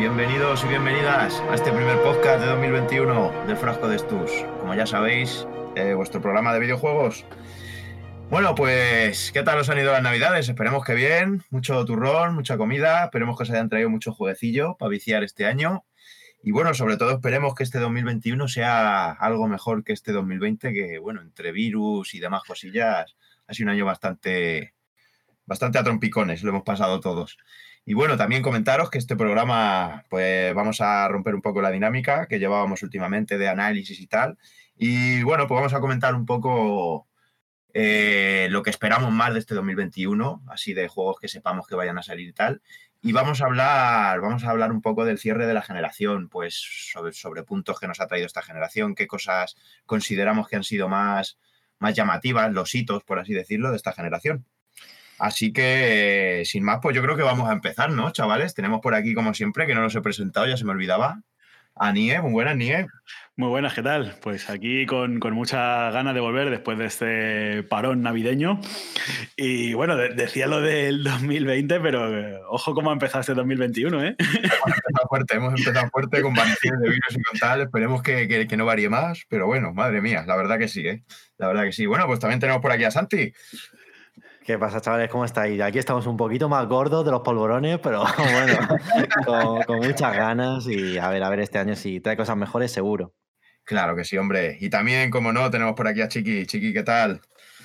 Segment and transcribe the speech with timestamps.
[0.00, 4.30] Bienvenidos y bienvenidas a este primer podcast de 2021 del Frasco de Stus.
[4.58, 5.46] Como ya sabéis,
[5.76, 7.26] eh, vuestro programa de videojuegos.
[8.30, 10.48] Bueno, pues, ¿qué tal os han ido las navidades?
[10.48, 14.88] Esperemos que bien, mucho turrón, mucha comida, esperemos que os hayan traído mucho jueguecillo para
[14.88, 15.84] viciar este año.
[16.42, 20.98] Y bueno, sobre todo esperemos que este 2021 sea algo mejor que este 2020, que
[20.98, 24.72] bueno, entre virus y demás cosillas, ha sido un año bastante,
[25.44, 27.36] bastante a trompicones, lo hemos pasado todos.
[27.90, 32.28] Y bueno, también comentaros que este programa, pues vamos a romper un poco la dinámica
[32.28, 34.38] que llevábamos últimamente de análisis y tal.
[34.76, 37.08] Y bueno, pues vamos a comentar un poco
[37.74, 41.98] eh, lo que esperamos más de este 2021, así de juegos que sepamos que vayan
[41.98, 42.62] a salir y tal.
[43.02, 46.54] Y vamos a hablar, vamos a hablar un poco del cierre de la generación, pues
[46.92, 50.88] sobre, sobre puntos que nos ha traído esta generación, qué cosas consideramos que han sido
[50.88, 51.40] más,
[51.80, 54.46] más llamativas, los hitos, por así decirlo, de esta generación.
[55.20, 58.54] Así que, sin más, pues yo creo que vamos a empezar, ¿no, chavales?
[58.54, 61.20] Tenemos por aquí, como siempre, que no los he presentado, ya se me olvidaba.
[61.76, 62.86] A Nie, muy buenas, Nie.
[63.36, 64.16] Muy buenas, ¿qué tal?
[64.22, 68.60] Pues aquí con, con mucha ganas de volver después de este parón navideño.
[69.36, 74.16] Y bueno, decía lo del 2020, pero eh, ojo cómo ha empezado este 2021, ¿eh?
[74.18, 77.60] Hemos empezado fuerte, hemos empezado fuerte con variaciones de virus y con tal.
[77.62, 80.86] Esperemos que, que, que, no varíe más, pero bueno, madre mía, la verdad que sí,
[80.86, 81.02] ¿eh?
[81.38, 81.86] La verdad que sí.
[81.86, 83.32] Bueno, pues también tenemos por aquí a Santi.
[84.50, 85.08] ¿Qué pasa, chavales?
[85.08, 85.60] ¿Cómo estáis?
[85.60, 88.58] Aquí estamos un poquito más gordos de los polvorones, pero bueno,
[89.24, 92.72] con, con, muchas ganas y a ver, a ver este año si trae cosas mejores,
[92.72, 93.14] seguro.
[93.62, 94.58] Claro que sí, hombre.
[94.60, 96.46] Y también, como no, tenemos por aquí a Chiqui.
[96.46, 97.20] Chiqui, ¿qué tal?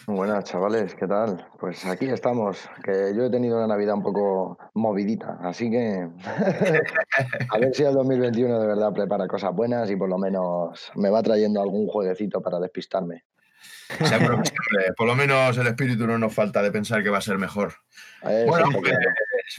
[0.06, 1.48] Buenas, chavales, ¿qué tal?
[1.60, 6.08] Pues aquí estamos, que yo he tenido una Navidad un poco movidita, así que
[7.50, 11.10] a ver si el 2021 de verdad prepara cosas buenas y por lo menos me
[11.10, 13.24] va trayendo algún jueguecito para despistarme.
[13.88, 17.20] Seguro que siempre, por lo menos el espíritu no nos falta de pensar que va
[17.20, 17.74] a ser mejor.
[18.22, 18.96] Eso bueno, pues,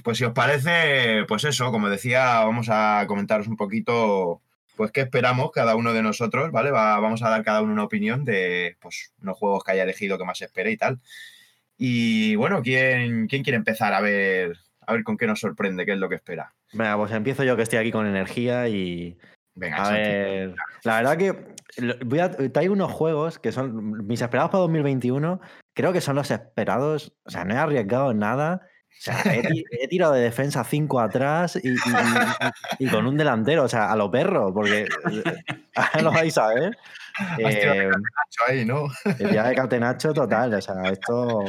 [0.03, 4.43] pues, si os parece, pues eso, como decía, vamos a comentaros un poquito,
[4.77, 6.71] pues qué esperamos cada uno de nosotros, ¿vale?
[6.71, 10.19] Va, vamos a dar cada uno una opinión de pues, unos juegos que haya elegido
[10.19, 11.01] que más espere y tal.
[11.79, 15.93] Y bueno, ¿quién, quién quiere empezar a ver, a ver con qué nos sorprende, qué
[15.93, 16.53] es lo que espera?
[16.73, 19.17] Venga, pues empiezo yo que estoy aquí con energía y.
[19.55, 21.56] Venga, a ver, la verdad que
[22.05, 25.41] voy a, traigo unos juegos que son mis esperados para 2021.
[25.75, 27.13] Creo que son los esperados.
[27.25, 28.63] O sea, no he arriesgado nada.
[28.65, 29.43] O sea, he,
[29.83, 31.75] he tirado de defensa 5 atrás y, y,
[32.79, 34.87] y, con un delantero, o sea, a lo perro, porque
[35.75, 36.77] ahora lo vais a ver.
[37.39, 37.91] Eh,
[38.47, 38.87] ahí, ¿no?
[39.19, 41.45] El día de Catenacho total, o sea, esto.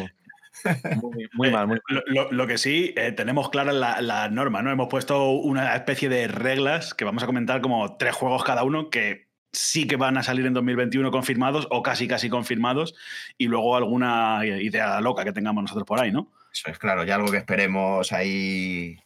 [1.02, 2.04] Muy, muy mal, muy mal.
[2.08, 4.72] Lo, lo, que sí, eh, tenemos claras las la normas, ¿no?
[4.72, 8.90] Hemos puesto una especie de reglas que vamos a comentar como tres juegos cada uno
[8.90, 12.96] que sí que van a salir en 2021 confirmados o casi casi confirmados
[13.38, 16.32] y luego alguna idea loca que tengamos nosotros por ahí, ¿no?
[16.52, 18.98] Eso es claro, ya algo que esperemos ahí,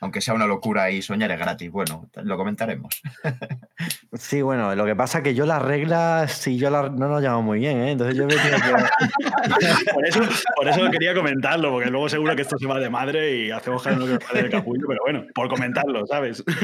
[0.00, 1.70] aunque sea una locura y soñar es gratis.
[1.70, 3.02] Bueno, lo comentaremos.
[4.18, 7.22] Sí, bueno, lo que pasa es que yo las reglas, sí, yo las, no las
[7.22, 7.90] llamo muy bien, ¿eh?
[7.92, 9.92] Entonces yo me tengo que...
[9.92, 10.20] por, eso,
[10.56, 13.82] por eso quería comentarlo, porque luego seguro que esto se va de madre y hacemos
[13.82, 16.44] que no que de capullo, pero bueno, por comentarlo, ¿sabes?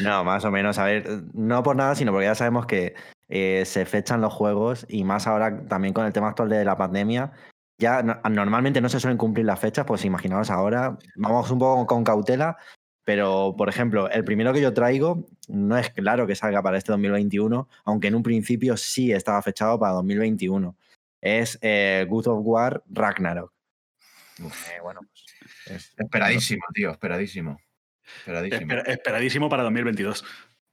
[0.00, 2.94] No, más o menos, a ver, no por nada, sino porque ya sabemos que
[3.28, 6.76] eh, se fechan los juegos y más ahora también con el tema actual de la
[6.76, 7.32] pandemia,
[7.78, 11.86] ya no, normalmente no se suelen cumplir las fechas, pues imaginaos ahora, vamos un poco
[11.86, 12.56] con cautela,
[13.04, 16.92] pero por ejemplo, el primero que yo traigo no es claro que salga para este
[16.92, 20.76] 2021, aunque en un principio sí estaba fechado para 2021.
[21.20, 23.52] Es eh, Good of War Ragnarok.
[24.38, 25.24] Eh, bueno, pues,
[25.66, 27.60] es, esperadísimo, tío, esperadísimo.
[28.18, 28.60] Esperadísimo.
[28.60, 30.24] Esper, esperadísimo para 2022.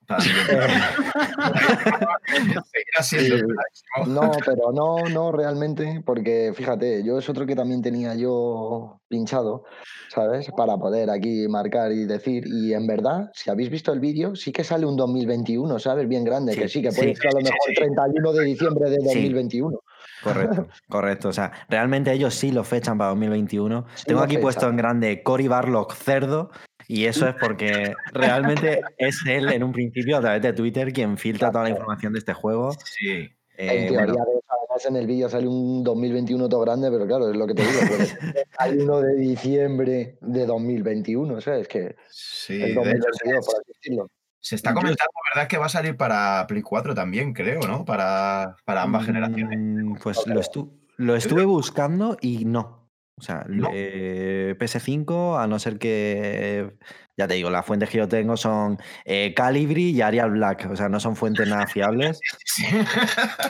[4.08, 9.66] no, pero no, no realmente, porque fíjate, yo es otro que también tenía yo pinchado,
[10.08, 10.50] ¿sabes?
[10.56, 14.54] Para poder aquí marcar y decir, y en verdad, si habéis visto el vídeo, sí
[14.54, 16.08] que sale un 2021, ¿sabes?
[16.08, 18.46] Bien grande, sí, que sí, que puede sí, ser a lo mejor sí, 31 de
[18.46, 19.78] diciembre de 2021.
[20.24, 21.30] Correcto, correcto.
[21.30, 23.86] O sea, realmente ellos sí lo fechan para 2021.
[24.06, 26.52] Tengo aquí puesto en grande Cory Barlock Cerdo,
[26.88, 31.18] y eso es porque realmente es él en un principio a través de Twitter quien
[31.18, 32.72] filtra toda la información de este juego.
[32.86, 33.30] Sí.
[33.58, 34.26] Eh, en teoría, bueno.
[34.26, 37.56] de, además en el vídeo sale un 2021 todo grande, pero claro, es lo que
[37.56, 37.72] te digo.
[38.60, 43.72] hay uno de diciembre de 2021, o sea, es que sí, el 2022, por así
[43.74, 44.12] decirlo.
[44.40, 45.50] Se está comentando, ¿verdad?
[45.50, 47.84] Que va a salir para Play 4 también, creo, ¿no?
[47.84, 50.00] Para, para ambas mm, generaciones.
[50.02, 52.87] Pues lo, estu lo estuve buscando y no.
[53.20, 53.70] O sea, no.
[53.74, 56.72] eh, PS5, a no ser que,
[57.18, 60.68] ya te digo, las fuentes que yo tengo son eh, Calibri y Arial Black.
[60.70, 62.20] O sea, no son fuentes nada fiables.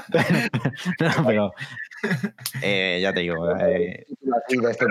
[1.00, 1.52] no, pero
[2.62, 3.36] eh, ya te digo.
[4.70, 4.86] este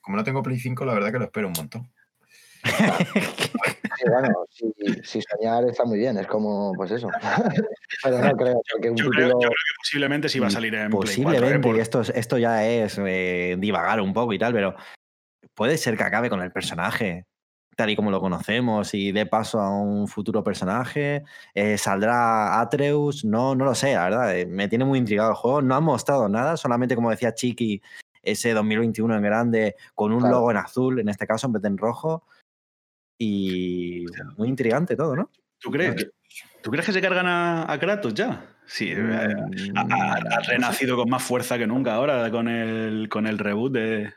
[0.00, 1.90] como no tengo Play 5, la verdad que lo espero un montón.
[2.64, 4.66] Sí, bueno, si,
[5.04, 7.08] si soñar está muy bien, es como, pues eso.
[8.02, 9.28] Pero no creo que un Yo creo, título.
[9.28, 11.24] yo creo que posiblemente sí va a salir en Play 4, ¿eh?
[11.24, 14.74] Posiblemente, Por- y esto, es- esto ya es eh, divagar un poco y tal, pero
[15.54, 17.26] puede ser que acabe con el personaje
[17.76, 21.24] tal y como lo conocemos y dé paso a un futuro personaje.
[21.54, 23.24] eh, ¿Saldrá Atreus?
[23.24, 24.36] No, no lo sé, la verdad.
[24.38, 25.60] eh, me tiene muy intrigado el juego.
[25.60, 27.82] No han mostrado nada, solamente como decía Chiqui,
[28.22, 30.36] ese 2021 en grande con un Claro.
[30.36, 32.22] logo en azul, en este caso en vez de en rojo.
[33.26, 34.04] Y
[34.36, 35.30] muy intrigante todo, ¿no?
[35.58, 36.10] ¿Tú crees, que-
[36.62, 38.44] ¿Tú crees que se cargan a, a Kratos ya?
[38.66, 40.52] Sí, eh, Mm, ha, no sé.
[40.52, 44.12] renacido con más fuerza que nunca ahora con el, con el reboot de.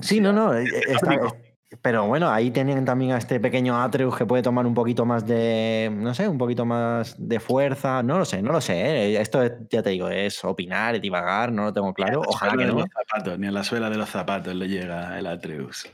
[0.00, 0.54] Sí, no, no.
[0.54, 1.45] eh, eh, está- eh,
[1.82, 5.26] pero bueno, ahí tienen también a este pequeño Atreus que puede tomar un poquito más
[5.26, 8.02] de, no sé, un poquito más de fuerza.
[8.04, 8.74] No lo sé, no lo sé.
[9.14, 9.20] ¿eh?
[9.20, 12.20] Esto es- ya te digo, es opinar, y divagar, no lo tengo claro.
[12.22, 12.78] Ni Ojalá que de no.
[12.78, 15.90] los zapatos, ni a la suela de los zapatos le llega el Atreus.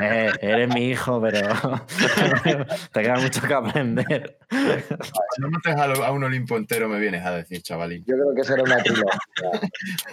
[0.00, 1.40] Eh, eres mi hijo, pero
[2.92, 4.38] te queda mucho que aprender.
[4.50, 8.04] Si no mates a, lo- a un Olimpo entero, me vienes a decir, chavalín.
[8.06, 9.20] Yo creo que será una trilogía.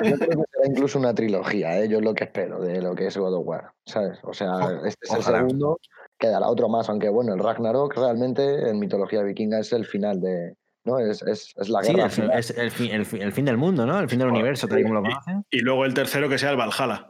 [0.03, 1.87] Yo creo que será incluso una trilogía, ¿eh?
[1.87, 4.19] yo es lo que espero de lo que es God of War, ¿sabes?
[4.23, 4.49] O sea,
[4.87, 5.39] este es ojalá.
[5.39, 5.79] el segundo,
[6.17, 10.55] quedará otro más, aunque bueno, el Ragnarok realmente en mitología vikinga es el final de,
[10.85, 10.99] ¿no?
[10.99, 12.39] Es, es, es la Sí, guerra es, final.
[12.39, 13.99] es el, fin, el fin- el fin del mundo, ¿no?
[13.99, 15.45] El fin del universo, tal y como lo conocen.
[15.51, 17.09] Y luego el tercero que sea el Valhalla.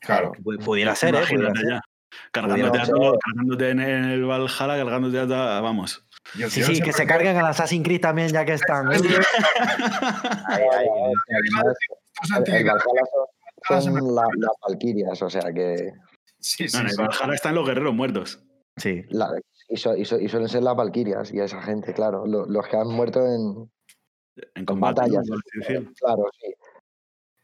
[0.00, 0.32] Claro.
[0.42, 1.20] Pu- Pudiera ser, ¿eh?
[1.28, 1.80] Pudiera ser.
[2.30, 5.26] Cargándote, a todo- cargándote en el Valhalla, cargándote a.
[5.28, 6.04] ta- Vamos.
[6.36, 8.92] Yo- Sí, yo sí, no que se carguen al Assassin's Creed también, ya que están.
[8.92, 8.96] ¿eh?
[10.46, 10.88] Ahí, ahí.
[11.30, 11.76] Además,
[12.22, 15.92] Estos el, Valhalla son, la- las Valquirias, o sea que
[16.42, 16.98] Sí, sí, No, en el sí.
[17.02, 18.42] Valhalla están los guerreros muertos.
[18.76, 19.04] Sí.
[19.10, 19.28] la-
[19.68, 22.66] y, su- y su- y suelen ser las Valquirias y esa gente, claro, lo- los
[22.68, 23.70] que han muerto en,
[24.54, 25.00] En combate.
[25.02, 25.26] batallas.
[25.54, 25.90] decirlo.
[25.98, 26.54] Claro, sí.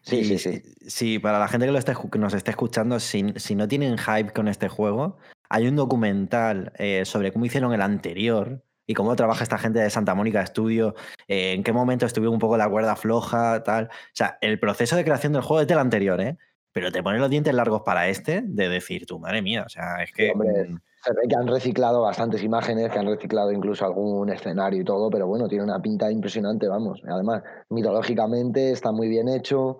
[0.00, 0.62] Sí, Y sí, sí.
[0.86, 3.98] Sí, para la gente que, lo esté, que nos esté escuchando, si, si no tienen
[3.98, 5.18] hype con este juego,
[5.50, 9.90] hay un documental eh, sobre cómo hicieron el anterior y cómo trabaja esta gente de
[9.90, 10.94] Santa Mónica Studio,
[11.26, 13.86] eh, en qué momento estuvieron un poco la cuerda floja, tal.
[13.86, 16.38] O sea, el proceso de creación del juego es del anterior, ¿eh?
[16.72, 20.02] Pero te ponen los dientes largos para este de decir, tu madre mía, o sea,
[20.02, 20.30] es que...
[20.30, 20.68] hombre.
[20.68, 24.84] mm, Se ve que han reciclado bastantes imágenes, que han reciclado incluso algún escenario y
[24.84, 27.02] todo, pero bueno, tiene una pinta impresionante, vamos.
[27.08, 29.78] Además, mitológicamente está muy bien hecho,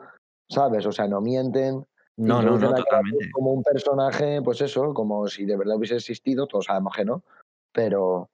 [0.48, 0.86] ¿sabes?
[0.86, 1.84] O sea, no mienten.
[2.16, 3.30] No, no, no, totalmente.
[3.32, 7.22] Como un personaje, pues eso, como si de verdad hubiese existido, todos sabemos que no,
[7.72, 8.28] pero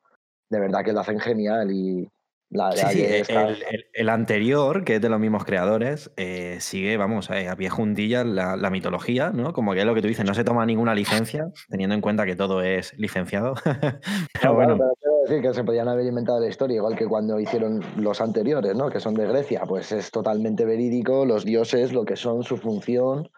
[0.49, 2.09] de verdad que lo hacen genial y
[2.51, 6.59] la sí, que el, está- el- el anterior, que es de los mismos creadores, eh,
[6.61, 9.53] sigue, vamos, eh, a pie juntillas la, la mitología, ¿no?
[9.53, 12.27] Como que es lo que tú dices, no se toma ninguna licencia, teniendo en cuenta
[12.27, 13.55] que todo es licenciado.
[14.41, 17.41] Pero bueno, pero quiero decir que se podían haber inventado la historia, igual que cuando
[17.41, 18.91] hicieron los anteriores, ¿no?
[18.91, 23.31] Que son de Grecia, pues es totalmente verídico, los dioses, lo que son, su función,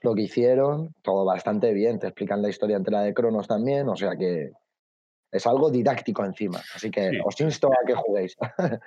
[0.00, 1.98] lo que hicieron, todo bastante bien.
[1.98, 4.50] Te explican la historia entera de Cronos también, o sea que
[5.30, 6.60] es algo didáctico encima.
[6.74, 7.18] Así que Sí.
[7.24, 8.36] os insto a que juguéis.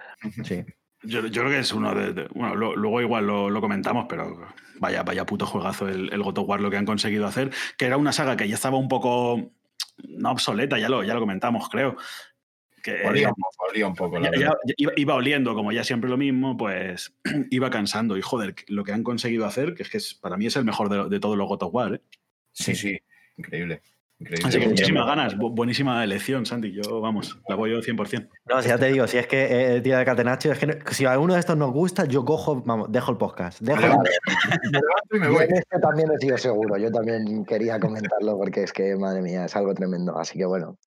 [0.44, 0.64] sí.
[1.04, 2.14] Yo, yo creo que es uno de.
[2.14, 4.38] de- bueno, lo- luego igual lo, lo comentamos, pero
[4.80, 7.52] vaya, vaya puto juegazo el, el God of War lo que han conseguido hacer.
[7.78, 9.52] Que era una saga que ya estaba un poco.
[10.08, 11.96] No obsoleta, ya lo, ya lo comentamos, creo.
[12.84, 14.58] Que, Olía un poco, olía un poco, la ya- ya- verdad.
[14.66, 17.14] ya iba, iba oliendo, como ya siempre lo mismo, pues
[17.52, 18.18] iba cansando.
[18.18, 20.64] Y joder, lo que han conseguido hacer, que es que es- para mí es el
[20.66, 21.96] mejor de, de todos los God of War.
[21.96, 22.02] ¿eh?
[22.54, 22.98] Sí, sí.
[23.38, 23.82] Increíble.
[24.20, 24.48] Increíble.
[24.50, 26.74] Así que sí, muchísimas ganas, bu- buenísima elección, Santi.
[26.74, 28.28] Yo, vamos, la voy yo 100%.
[28.50, 30.74] No, si ya te digo, si es que eh, tía de Catenacho, es que no-
[30.92, 33.62] si a alguno de estos nos gusta, yo cojo, vamos, dejo el podcast.
[33.62, 33.92] Dejo el-
[35.18, 35.46] y me voy.
[35.50, 39.56] este también he sido seguro, yo también quería comentarlo porque es que, madre mía, es
[39.56, 40.18] algo tremendo.
[40.20, 40.78] Así que bueno,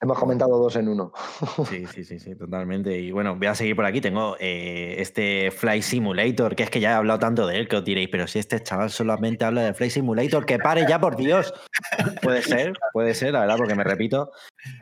[0.00, 1.12] hemos comentado dos en uno.
[1.68, 2.98] Sí, sí, sí, sí, totalmente.
[2.98, 4.00] Y bueno, voy a seguir por aquí.
[4.00, 7.76] Tengo eh, este Fly Simulator, que es que ya he hablado tanto de él que
[7.76, 11.16] os diréis, pero si este chaval solamente habla de Fly Simulator, que pare ya, por
[11.16, 11.52] Dios.
[12.22, 14.30] Puede ser, puede ser, la verdad, porque me repito,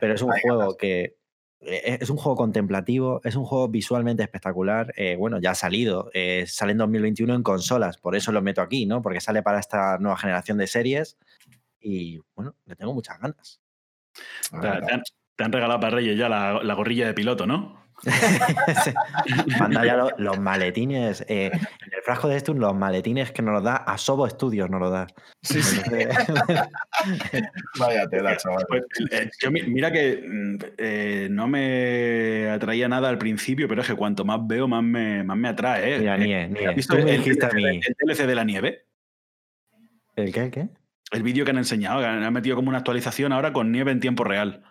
[0.00, 1.16] pero es un juego que
[1.60, 4.92] eh, es un juego contemplativo, es un juego visualmente espectacular.
[4.96, 8.60] eh, bueno, ya ha salido, eh, sale en 2021 en consolas, por eso lo meto
[8.62, 9.02] aquí, ¿no?
[9.02, 11.18] Porque sale para esta nueva generación de series
[11.80, 13.60] y bueno, le tengo muchas ganas.
[14.50, 15.02] Te, te han,
[15.36, 17.84] te han regalado para Reyes ya la, la gorrilla de piloto, ¿no?
[19.58, 21.22] Manda ya lo- los, maletines.
[21.28, 24.68] eh, en el frasco de Stun, los maletines que nos los da a Sobo Studios,
[24.68, 25.06] nos los da.
[25.42, 25.80] Sí, sí.
[27.78, 28.64] Vaya tela, chaval.
[28.68, 33.80] Pues, eh, yo mi- mira que mm, eh, no me atraía nada al principio, pero
[33.82, 35.96] es que cuanto más veo, más me, más me atrae.
[35.96, 35.98] ¿eh?
[36.00, 37.80] mira, Nie, Nie, ¿has visto tú el, me el dijiste a DLC, mí.
[37.86, 38.84] el DLC de la nieve?
[40.16, 40.42] ¿El qué?
[40.44, 40.68] el qué?
[41.12, 44.00] El vídeo que han enseñado, que han metido como una actualización ahora con nieve en
[44.00, 44.64] tiempo real.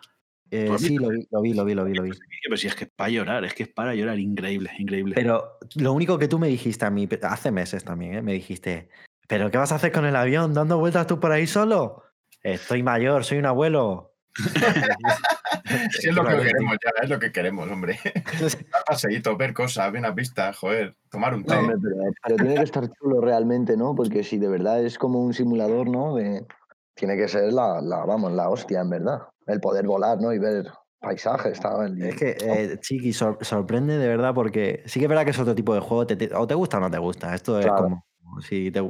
[0.51, 2.11] Eh, sí, lo vi, lo vi, lo vi, lo vi, lo vi.
[2.43, 5.15] Pero si es que es para llorar, es que es para llorar, increíble, increíble.
[5.15, 8.21] Pero lo único que tú me dijiste a mí, hace meses también, ¿eh?
[8.21, 8.89] me dijiste,
[9.27, 10.53] ¿pero qué vas a hacer con el avión?
[10.53, 12.03] ¿Dando vueltas tú por ahí solo?
[12.43, 14.14] Estoy mayor, soy un abuelo.
[15.91, 17.99] Sí, es lo que queremos ya, es lo que queremos, hombre.
[18.03, 21.53] Dar paseíto, ver cosas, ver unas vistas, joder, tomar un té.
[21.53, 23.95] No, hombre, pero, pero tiene que estar chulo realmente, ¿no?
[23.95, 26.15] Porque si de verdad es como un simulador, ¿no?
[26.15, 26.45] De-
[26.93, 29.19] tiene que ser la, la, vamos, la hostia, en verdad.
[29.47, 30.31] El poder volar, ¿no?
[30.33, 30.65] Y ver
[30.99, 31.97] paisajes, tal.
[31.97, 35.31] y- Es que, eh, Chiqui, sor- sorprende de verdad porque sí que es verdad que
[35.31, 37.33] es otro tipo de juego, te- te- o te gusta o no te gusta.
[37.33, 38.03] Esto es como,
[38.41, 38.81] si te,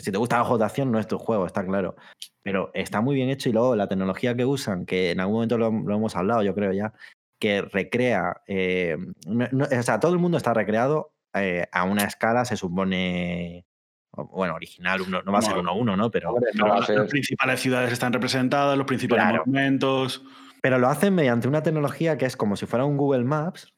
[0.00, 1.94] si te gusta la juego de acción, no es tu juego, está claro.
[2.42, 5.58] Pero está muy bien hecho y luego la tecnología que usan, que en algún momento
[5.58, 6.92] lo, lo hemos hablado, yo creo ya,
[7.38, 8.96] que recrea, eh,
[9.26, 13.64] no- no- o sea, todo el mundo está recreado eh, a una escala, se supone,
[14.12, 16.10] bueno, original, uno, no va a ser uno a uno, ¿no?
[16.10, 19.42] Pero, las, ser- principales ciudades están representadas, los principales Claro.
[19.46, 20.22] monumentos.
[20.60, 23.72] pero lo hacen mediante una tecnología que es como si fuera un Google Maps,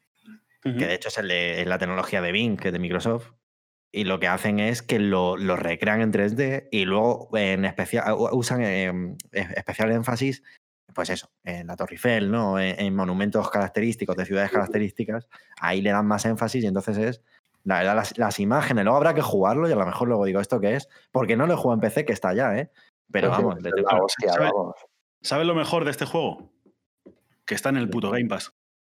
[0.63, 3.31] que de hecho es, el de- es la tecnología de Bing, que es de Microsoft,
[3.95, 8.15] y lo que hacen es que lo, lo recrean en 3D y luego en especial
[8.33, 10.43] usan eh, especial énfasis,
[10.95, 12.59] pues eso, en la Torre Eiffel, ¿no?
[12.59, 15.29] En, en monumentos característicos de ciudades características,
[15.61, 17.23] ahí le dan más énfasis y entonces es,
[17.65, 20.41] la verdad, las, las imágenes, luego habrá que jugarlo y a lo mejor luego digo
[20.41, 22.71] esto que es, porque no lo jugado en PC, que está ya, ¿eh?
[23.11, 24.51] Pero vamos, es le tengo- hostia, ¿sabes?
[24.53, 24.75] vamos.
[25.23, 26.53] ¿Sabes lo mejor de este juego?
[27.47, 28.53] Que está en el puto Game Pass.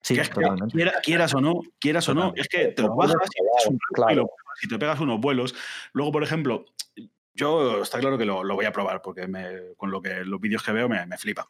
[0.08, 0.74] Sí, Que es que totalmente.
[0.76, 3.90] quiera- quieras o no, quieras o no, es que te lo bajas y, un lo
[3.92, 4.28] pruebas
[4.64, 5.54] y te pegas unos vuelos.
[5.94, 6.66] Luego, por ejemplo,
[7.34, 10.40] yo está claro que lo, lo voy a probar porque me- con lo que los
[10.40, 11.48] vídeos que veo me, me flipa.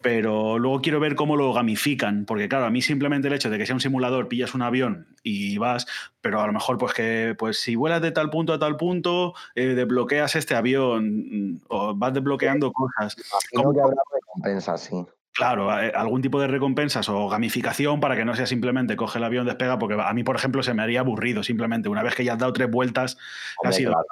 [0.00, 3.56] Pero luego quiero ver cómo lo gamifican, porque claro, a mí simplemente el hecho de
[3.56, 5.86] que sea un simulador, pillas un avión y vas,
[6.20, 9.32] pero a lo mejor pues que pues si vuelas de tal punto a tal punto,
[9.54, 13.16] eh, desbloqueas este avión mm, o vas desbloqueando cosas.
[13.52, 15.06] Imagino que habrá recompensas, sí.
[15.34, 19.24] Claro, a- algún tipo de recompensas o gamificación para que no sea simplemente coge el
[19.24, 21.88] avión, despega, porque a mí, por ejemplo, se me haría aburrido simplemente.
[21.88, 23.18] Una vez que ya has dado tres vueltas,
[23.58, 24.06] Hombre, has ido, claro.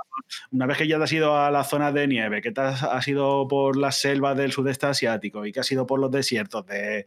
[0.50, 2.82] una vez que ya te has ido a la zona de nieve, que te has,
[2.82, 6.66] has ido por las selvas del sudeste asiático y que has ido por los desiertos
[6.66, 7.06] de,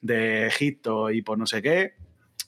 [0.00, 1.94] de Egipto y por no sé qué,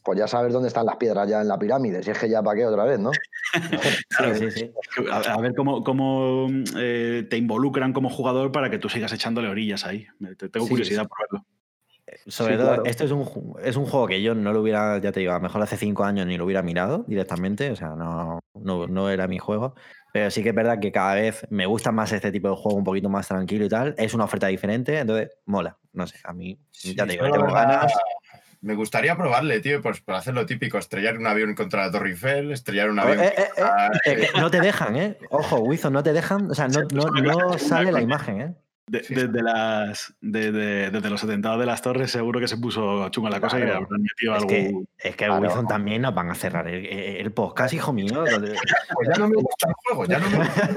[0.07, 2.01] Pues ya sabes dónde están las piedras ya en la pirámide.
[2.01, 3.11] Si es que ya para qué otra vez, ¿no?
[4.09, 4.73] Sí, sí, sí.
[5.11, 6.47] a, a ver cómo, cómo,
[6.77, 10.07] eh, te involucran como jugador para que tú sigas echándole orillas ahí.
[10.39, 11.47] Tengo Sí, curiosidad por verlo.
[12.29, 12.85] Sobre Sí, todo, claro.
[12.85, 15.37] esto es un, es un juego que yo no lo hubiera, ya te digo, a
[15.37, 19.11] lo mejor hace cinco años ni lo hubiera mirado directamente, o sea, no, no, no
[19.11, 19.75] era mi juego.
[20.13, 22.79] Pero sí que es verdad que cada vez me gusta más este tipo de juego
[22.79, 23.95] un poquito más tranquilo y tal.
[23.99, 25.77] Es una oferta diferente, entonces mola.
[25.93, 27.93] No sé, a mí, ya te digo, tengo verdad, ganas.
[28.67, 32.11] Me gustaría probarle, tío, pues para hacer lo típico, estrellar un avión contra la Torre
[32.11, 33.21] Eiffel, estrellar un Eh, avión.
[33.21, 35.17] eh, eh, contra- eh, que no te dejan, ¿eh?
[35.31, 38.55] Ojo, Wizo, no te dejan, o sea, no, no, no sale la imagen, ¿eh?
[38.89, 42.57] De- Sí, desde, las, de- de- desde los atentados de las torres seguro que se
[42.57, 44.49] puso chunga la cosa y le habrán metido Es algo.
[44.49, 45.41] que, es que Claro.
[45.43, 48.25] Wilson también nos van a cerrar el, el podcast, hijo mío.
[48.25, 50.71] Pues ya no me gusta el juego, ya no me gusta.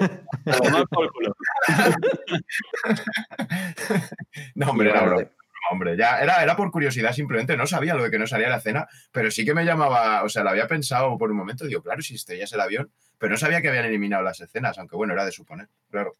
[4.55, 5.24] No, hombre, era broma,
[5.71, 5.97] hombre.
[5.97, 8.88] Ya era, era por curiosidad simplemente, no sabía lo de que no salía la escena,
[9.11, 12.01] pero sí que me llamaba, o sea, lo había pensado por un momento, digo, claro,
[12.01, 15.25] si estrellas el avión, pero no sabía que habían eliminado las escenas, aunque bueno, era
[15.25, 16.13] de suponer, claro.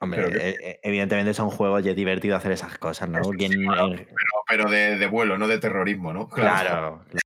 [0.00, 3.24] Hombre, que- eh, eh, evidentemente son juegos y es divertido hacer esas cosas, ¿no?
[3.24, 3.30] Sí,
[3.64, 3.90] claro.
[3.96, 4.06] Pero,
[4.48, 6.28] pero de, de vuelo, no de terrorismo, ¿no?
[6.28, 7.02] Claro.
[7.08, 7.20] claro,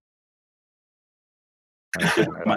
[2.44, 2.56] claro.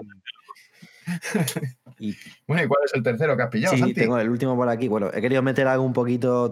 [1.99, 2.15] Y
[2.47, 3.93] Bueno, ¿y cuál es el tercero que has pillado, sí, Santi?
[3.93, 4.87] tengo el último por aquí.
[4.87, 6.51] Bueno, he querido meter algo un poquito.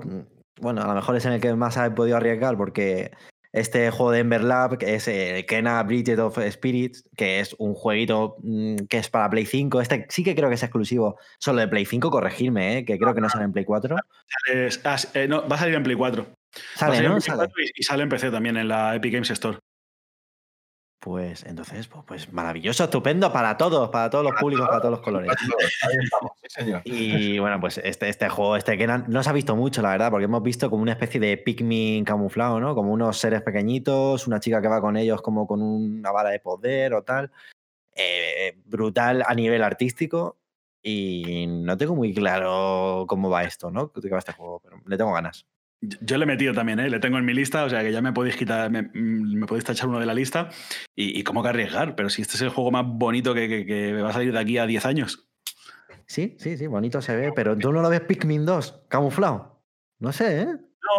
[0.61, 3.11] Bueno, a lo mejor es en el que más he podido arriesgar, porque
[3.51, 7.75] este juego de Ember Lab, que es el Kena Bridget of Spirits, que es un
[7.75, 9.79] jueguito mm, que es para Play 5.
[9.81, 12.85] Este sí que creo que es exclusivo solo de Play 5, corregirme, ¿eh?
[12.85, 13.95] que creo que no sale en Play 4.
[14.47, 16.23] Sales- ah, eh, no, va a salir en Play 4.
[16.23, 17.17] Va a Sale, salir en ¿no?
[17.19, 17.37] Play Sale.
[17.37, 19.59] 4 y, y sale en PC también en la Epic Games Store.
[21.03, 25.01] Pues entonces, pues, pues maravilloso, estupendo para todos, para todos los públicos, para todos los
[25.01, 25.33] colores.
[26.85, 30.09] Y bueno, pues este, este juego, este que no se ha visto mucho, la verdad,
[30.09, 32.73] porque hemos visto como una especie de Pikmin camuflado, ¿no?
[32.73, 36.39] Como unos seres pequeñitos, una chica que va con ellos como con una vara de
[36.39, 37.29] poder o tal.
[37.93, 40.37] Eh, brutal a nivel artístico.
[40.81, 43.91] Y no tengo muy claro cómo va esto, ¿no?
[43.93, 44.61] ¿De qué va este juego?
[44.63, 45.45] Pero le tengo ganas.
[46.01, 46.89] Yo le he metido también, ¿eh?
[46.89, 49.45] le tengo en mi lista, o sea que ya me podéis quitar, me, mm, me
[49.45, 50.49] podéis tachar uno de la lista.
[50.95, 53.65] Y, y cómo que arriesgar, pero si este es el juego más bonito que, que-
[53.65, 55.27] que va a salir de aquí a 10 años.
[56.05, 59.61] Sí, sí, sí, bonito se ve, pero tú no lo ves Pikmin 2, camuflado.
[59.99, 60.47] No sé, ¿eh?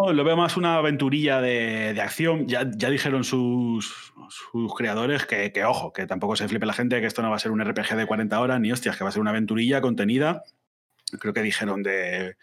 [0.01, 2.47] No, lo veo más una aventurilla de, de acción.
[2.47, 6.99] Ya, ya dijeron sus, sus creadores que, que, ojo, que tampoco se flipe la gente,
[6.99, 9.09] que esto no va a ser un RPG de 40 horas, ni hostias, que va
[9.09, 10.43] a ser una aventurilla contenida.
[11.19, 12.35] Creo que dijeron de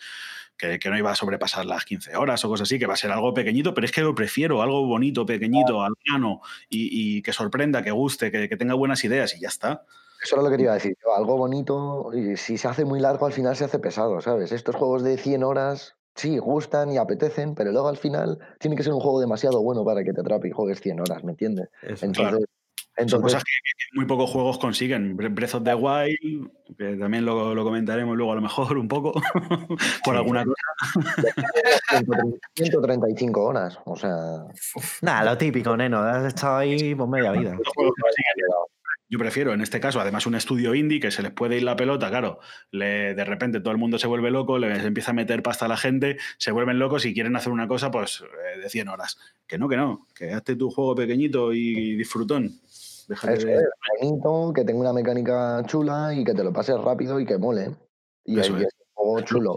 [0.63, 2.97] que, que no iba a sobrepasar las 15 horas o cosas así, que va a
[2.97, 7.23] ser algo pequeñito, pero es que lo prefiero, algo bonito, pequeñito, al piano, y, y
[7.23, 9.85] que sorprenda, que guste, que, que tenga buenas ideas y ya está.
[10.23, 12.85] Eso era lo que te iba a decir yo, algo bonito y si se hace
[12.85, 14.53] muy largo al final se hace pesado, ¿sabes?
[14.53, 18.85] Estos juegos de 100 horas sí, gustan y apetecen, pero luego al final tiene que
[18.85, 21.71] ser un juego demasiado bueno para que te atrape y juegues 100 horas, ¿me entiendes?
[21.83, 22.47] Eso, Entonces,
[22.97, 23.51] entonces cosas que,
[23.99, 25.17] muy pocos juegos consiguen.
[25.17, 28.89] Bre- Breath of the Wild, que también lo, lo comentaremos luego a lo mejor un
[28.89, 29.13] poco,
[30.05, 30.19] por Sí.
[30.19, 30.63] alguna cosa.
[31.89, 34.15] 130 135 horas, o sea,
[35.03, 36.01] Nada, lo típico, neno.
[36.01, 37.57] Has estado ahí por media vida.
[39.13, 41.77] Yo prefiero, en este caso, además, un estudio indie que se les puede ir la
[41.77, 42.39] pelota, claro.
[42.71, 45.69] le- de repente todo el mundo se vuelve loco, les empieza a meter pasta a
[45.69, 49.19] la gente, se vuelven locos y quieren hacer una cosa pues eh, de 100 horas.
[49.47, 52.59] Que no, que no, que hazte tu juego pequeñito y disfrutón.
[53.07, 53.63] Déjate eso de- es
[54.01, 57.71] bonito, que tenga una mecánica chula y que te lo pases rápido y que mole.
[58.25, 58.69] Y Eso ahí es.
[58.69, 59.55] es un juego chulo.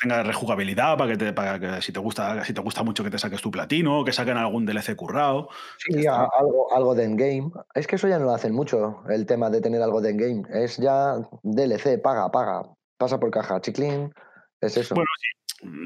[0.00, 3.02] Que tenga rejugabilidad para que, te, para que si te gusta si te gusta mucho
[3.04, 5.48] que te saques tu platino, que saquen algún DLC currado.
[5.78, 7.50] Sí, a- algo, algo de endgame.
[7.74, 10.42] Es que eso ya no lo hacen mucho, el tema de tener algo de endgame.
[10.52, 12.62] Es ya DLC, paga, paga.
[12.96, 14.12] Pasa por caja, chiclín.
[14.60, 14.94] Es eso.
[14.94, 15.06] Bueno,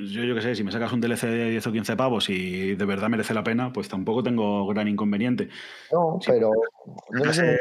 [0.06, 2.74] Yo, yo qué sé, si me sacas un DLC de 10 o 15 pavos y
[2.74, 5.48] de verdad merece la pena, pues tampoco tengo gran inconveniente.
[5.90, 6.50] no, sí, pero
[7.10, 7.58] no sé.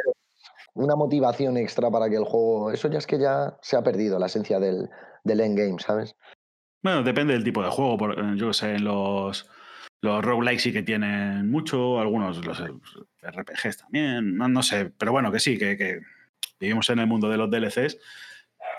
[0.73, 2.71] una motivación extra para que el juego.
[2.71, 4.89] Eso ya es que ya se ha perdido la esencia del,
[5.23, 6.15] del endgame, ¿sabes?
[6.83, 7.97] Bueno, depende del tipo de juego.
[7.97, 9.49] por- eh, yo qué sé, los,
[10.01, 12.59] los roguelikes sí que tienen mucho, algunos los
[13.21, 14.91] RPGs también, no, no sé.
[14.97, 15.99] Pero bueno, que sí, que, que
[16.59, 17.97] vivimos en el mundo de los DLCs,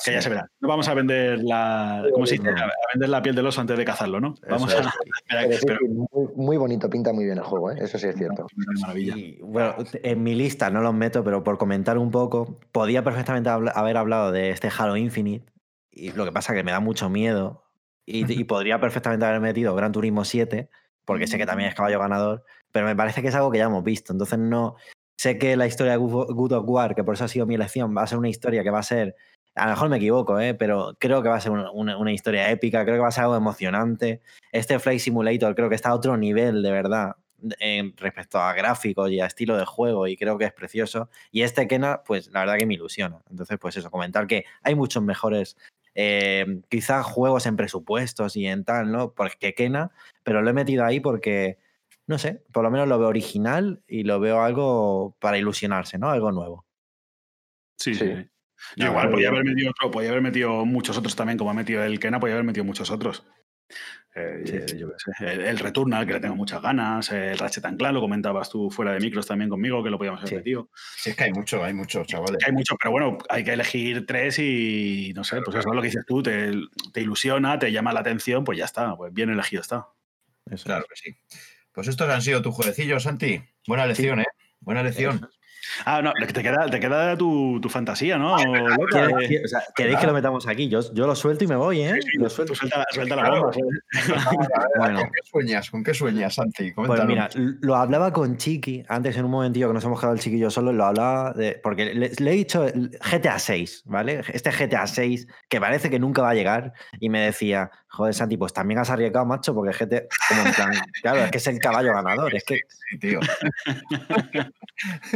[0.05, 0.49] que ya se verá.
[0.61, 2.05] No vamos a vender la.
[2.13, 2.51] ¿Cómo se dice?
[2.51, 2.57] no.
[2.61, 4.35] A vender la piel del oso antes de cazarlo, ¿no?
[4.49, 4.93] Vamos a.
[5.29, 7.77] Pero sí, pero- muy, muy bonito, pinta muy bien el juego, ¿eh?
[7.81, 8.47] eso sí es cierto.
[8.81, 9.17] maravilla.
[9.17, 13.49] Y, bueno, en mi lista no los meto, pero por comentar un poco, podía perfectamente
[13.51, 15.51] haber hablado de este Halo Infinite.
[15.91, 17.62] Y lo que pasa es que me da mucho miedo.
[18.07, 20.69] Y, y podría perfectamente haber metido Gran Turismo 7,
[21.05, 22.45] porque sé que también es caballo ganador.
[22.73, 24.13] Pero me parece que es algo que ya hemos visto.
[24.13, 24.77] Entonces no.
[25.19, 27.97] Sé que la historia de Good of War, que por eso ha sido mi elección,
[27.97, 29.15] va a ser una historia que va a ser.
[29.55, 30.55] A lo mejor me equivoco, ¿eh?
[30.55, 33.13] pero creo que va a ser una, una- una historia épica, creo que va a
[33.13, 34.23] ser algo emocionante.
[34.51, 37.17] Este Flight Simulator creo que está a otro nivel, de verdad,
[37.61, 41.11] en respecto a gráficos y a estilo de juego, y creo que es precioso.
[41.31, 43.21] Y este Kena, pues la verdad que me ilusiona.
[43.31, 45.57] Entonces, pues eso, comentar que hay muchos mejores,
[45.95, 49.13] eh, quizás juegos en presupuestos y en tal, ¿no?
[49.13, 49.91] Porque Kena,
[50.23, 51.59] pero lo he metido ahí porque,
[52.07, 56.11] no sé, por lo menos lo veo original y lo veo algo para ilusionarse, ¿no?
[56.11, 56.67] Algo nuevo.
[57.79, 58.29] Sí, Sí.
[58.77, 61.83] Yo igual podía haber metido otro, podía haber metido muchos otros también, como ha metido
[61.83, 63.27] el Kena, podía haber metido muchos otros.
[64.15, 64.79] Eh, Sí, sí.
[64.79, 67.95] yo qué sé, El, el Returnal, que le tengo muchas ganas, el Ratchet and Clank,
[67.95, 70.35] lo comentabas tú fuera de micros también conmigo, que lo podíamos haber Sí.
[70.37, 70.69] metido.
[71.07, 72.37] Es que hay mucho, hay mucho, chavales.
[72.39, 75.75] Que hay mucho, pero bueno, hay que elegir tres y no sé, pues eso es
[75.75, 76.53] lo que dices tú, te,
[76.93, 79.87] te ilusiona, te llama la atención, pues ya está, pues bien elegido está.
[80.51, 81.01] Eso Claro es.
[81.03, 81.17] que sí.
[81.73, 83.41] Pues estos han sido tus jueguecillos, Santi.
[83.67, 84.27] Buena lección, ¿eh?
[84.61, 85.27] Buena lección.
[85.85, 88.37] Ah, no, te queda, te queda tu, tu fantasía, ¿no?
[88.37, 90.69] Loca, ¿Quieres- de- quieres- o sea, ¿Queréis que lo metamos aquí?
[90.69, 91.95] Yo, yo lo suelto y me voy, ¿eh?
[92.01, 92.55] Sí, sí, Lo tú suelto.
[92.55, 93.51] suelta, suelta la bomba.
[94.79, 95.01] Bueno.
[95.01, 95.71] ¿Con qué sueñas?
[95.71, 96.73] ¿Con qué sueñas, Santi?
[96.73, 97.29] Pues mira,
[97.61, 100.73] lo hablaba con Chiqui antes en un momentillo que nos hemos quedado el chiquillo solo,
[100.73, 101.61] lo hablaba de.
[101.63, 102.67] Porque le, le he dicho
[103.11, 104.23] GTA 6, ¿vale?
[104.33, 108.37] Este GTA 6 que parece que nunca va a llegar y me decía, joder, Santi,
[108.37, 110.03] pues también has arriesgado, macho, porque GTA.
[110.29, 112.61] Como en plan, claro, es que es el caballo ganador, es que.
[112.69, 113.21] Sí, tío.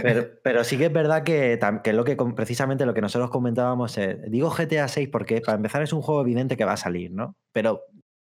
[0.00, 3.98] Pero, pero sí que es verdad que, que lo que precisamente lo que nosotros comentábamos
[3.98, 7.10] es, digo GTA 6 porque para empezar es un juego evidente que va a salir,
[7.10, 7.34] ¿no?
[7.52, 7.82] Pero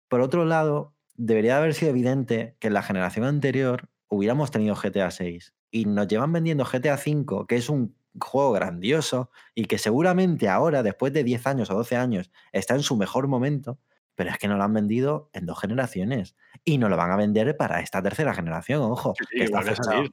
[0.09, 5.09] por otro lado, debería haber sido evidente que en la generación anterior hubiéramos tenido GTA
[5.09, 10.49] 6 y nos llevan vendiendo GTA 5, que es un juego grandioso y que seguramente
[10.49, 13.79] ahora, después de 10 años o 12 años, está en su mejor momento,
[14.15, 17.15] pero es que no lo han vendido en dos generaciones y no lo van a
[17.17, 20.11] vender para esta tercera generación, ojo, Sí, sí, que está que salir.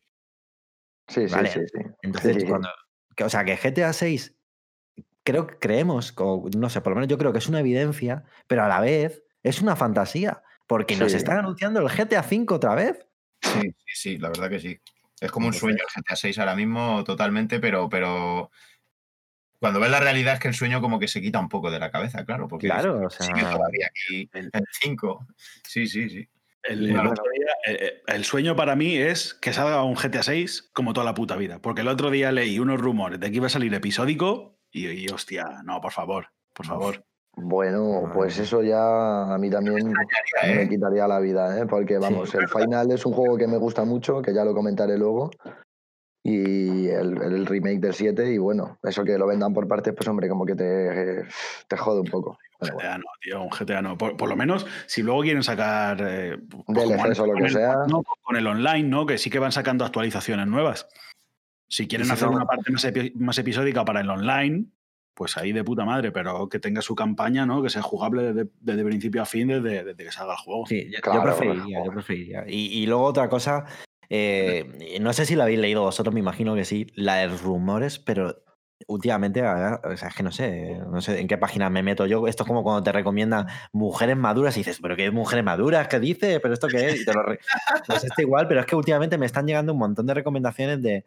[1.09, 1.49] Sí, Vale.
[1.51, 1.79] sí, sí.
[2.03, 2.47] Entonces, Sí, sí, sí.
[2.47, 2.69] cuando.
[3.17, 4.37] que, o sea, que GTA 6,
[5.25, 8.65] creo, creemos, o no sé, por lo menos yo creo que es una evidencia, pero
[8.65, 13.07] a la vez es una fantasía, porque nos están anunciando el GTA 5 otra vez.
[13.43, 14.79] Sí, sí, sí, la verdad que sí.
[15.21, 18.51] Es como un Entonces- sueño el GTA 6 ahora mismo totalmente, pero, pero
[19.61, 21.79] cuando ves la realidad es que el sueño como que se quita un poco de
[21.79, 23.51] la cabeza, claro, porque Claro, o sigue sea.
[23.53, 25.27] todavía aquí el- en 5.
[25.69, 26.29] Sí, sí, sí.
[26.63, 27.11] El, Y el bueno.
[27.13, 31.05] otro día, eh, el sueño para mí es que salga un GTA 6 como toda
[31.07, 31.59] la puta vida.
[31.61, 35.07] Porque el otro día leí unos rumores de que iba a salir episódico y, y,
[35.09, 37.05] hostia, no, por favor, por favor.
[37.35, 39.93] Bueno, pues eso ya a mí también
[40.43, 40.69] me ¿eh?
[40.69, 41.67] quitaría la vida, ¿eh?
[41.67, 44.99] Porque vamos, el Final es un juego que me gusta mucho, que ya lo comentaré
[44.99, 45.31] luego.
[46.23, 50.07] Y el, el remake del 7, y bueno, eso que lo vendan por partes, pues
[50.09, 51.25] hombre, como que te,
[51.67, 52.39] te jode un poco.
[52.59, 53.97] Pero bueno, GTA no, tío, un GTA no.
[53.97, 55.99] Por, por lo menos, si luego quieren sacar.
[56.07, 57.75] eh, pues DLCs o lo con que el- sea.
[57.89, 59.07] no, con el online, ¿no?
[59.07, 60.87] Que sí que van sacando actualizaciones nuevas.
[61.69, 64.67] Si quieren si hacer no- una parte más, epi- más episódica para el online,
[65.15, 67.63] pues ahí de puta madre, pero que tenga su campaña, ¿no?
[67.63, 70.67] Que sea jugable desde, desde principio a fin, desde, desde, que salga el juego.
[70.67, 72.45] Sí, yo, yo preferiría, yo preferiría.
[72.47, 73.65] Y, y, luego otra cosa,
[74.11, 77.99] eh, no sé si lo habéis leído vosotros, me imagino que sí, la de rumores,
[77.99, 78.43] pero
[78.87, 82.27] últimamente, o sea, es que no sé, no sé en qué página me meto yo.
[82.27, 85.89] Esto es como cuando te recomiendan mujeres maduras y dices, ¿pero qué mujeres maduras?
[85.89, 86.41] ¿Qué dices?
[86.41, 87.03] ¿Pero esto qué es?
[87.03, 87.39] Y te lo re...
[87.87, 91.05] Pues está igual, pero es que últimamente me están llegando un montón de recomendaciones de.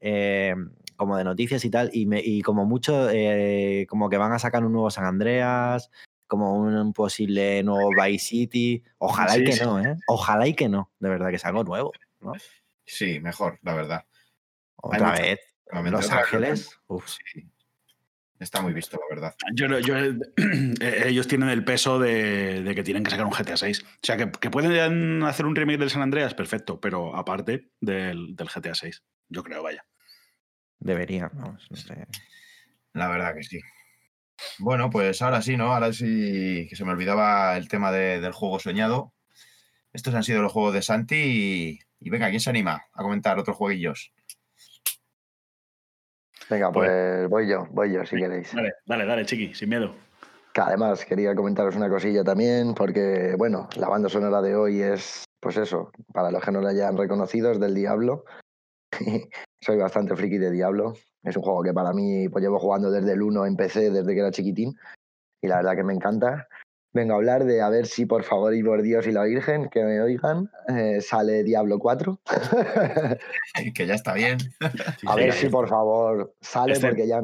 [0.00, 0.54] Eh,
[0.96, 4.38] como de noticias y tal, y, me, y como mucho, eh, como que van a
[4.38, 5.90] sacar un nuevo San Andreas,
[6.26, 8.82] como un posible nuevo Vice City.
[8.98, 9.64] Ojalá sí, y que sí.
[9.64, 9.96] no, ¿eh?
[10.08, 12.32] Ojalá y que no, de verdad, que sea algo nuevo, ¿no?
[12.84, 14.06] Sí, mejor, la verdad.
[14.76, 15.40] Otra Hay vez.
[15.72, 16.80] Mucho, Los Ángeles.
[16.88, 17.06] Uf.
[17.08, 17.48] Sí.
[18.40, 19.34] Está muy visto, la verdad.
[19.54, 19.96] Yo, yo,
[20.80, 23.82] eh, ellos tienen el peso de, de, que tienen que sacar un GTA 6.
[23.82, 28.34] O sea, que, que, pueden hacer un remake del San Andreas, perfecto, pero aparte del,
[28.34, 29.04] del GTA 6.
[29.28, 29.84] Yo creo, vaya.
[30.78, 32.06] Debería, vamos, no sé.
[32.94, 33.60] La verdad que sí.
[34.58, 35.74] Bueno, pues ahora sí, ¿no?
[35.74, 39.12] Ahora sí que se me olvidaba el tema de, del juego soñado.
[39.92, 43.38] Estos han sido los juegos de Santi y, y venga, ¿quién se anima a comentar
[43.38, 44.12] otros jueguillos?
[46.48, 48.52] Venga, pues voy yo, voy yo si queréis.
[48.54, 49.94] Dale, dale, dale, chiqui, sin miedo.
[50.52, 55.24] Que además quería comentaros una cosilla también, porque, bueno, la banda sonora de hoy es,
[55.38, 58.24] pues eso, para los que no la hayan reconocido, es del Diablo.
[59.60, 60.94] Soy bastante friki de Diablo.
[61.22, 64.12] Es un juego que para mí pues llevo jugando desde el 1 en PC, desde
[64.12, 64.74] que era chiquitín.
[65.42, 66.48] Y la verdad que me encanta.
[66.92, 69.68] Vengo a hablar de a ver si por favor y por Dios y la Virgen,
[69.68, 72.20] que me oigan, eh, sale Diablo 4.
[73.74, 74.38] que ya está bien.
[75.06, 76.88] a ver si por favor sale este...
[76.88, 77.20] porque ya...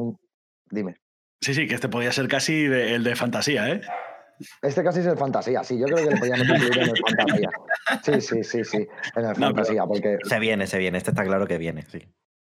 [0.70, 0.96] Dime.
[1.40, 3.80] Sí, sí, que este podía ser casi de, el de fantasía, ¿eh?
[4.62, 7.50] Este casi es el fantasía, sí, yo creo que lo podíamos incluir en el fantasía.
[8.04, 10.18] Sí, sí, sí, sí, en el no, fantasía, porque...
[10.22, 12.00] Se viene, se viene, este está claro que viene, sí.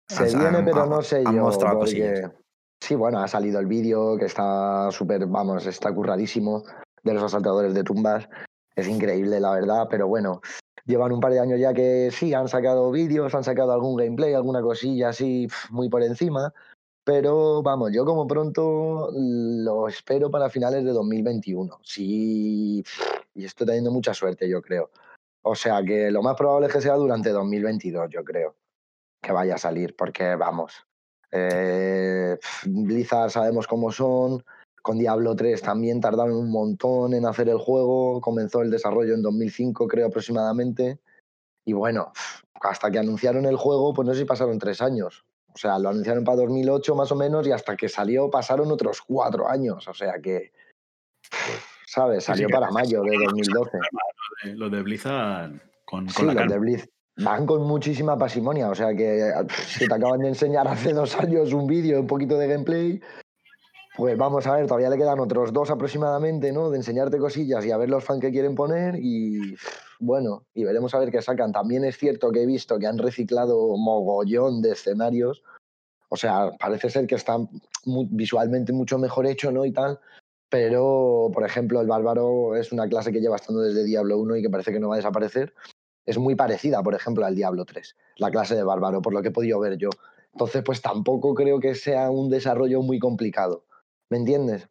[0.08, 1.44] Se has, viene, han, pero no sé han yo.
[1.44, 1.92] Mostrado porque...
[1.92, 2.32] Cosillas.
[2.82, 6.64] Sí, bueno, ha salido el vídeo que está súper, vamos, está curradísimo
[7.04, 8.30] de los asaltadores de tumbas.
[8.76, 10.42] Es increíble, la verdad, pero bueno,
[10.86, 14.34] llevan un par de años ya que sí, han sacado vídeos, han sacado algún gameplay,
[14.34, 16.54] alguna cosilla así muy por encima,
[17.04, 21.80] pero vamos, yo como pronto lo espero para finales de 2021.
[21.84, 22.84] Sí,
[23.34, 24.92] y estoy teniendo mucha suerte, yo creo.
[25.42, 28.56] O sea que lo más probable es que sea durante 2022, yo creo,
[29.22, 30.86] que vaya a salir, porque vamos,
[31.32, 34.44] eh, Blizzard sabemos cómo son,
[34.82, 39.22] con Diablo 3 también tardaron un montón en hacer el juego, comenzó el desarrollo en
[39.22, 41.00] 2005 creo aproximadamente,
[41.66, 42.12] y bueno,
[42.62, 45.90] hasta que anunciaron el juego, pues no sé si pasaron tres años, o sea, lo
[45.90, 49.88] anunciaron para 2008 más o menos y hasta que salió pasaron otros cuatro años.
[49.88, 50.52] O sea que,
[51.86, 52.24] ¿sabes?
[52.24, 53.78] Salió sí, para mayo de 2012.
[54.56, 55.52] Lo de Blizzard
[55.86, 58.70] con, con sí, la los de Blizzard van con muchísima pasimonia.
[58.70, 59.34] O sea que
[59.66, 63.02] si te acaban de enseñar hace dos años un vídeo, un poquito de gameplay,
[63.96, 66.70] pues vamos a ver, todavía le quedan otros dos aproximadamente, ¿no?
[66.70, 69.56] De enseñarte cosillas y a ver los fans que quieren poner y
[70.00, 71.52] bueno, y veremos a ver qué sacan.
[71.52, 75.44] También es cierto que he visto que han reciclado mogollón de escenarios,
[76.10, 77.38] o sea, parece ser que está
[77.86, 79.66] muy, visualmente mucho mejor hecho, ¿no?
[79.66, 80.00] Y tal,
[80.50, 84.42] pero, por ejemplo, el bárbaro es una clase que lleva estando desde Diablo 1 y
[84.42, 85.54] que parece que no va a desaparecer.
[86.06, 89.28] Es muy parecida, por ejemplo, al Diablo 3, la clase de bárbaro, por lo que
[89.28, 89.90] he podido ver yo.
[90.34, 93.66] Entonces, pues tampoco creo que sea un desarrollo muy complicado.
[94.10, 94.68] ¿Me entiendes?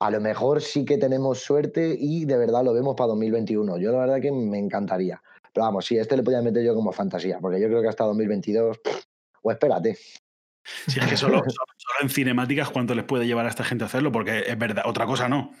[0.00, 3.78] A lo mejor sí que tenemos suerte y de verdad lo vemos para 2021.
[3.78, 5.22] Yo la verdad que me encantaría.
[5.52, 8.04] Pero vamos, sí, este le podía meter yo como fantasía, porque yo creo que hasta
[8.04, 9.04] 2022, pff,
[9.42, 9.96] o espérate.
[10.86, 11.42] Sí, es que solo,
[12.00, 15.06] en cinemáticas cuánto les puede llevar a esta gente a hacerlo, porque es verdad, otra
[15.06, 15.52] cosa no.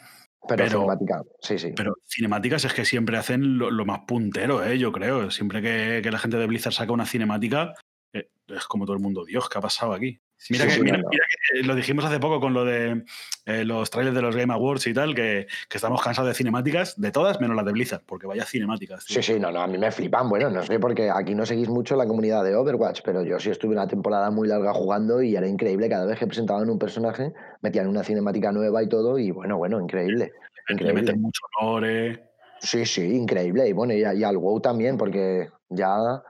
[0.48, 1.72] Pero, pero cinemática, sí, sí.
[1.76, 4.78] Pero cinemáticas es que siempre hacen lo, lo más puntero, ¿eh?
[4.78, 5.30] yo creo.
[5.30, 7.74] Siempre que, que, la gente de Blizzard saca una cinemática,
[8.14, 10.18] eh, es como todo el mundo, Dios, ¿qué ha pasado aquí?
[10.48, 13.04] Mira, sí, que, sí, mira, mira que, lo dijimos hace poco con lo de
[13.44, 16.98] eh, los trailers de los Game Awards y tal, que, que, estamos cansados de cinemáticas,
[16.98, 19.04] de todas, menos las de Blizzard, porque vaya cinemáticas.
[19.04, 19.22] Tío.
[19.22, 20.30] Sí, sí, no, no, a mí me flipan.
[20.30, 23.50] Bueno, no sé, porque aquí no seguís mucho la comunidad de Overwatch, pero yo sí
[23.50, 25.90] estuve una temporada muy larga jugando y era increíble.
[25.90, 29.78] Cada vez que presentaban un personaje, metían una cinemática nueva y todo, y bueno, bueno,
[29.78, 30.32] increíble.
[30.68, 30.94] increíble.
[30.94, 32.30] Le meten mucho lore.
[32.60, 33.68] Sí, sí, increíble.
[33.68, 36.22] Y bueno, y, y al WoW también, porque ya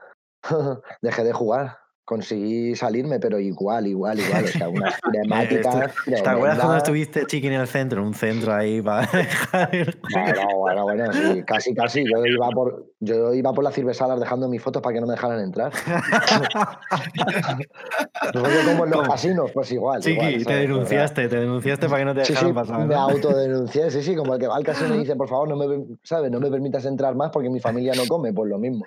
[1.01, 1.80] dejé de jugar
[2.11, 4.43] conseguí salirme, pero igual, igual, igual.
[4.43, 5.89] O sea, una cinemática.
[6.05, 8.03] ¿Te acuerdas cuando estuviste chiqui en el centro?
[8.03, 9.69] Un centro ahí para dejar
[10.11, 12.03] Bueno, bueno, bueno, sí, casi, casi.
[12.03, 15.13] Yo iba por, yo iba por las cervezalas dejando mis fotos para que no me
[15.13, 15.71] dejaran entrar.
[18.33, 20.01] como en los casinos, pues igual.
[20.01, 22.79] Chiqui, igual, te denunciaste, te denunciaste para que no te dejaran sí, sí, pasar.
[22.81, 22.87] ¿no?
[22.87, 25.55] Me autodenuncié, sí, sí, como el que va al casino y dice, por favor, no
[25.55, 26.29] me, ¿sabes?
[26.29, 28.85] no me permitas entrar más porque mi familia no come, pues lo mismo.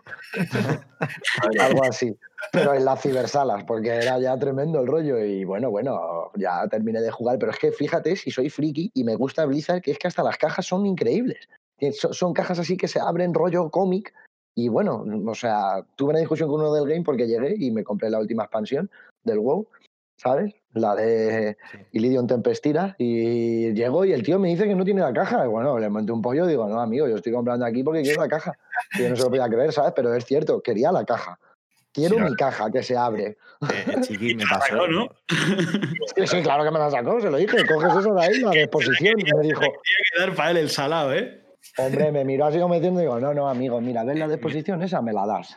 [1.59, 2.15] Algo así.
[2.53, 5.19] Pero en las cibersalas, porque era ya tremendo el rollo.
[5.25, 7.39] Y bueno, bueno, ya terminé de jugar.
[7.39, 10.23] Pero es que fíjate, si soy friki y me gusta Blizzard, que es que hasta
[10.23, 11.49] las cajas son increíbles.
[11.93, 14.15] Son, cajas así que se abren rollo cómic.
[14.55, 17.83] Y bueno, o sea, tuve una discusión con uno del game porque llegué y me
[17.83, 18.89] compré la última expansión
[19.25, 19.67] del WoW,
[20.17, 20.55] ¿sabes?
[20.73, 21.57] La de
[21.91, 22.95] Ilidion Tempestira.
[22.99, 25.45] Y llegó y el tío me dice que no tiene la caja.
[25.45, 28.03] Y bueno, le monté un pollo y digo, no, amigo, yo estoy comprando aquí porque
[28.03, 28.57] quiero la caja.
[28.97, 29.93] Y yo no se lo podía creer, ¿sabes?
[29.97, 31.39] Pero es cierto, quería la caja.
[31.95, 33.39] Quiero mi caja que se abre.
[33.65, 34.87] Eh, chiqui, me pasó.
[34.89, 35.09] ¿no?
[36.27, 37.65] Sí, claro que me la sacó, se lo dije.
[37.67, 39.19] Coges eso de ahí, la exposición.
[39.19, 39.61] Y me dijo.
[39.61, 39.79] Tiene
[40.13, 41.43] que dar para él el salado, ¿eh?
[41.79, 45.01] Hombre, me miró así como diciendo, digo, no, no, amigo, mira, ves la exposición, esa
[45.01, 45.57] me la das.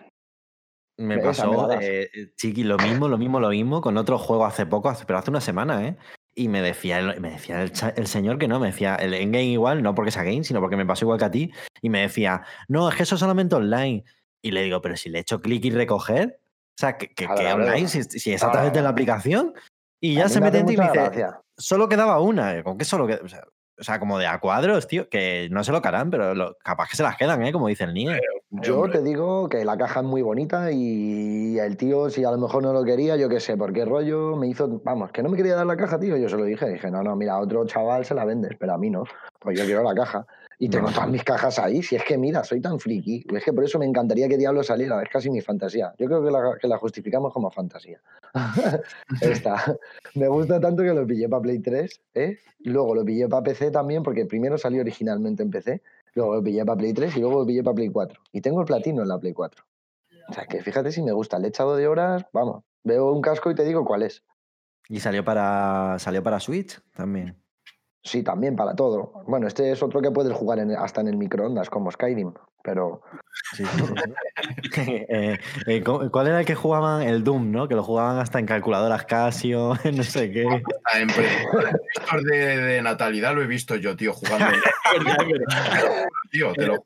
[0.96, 4.94] Me pasó, eh, Chiqui, lo mismo, lo mismo, lo mismo con otro juego hace poco,
[5.06, 5.98] pero hace una semana, ¿eh?
[6.34, 9.94] Y me decía, me decía el, señor que no, me decía, el endgame igual, no
[9.96, 11.52] porque sea game, sino porque me pasó igual que a ti.
[11.82, 14.06] Y me decía, no, es que eso es solamente online.
[14.42, 17.88] Y le digo, pero si le echo clic y recoger, o sea, que, que, online,
[17.88, 19.54] si, es a través de la aplicación.
[20.00, 21.26] Y ya se mete en ti y me dice,
[21.58, 22.64] solo quedaba una.
[22.64, 23.26] ¿Con qué solo quedaba?
[23.80, 26.96] O sea, como de a cuadros, tío, que no se lo carán, pero capaz que
[26.96, 27.52] se las quedan, ¿eh?
[27.52, 28.14] Como dice el niño.
[28.50, 32.40] Yo te digo que la caja es muy bonita y el tío, si a lo
[32.40, 34.82] mejor no lo quería, yo qué sé, por qué rollo me hizo.
[34.84, 36.18] Vamos, que no me quería dar la caja, tío.
[36.18, 36.68] Yo se lo dije.
[36.68, 39.04] Dije, no, no, mira, a otro chaval se la vendes, pero a mí no.
[39.40, 40.26] Pues yo quiero la caja.
[40.60, 41.84] Y tengo todas mis cajas ahí.
[41.84, 43.24] Si es que, mira, soy tan friki.
[43.32, 45.04] Es que por eso me encantaría que Diablo saliera.
[45.04, 45.94] Es casi mi fantasía.
[46.00, 48.02] Yo creo que la, que la justificamos como fantasía.
[49.22, 49.78] Esta.
[50.16, 52.02] Me gusta tanto que lo pillé para Play 3.
[52.16, 52.38] ¿eh?
[52.62, 55.84] Luego lo pillé para PC también, porque primero salió originalmente en PC.
[56.16, 58.20] Luego lo pillé para Play 3 y luego lo pillé para Play 4.
[58.32, 59.64] Y tengo el platino en la Play 4.
[60.30, 61.38] O sea, que fíjate si me gusta.
[61.38, 62.26] Le he echado de horas.
[62.34, 64.24] Vamos, veo un casco y te digo cuál es.
[64.90, 67.38] Y salió para, salió para Switch también.
[68.08, 69.12] Sí, también para todo.
[69.28, 73.02] Bueno, este es otro que puedes jugar hasta en el microondas, como Skyrim, pero...
[74.78, 77.02] Eh, eh, ¿Cuál era el que jugaban?
[77.02, 77.68] El Doom, ¿no?
[77.68, 80.44] Que lo jugaban hasta en calculadoras Casio, no sé qué.
[80.44, 81.08] En
[82.24, 84.46] de, de natalidad lo he visto yo, tío, jugando.
[86.32, 86.84] tío, te lo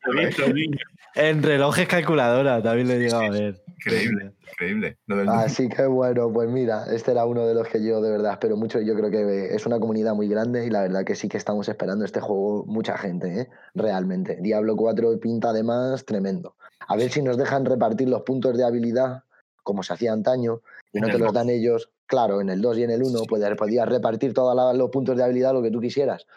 [1.16, 3.62] En relojes calculadora también lo he llegado a ver.
[3.86, 4.98] Increíble increíble.
[5.30, 8.58] Así que bueno, pues mira, este era uno de los que yo de verdad espero
[8.58, 8.80] mucho.
[8.82, 11.68] Yo creo que es una comunidad muy grande y la verdad que sí que estamos
[11.70, 13.50] esperando este juego mucha gente, ¿eh?
[13.74, 14.38] realmente.
[14.42, 16.56] Diablo 4 pinta además tremendo.
[16.88, 19.24] A ver si nos dejan repartir los puntos de habilidad
[19.64, 21.92] como se hacía antaño y no te los dan ellos.
[22.06, 25.24] Claro, en el 2 y en el 1 pues, podías repartir todos los puntos de
[25.24, 26.28] habilidad lo que tú quisieras.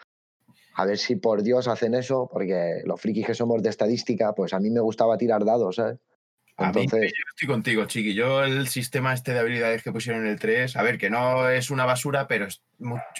[0.77, 4.53] A ver si por Dios hacen eso, porque los frikis que somos de estadística, pues
[4.53, 5.99] a mí me gustaba tirar dados, ¿sabes?
[6.57, 7.11] Entonces...
[7.11, 8.13] yo estoy contigo, Chiqui.
[8.13, 11.49] Yo el sistema este de habilidades que pusieron en el 3, a ver, que no
[11.49, 12.47] es una basura, pero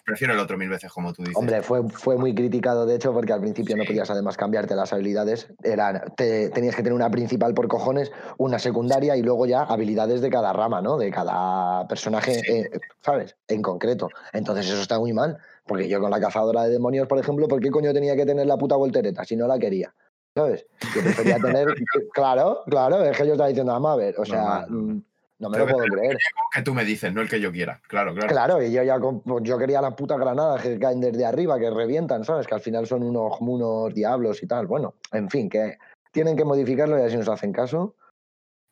[0.05, 1.37] prefiero el otro mil veces, como tú dices.
[1.37, 4.93] Hombre, fue, fue muy criticado, de hecho, porque al principio no podías además cambiarte las
[4.93, 5.47] habilidades.
[5.63, 10.29] Eran, tenías que tener una principal por cojones, una secundaria y luego ya habilidades de
[10.29, 10.97] cada rama, ¿no?
[10.97, 12.69] De cada personaje, eh,
[13.01, 13.35] ¿sabes?
[13.47, 14.09] En concreto.
[14.31, 17.59] Entonces eso está muy mal, porque yo con la cazadora de demonios, por ejemplo, ¿por
[17.59, 19.93] qué coño tenía que tener la puta voltereta si no la quería?
[20.35, 20.65] ¿Sabes?
[20.93, 21.67] Yo prefería tener.
[22.13, 24.65] claro, claro, es que yo estaba diciendo, vamos a ver, o sea.
[24.69, 25.01] Mm,
[25.37, 26.17] no, me lo puedo creer.
[26.53, 27.81] Que tú me dices, no el que yo quiera.
[27.87, 28.29] Claro, claro.
[28.29, 31.69] Claro, y yo ya pues, yo quería las putas granadas que caen desde arriba, que
[31.69, 32.47] revientan, ¿sabes?
[32.47, 34.65] Que al final son unos, unos diablos y tal.
[34.65, 35.77] Bueno, en fin, que
[36.11, 37.95] tienen que modificarlo y así nos hacen caso.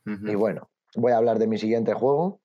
[0.05, 2.39] Y bueno, voy a hablar de mi siguiente juego,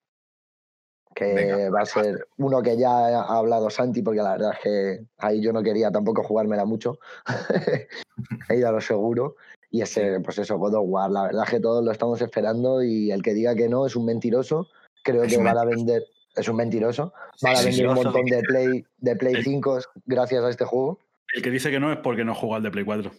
[1.18, 5.04] que va a ser uno que ya ha hablado Santi, porque la verdad es que
[5.18, 7.00] ahí yo no quería tampoco jugármela mucho,
[8.48, 9.34] he ido a lo seguro.
[9.70, 12.82] Y ese, pues eso, God of War, la verdad es que todos lo estamos esperando
[12.82, 14.68] y el que diga que no es un mentiroso,
[15.02, 16.04] creo que van a vender,
[16.36, 20.50] es un mentiroso, van a vender un montón de Play, de Play 5 gracias a
[20.50, 21.00] este juego.
[21.34, 23.10] El que dice que no es porque no juega al de Play 4.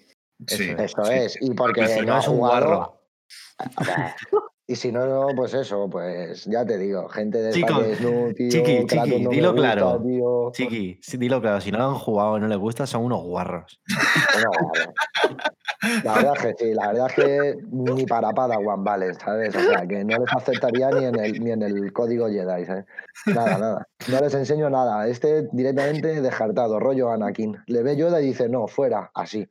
[0.48, 2.96] Sí, eso, es, y porque no es un guarro.
[4.69, 7.82] Y si no, pues eso, pues ya te digo, gente de Chico,
[8.36, 9.99] Chiqui, chiqui, dilo claro.
[10.53, 13.82] Chiqui, dilo claro, si no lo han jugado y no les gusta, son unos guarros.
[16.03, 19.55] la verdad es que sí, la verdad es que ni para Padawan vale, ¿sabes?
[19.55, 22.86] O sea, que no les aceptaría ni en el, ni en el código Jedi, ¿sabes?
[23.25, 23.88] Nada, nada.
[24.08, 25.08] No les enseño nada.
[25.08, 27.58] Este directamente descartado, rollo Anakin.
[27.65, 29.47] Le ve Yoda y dice, no, fuera, así.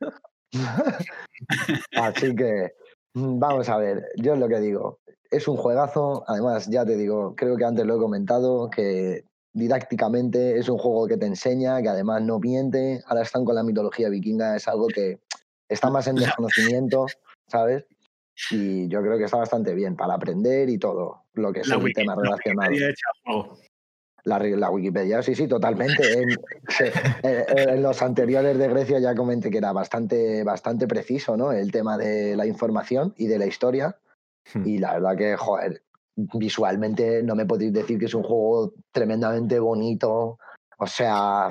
[1.97, 2.71] así que,
[3.13, 4.99] vamos a ver, yo es lo que digo
[5.31, 10.57] es un juegazo, además ya te digo, creo que antes lo he comentado, que didácticamente
[10.57, 14.09] es un juego que te enseña, que además no miente, ahora están con la mitología
[14.09, 15.19] vikinga, es algo que
[15.67, 17.05] está más en desconocimiento,
[17.47, 17.85] ¿sabes?
[18.51, 21.93] Y yo creo que está bastante bien para aprender y todo lo que es el
[21.93, 22.71] tema relacionado.
[24.29, 26.21] La, la, Wikipedia, sí, sí, totalmente.
[26.21, 26.29] En,
[27.23, 31.51] en, los anteriores de Grecia ya comenté que era bastante, bastante preciso, ¿no?
[31.51, 33.97] El tema de la información y de la historia.
[34.53, 34.67] Hmm.
[34.67, 35.81] Y la verdad que, joder,
[36.15, 40.37] visualmente no me podéis decir que es un juego tremendamente bonito.
[40.77, 41.49] O sea,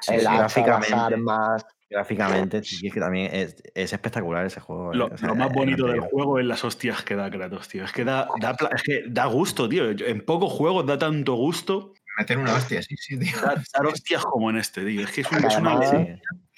[0.00, 1.66] Sí, el sí, hacha, las armas.
[1.88, 4.92] Gráficamente, sí, es que también es, es espectacular ese juego.
[4.92, 7.68] Lo, eh, o sea, lo más bonito del juego es las hostias que da Kratos,
[7.68, 7.84] tío.
[7.84, 9.90] Es que da, da, es que da gusto, tío.
[9.90, 13.38] En pocos juegos da tanto gusto Meter una hostia, sí, sí, tío.
[13.42, 15.02] dar, dar hostias como en este, tío.
[15.02, 15.80] Es que es, un- es una.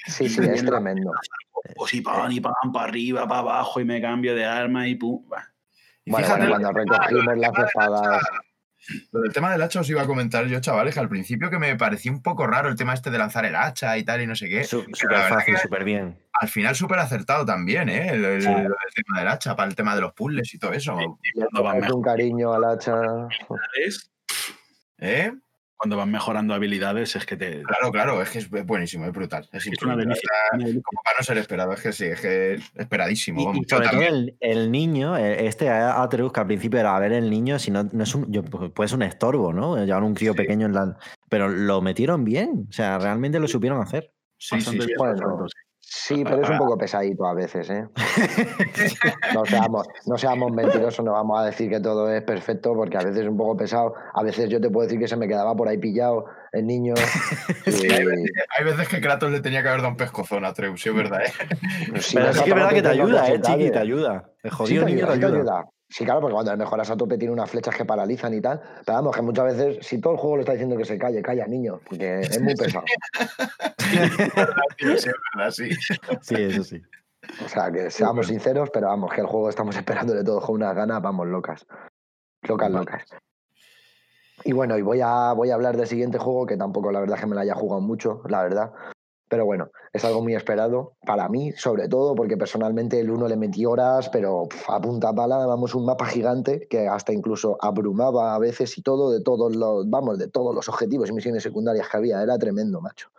[0.06, 1.10] Sí, sí, es tremendo.
[1.74, 4.94] Pues y pan, y pan, para arriba, para abajo, y me cambio de arma y
[4.94, 5.28] pum.
[5.28, 5.52] Bah.
[6.04, 8.22] Y Bueno, fíjate, bueno, cuando recogimos las espadas.
[9.12, 11.58] Lo del tema del hacha os iba a comentar yo, chavales, que al principio que
[11.58, 14.26] me parecía un poco raro el tema este de lanzar el hacha y tal y
[14.26, 14.66] no sé qué.
[14.70, 16.18] Pero Súper fácil, súper bien.
[16.40, 18.08] al final súper acertado también, ¿eh?
[18.10, 18.48] El, el- Sí.
[18.48, 20.94] lo del tema del hacha, para el tema de los puzzles y todo eso.
[21.52, 22.94] Van, coges un cariño al hacha.
[24.98, 25.32] ¿Eh?
[25.78, 27.62] Cuando van mejorando habilidades, es que te.
[27.62, 29.48] Claro, claro, es que es buenísimo, es brutal.
[29.52, 30.28] Es, Es una delicia.
[30.50, 33.40] Como para no ser esperado, es que sí, es que es esperadísimo.
[33.40, 33.58] Y, vamos.
[33.58, 36.98] y Yo sobre todo el, el niño, eh, este Atreus, que al principio era a
[36.98, 39.76] ver el niño, si no, no es un, yo- pues, puede ser un estorbo, ¿no?
[39.84, 40.38] Llevar un crío Sí.
[40.38, 40.96] pequeño en la.
[41.30, 44.12] Pero lo metieron bien, o sea, realmente lo supieron hacer.
[44.36, 44.94] Sí, sí, bien sí.
[45.90, 47.86] Sí, pero es un poco pesadito a veces, ¿eh?
[49.34, 53.00] No seamos, no seamos mentirosos, no vamos a decir que todo es perfecto, porque a
[53.00, 53.94] veces es un poco pesado.
[54.14, 56.92] A veces yo te puedo decir que se me quedaba por ahí pillado el niño.
[57.66, 60.90] y- Hay veces que Kratos le tenía que haber dado un pescozón a Atreus, sí,
[60.90, 61.32] es verdad, ¿eh?
[62.00, 63.40] sí, Pero sí que es verdad que te ayuda, ¿eh.
[63.40, 63.70] Chiqui?
[63.70, 64.30] Te ayuda.
[64.42, 65.64] Sí, jodido te niño ayuda, te sí te ayuda.
[65.90, 68.60] Sí, claro, porque cuando le mejoras a tope tiene unas flechas que paralizan y tal.
[68.84, 71.22] Pero vamos, que muchas veces, si todo el juego le está diciendo que se calle,
[71.22, 72.84] calla, niño, porque es muy pesado.
[74.78, 75.70] Sí, es verdad, sí.
[76.20, 76.82] Sí, eso sí.
[77.44, 80.74] O sea, que seamos sinceros, pero vamos, que el juego estamos esperándole todos con unas
[80.74, 81.66] ganas, vamos, locas.
[82.42, 83.04] Locas, locas.
[84.44, 87.16] Y bueno, y voy a, voy a hablar del siguiente juego, que tampoco la verdad
[87.16, 88.72] es que me la haya jugado mucho, la verdad.
[89.28, 93.36] Pero bueno, es algo muy esperado para mí, sobre todo porque personalmente el 1 le
[93.36, 98.38] metí horas, pero a punta pala, vamos, un mapa gigante que hasta incluso abrumaba a
[98.38, 101.96] veces y todo de todos los, vamos, de todos los objetivos y misiones secundarias que
[101.96, 102.22] había.
[102.22, 103.10] Era tremendo, macho.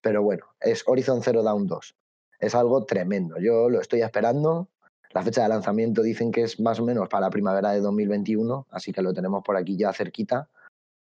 [0.00, 1.96] Pero bueno, es Horizon Zero Dawn 2.
[2.40, 3.36] Es algo tremendo.
[3.38, 4.68] Yo lo estoy esperando.
[5.10, 8.66] La fecha de lanzamiento dicen que es más o menos para la primavera de 2021,
[8.70, 10.48] así que lo tenemos por aquí ya cerquita.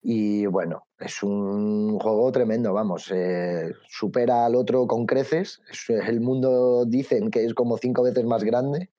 [0.02, 5.60] Y bueno, es un juego tremendo, vamos, eh, supera al otro con creces.
[5.70, 8.90] Es- el mundo dicen que es como cinco veces más grande,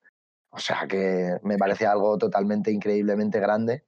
[0.49, 3.83] o sea que me parece algo totalmente increíblemente grande.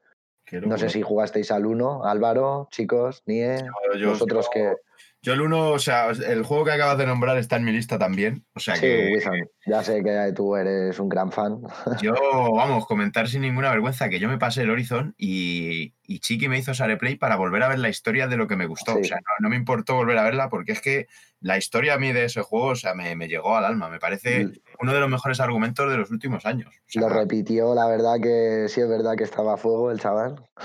[0.45, 3.57] Qué No sé si jugasteis al 1, Álvaro, chicos, Nie,
[3.99, 4.75] Yo- vosotros yo- que...
[5.23, 7.99] Yo el uno, o sea, el juego que acabas de nombrar está en mi lista
[7.99, 8.43] también.
[8.55, 11.61] O sea Sí, que Wizard, ya sé que tú eres un gran fan.
[12.01, 12.13] yo,
[12.55, 16.57] vamos, comentar sin ninguna vergüenza que yo me pasé el Horizon y, y Chiqui me
[16.57, 18.93] hizo Sareplay para volver a ver la historia de lo que me gustó.
[18.95, 18.99] Sí.
[19.01, 21.07] O sea, no, no me importó volver a verla porque es que
[21.39, 23.89] la historia a mí de ese juego, o sea, me, me llegó al alma.
[23.89, 26.69] Me parece uno de los mejores argumentos de los últimos años.
[26.69, 29.99] O sea, Lo repitió, la verdad que sí es verdad que estaba a fuego el
[29.99, 30.35] chaval.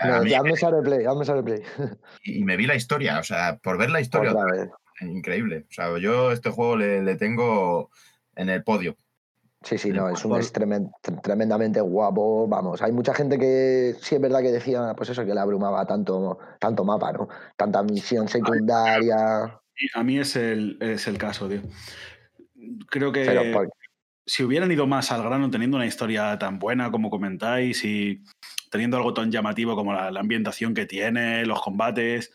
[0.00, 1.62] a No, mí- ya me sale play, ya me sale play.
[2.22, 5.64] y me vi la historia, o sea, por ver la historia, Otra vez, increíble.
[5.68, 7.90] O sea, yo este juego le, le tengo
[8.36, 8.96] en el podio.
[9.62, 12.46] Sí, sí, no, es un es tremen- tre- tremendamente guapo.
[12.46, 15.84] Vamos, hay mucha gente que sí es verdad que decía, pues eso, que le abrumaba
[15.84, 17.28] tanto, tanto mapa, ¿no?
[17.56, 19.60] Tanta misión secundaria.
[19.94, 21.62] A mí es el, es el caso, tío.
[22.88, 23.68] Creo que Pero
[24.26, 28.22] si hubieran ido más al grano teniendo una historia tan buena como comentáis y
[28.70, 32.32] teniendo algo tan llamativo como la, la ambientación que tiene, los combates,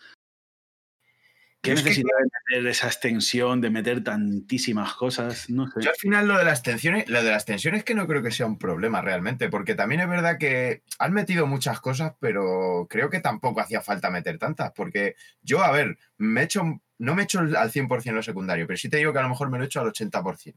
[1.64, 5.50] ¿qué que- necesidad de meter esa extensión, de meter tantísimas cosas?
[5.50, 5.82] No sé.
[5.82, 8.30] Yo al final lo de las tensiones, lo de las tensiones que no creo que
[8.32, 13.10] sea un problema realmente, porque también es verdad que han metido muchas cosas, pero creo
[13.10, 16.64] que tampoco hacía falta meter tantas, porque yo, a ver, me he hecho,
[17.00, 19.30] no me he hecho al 100% lo secundario, pero sí te digo que a lo
[19.30, 20.56] mejor me lo he hecho al 80%.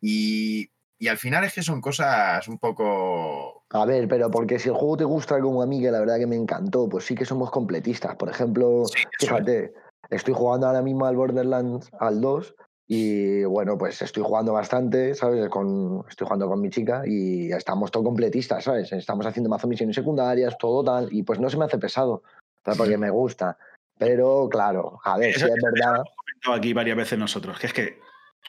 [0.00, 3.64] Y, y al final es que son cosas un poco...
[3.70, 6.18] A ver, pero porque si el juego te gusta como a mí, que la verdad
[6.18, 8.16] que me encantó, pues sí que somos completistas.
[8.16, 9.72] Por ejemplo, Sí, fíjate,
[10.16, 12.54] estoy jugando ahora mismo al Borderlands al 2
[12.86, 15.48] y bueno, pues estoy jugando bastante, ¿sabes?
[15.48, 18.92] Con, estoy jugando con mi chica y estamos todo completistas, ¿sabes?
[18.92, 22.22] Estamos haciendo mazo misiones secundarias, todo tal, y pues no se me hace pesado,
[22.62, 23.56] pero porque me gusta.
[23.98, 26.02] Pero claro, a ver, Eso- si es verdad.
[26.16, 27.98] comentado aquí varias veces nosotros, que es que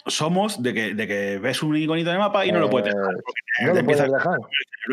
[0.07, 3.13] somos de que, de que ves un iconito de mapa y no lo puedes dejar.
[3.13, 4.39] eh, porque no te lo puedes dejar.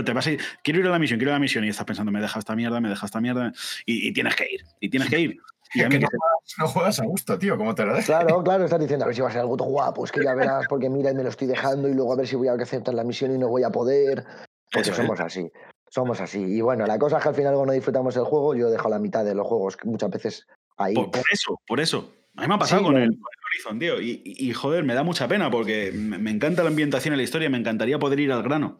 [0.05, 1.69] te vas a ir, quiero ir a la misión, quiero ir a la misión y
[1.71, 3.53] estás pensando, me deja esta mierda, me deja esta mierda
[3.87, 5.41] y, y tienes que ir, y tienes que ir.
[5.75, 7.91] Y a Es mí que no juegas, no juegas a gusto, tío, como te lo
[7.93, 8.07] dejas.
[8.07, 10.35] Claro, claro, estás diciendo, a ver si va a ser algo guapo, es que ya
[10.35, 12.55] verás, porque mira, y me lo estoy dejando y luego a ver si voy a
[12.55, 14.25] aceptar la misión y no voy a poder.
[14.73, 14.97] Porque Eso es.
[14.97, 15.51] somos así,
[15.89, 16.41] somos así.
[16.43, 18.99] Y bueno, la cosa es que al final cuando disfrutamos el juego, yo dejo la
[18.99, 20.47] mitad de los juegos, que muchas veces
[20.77, 20.95] ahí.
[20.95, 22.13] por, por eso, por eso.
[22.37, 23.01] A mí me ha pasado Sí, con no.
[23.03, 24.01] el Horizon, tío.
[24.01, 27.25] Y, y, joder, me da mucha pena porque me, me encanta la ambientación y la
[27.25, 28.79] historia, me encantaría poder ir al grano.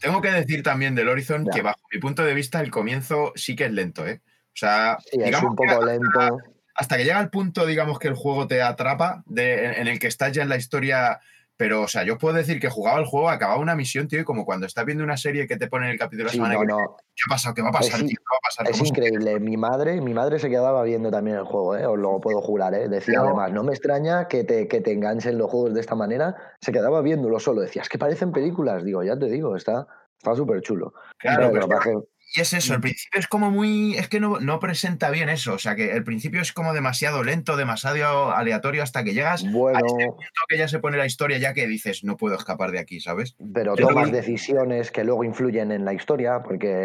[0.00, 1.52] Tengo que decir también del Horizon Ya.
[1.52, 4.20] que bajo mi punto de vista el comienzo sí que es lento, ¿eh?
[4.58, 6.38] O sea, Sí, es digamos un que poco hasta- lento.
[6.74, 9.98] hasta que llega el punto, digamos, que el juego te atrapa, de- en, en el
[10.00, 11.20] que estás ya en la historia.
[11.56, 14.20] Pero, o sea, yo os puedo decir que jugaba el juego, acababa una misión, tío,
[14.20, 16.54] y como cuando estás viendo una serie que te ponen el capítulo de la semana
[16.54, 16.96] no, que no.
[17.16, 17.52] ¿qué ha pasado?
[17.54, 18.16] ¿Qué va a pasar, Es tío?
[18.16, 18.66] ¿Qué va a pasar?
[18.66, 19.40] Es ¿Cómo se- increíble.
[19.40, 21.84] Mi madre, mi madre se quedaba viendo también el juego, ¿eh?
[21.84, 22.74] os lo puedo jurar.
[22.74, 22.88] ¿eh?
[22.88, 25.96] Decía Pero- además, no me extraña que te, que te enganchen los juegos de esta
[25.96, 26.36] manera.
[26.60, 27.60] Se quedaba viéndolo solo.
[27.60, 28.84] Decía, es que parecen películas.
[28.84, 30.92] Digo, ya te digo, está está súper chulo.
[31.18, 32.04] Claro, Pero pero
[32.40, 33.94] es que- Y es eso, el principio es como muy.
[33.96, 35.54] Es que no, no presenta bien eso.
[35.54, 39.50] O sea, que el principio es como demasiado lento, demasiado aleatorio hasta que llegas a
[39.50, 42.70] bueno, este punto que ya se pone la historia, ya que dices, no puedo escapar
[42.70, 43.34] de aquí, ¿sabes?
[43.52, 46.84] pero tomas decisiones que luego influyen en la historia, porque.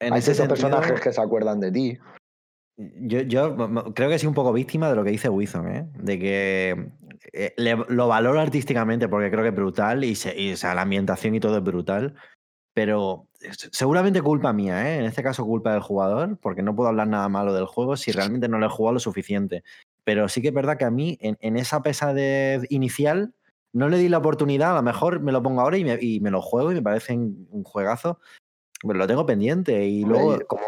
[0.00, 1.98] En hay sentido, personajes que se acuerdan de ti.
[2.76, 3.56] Yo, yo
[3.94, 5.86] creo que soy un poco víctima de lo que dice Wizon, ¿eh?
[5.94, 6.86] De que
[7.32, 10.74] eh, le- lo valoro artísticamente porque creo que es brutal y, se- y, o sea,
[10.74, 12.14] la ambientación y todo es brutal.
[12.74, 13.26] Pero
[13.72, 14.98] seguramente culpa mía, ¿eh?
[14.98, 18.12] En este caso culpa del jugador, porque no puedo hablar nada malo del juego si
[18.12, 19.62] realmente no lo he jugado lo suficiente.
[20.04, 23.34] Pero sí que es verdad que a mí, en, en esa pesadez inicial,
[23.72, 24.72] no le di la oportunidad.
[24.72, 26.82] A lo mejor me lo pongo ahora y me, y me lo juego y me
[26.82, 28.18] parece un juegazo.
[28.82, 29.84] Pero lo tengo pendiente.
[29.86, 30.62] Y Hombre, luego, como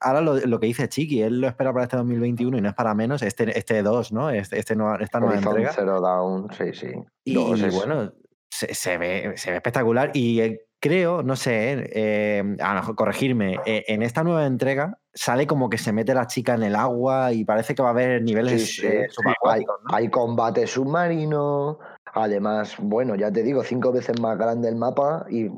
[0.00, 2.74] ahora lo, lo que dice Chiqui, él lo espera para este 2021 y no es
[2.74, 4.30] para menos, este, este 2, ¿no?
[4.30, 5.72] Este, este nueva- esta nueva Horizon entrega.
[5.74, 6.86] Zero Dawn, sí, sí.
[7.24, 8.12] Y, Dos bueno,
[8.50, 10.10] se, se ve, se ve espectacular.
[10.14, 14.46] Y eh, creo, no sé, eh, eh, a lo mejor corregirme, eh, en esta nueva
[14.46, 17.88] entrega sale como que se mete la chica en el agua y parece que va
[17.88, 19.06] a haber niveles Sí, sí, eh,
[19.48, 19.74] hay, ¿no?
[19.94, 21.78] hay combate submarino.
[22.12, 25.48] Además, bueno, ya te digo, cinco veces más grande el mapa y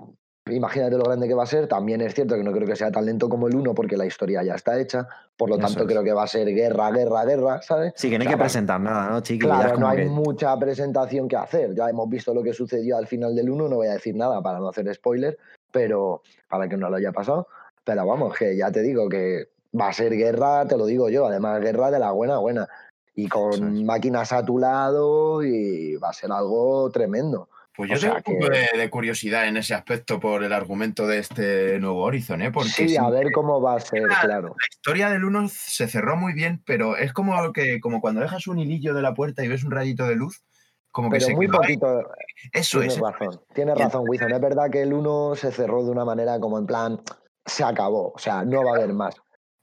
[0.51, 1.66] imagínate lo grande que va a ser.
[1.68, 4.07] También es cierto que no creo que sea tan lento como el 1 porque la
[4.07, 5.07] historia ya está hecha.
[5.36, 5.86] Por lo Eso tanto, es.
[5.88, 7.92] creo que va a ser guerra, guerra, guerra, ¿sabes?
[7.96, 10.05] Sí, que no hay O sea, que presentar nada, ¿no, es Claro, no hay que-
[10.07, 11.74] mucha presentación que hacer.
[11.74, 14.40] Ya hemos visto lo que sucedió al final del 1, no voy a decir nada
[14.42, 15.38] para no hacer spoiler,
[15.70, 17.46] pero para que no lo haya pasado.
[17.84, 21.26] Pero vamos, que ya te digo que va a ser guerra, te lo digo yo,
[21.26, 22.68] además guerra de la buena, buena.
[23.14, 27.49] Y con máquinas a tu lado y va a ser algo tremendo.
[27.78, 30.42] Pues yo O sea tengo un poco que- de, de curiosidad en ese aspecto por
[30.42, 32.50] el argumento de este nuevo Horizon, ¿eh?
[32.50, 34.48] Porque Sí, a ver cómo va a ser, claro.
[34.48, 38.48] la historia del 1 se cerró muy bien, pero es como que como cuando dejas
[38.48, 40.42] un hilillo de la puerta y ves un rayito de luz,
[40.90, 41.76] como que se muy quedó ahí.
[41.78, 42.08] poquito,
[42.52, 43.00] Eso tienes es.
[43.00, 44.32] razón, tienes razón, Wilson.
[44.32, 47.00] Es verdad que el 1 se cerró de una manera como en plan,
[47.46, 49.14] se acabó, o sea, no va a haber más.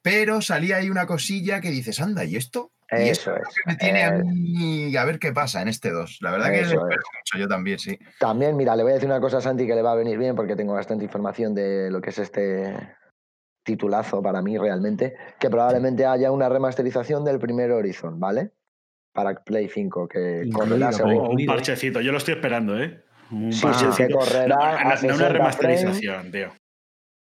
[0.02, 2.72] Pero salía ahí una cosilla que dices, anda, ¿y esto?
[2.92, 3.56] Y Eso es lo es.
[3.56, 6.20] que me tiene a eh, mí a ver qué pasa en este 2.
[6.22, 6.98] La verdad que Eso espero es.
[6.98, 7.98] mucho yo también, sí.
[8.20, 10.18] También, mira, le voy a decir una cosa a Santi que le va a venir
[10.20, 12.76] bien porque tengo bastante información de lo que es este
[13.64, 18.52] titulazo para mí realmente, que probablemente haya una remasterización del primer Horizon, ¿vale?
[19.12, 21.40] Para Play 5, que correrá según...
[21.40, 23.04] un parchecito, yo lo estoy esperando, ¿eh?
[23.32, 26.52] Un Sí, sí, que correrá No, a no- no 60 una remasterización, tío.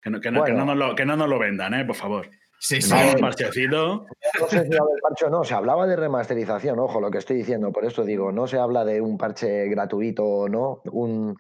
[0.02, 0.66] Que no, que no- que Bueno.
[0.66, 1.86] no nos lo, que no nos lo vendan, ¿eh?
[1.86, 2.28] Por favor.
[2.64, 2.94] Sí, sí.
[2.94, 4.06] un parchecito.
[4.40, 7.10] No sé si va a haber parche o no, se hablaba de remasterización, ojo, lo
[7.10, 10.82] que estoy diciendo, por eso digo, no se habla de un parche gratuito o no,
[10.92, 11.36] un,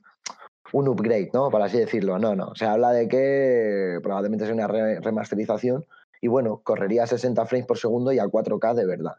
[0.74, 1.52] un upgrade, ¿no?
[1.52, 5.86] Por así decirlo, no, no, se habla de que probablemente sea una re- remasterización
[6.22, 9.16] y bueno, correría a 60 frames por segundo y a 4K de verdad.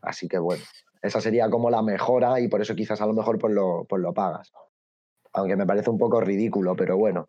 [0.00, 0.62] Así que bueno,
[1.02, 4.00] esa sería como la mejora y por eso quizás a lo mejor pues lo, pues
[4.00, 4.50] lo pagas.
[5.34, 7.28] Aunque me parece un poco ridículo, pero bueno.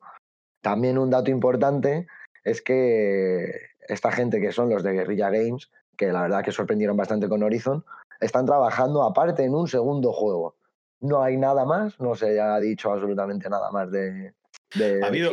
[0.61, 2.07] También un dato importante
[2.45, 3.51] es que
[3.87, 7.43] esta gente que son los de Guerrilla Games, que la verdad que sorprendieron bastante con
[7.43, 7.83] Horizon,
[8.19, 10.55] están trabajando aparte en un segundo juego.
[11.01, 14.33] No hay nada más, no se ha dicho absolutamente nada más de...
[14.75, 15.31] de- Ha habido,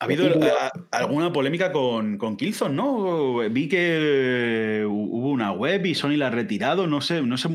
[0.00, 0.46] ha habido título.
[0.46, 3.38] a- alguna polémica con, con Killzone, ¿no?
[3.50, 7.48] Vi que hubo una web y Sony la ha retirado, no sé, no sé,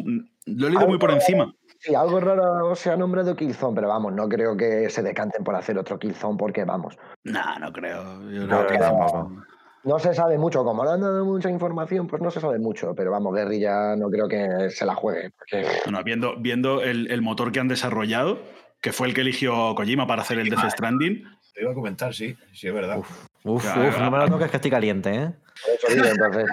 [0.46, 1.54] lo he leído muy por encima.
[1.80, 5.54] Sí, algo raro se ha nombrado Killzone, pero vamos, no creo que se decanten por
[5.56, 8.02] hacer otro Killzone porque, vamos, No, no creo.
[8.32, 9.53] Yo No, creo que.
[9.84, 10.64] No se sabe mucho.
[10.64, 12.94] Como no han dado mucha información, pues no se sabe mucho.
[12.96, 15.32] Pero vamos, Guerrilla no creo que se la juegue.
[15.38, 18.40] Porque Bueno, viendo, viendo el, el motor que han desarrollado,
[18.82, 21.24] que fue el que eligió Kojima para hacer el Death Stranding,
[21.54, 22.98] Te iba a comentar, sí, sí, es verdad.
[23.00, 25.32] Uf, Claro, uf, no me lo toques que estoy caliente, ¿eh?
[25.76, 26.46] eso digo, entonces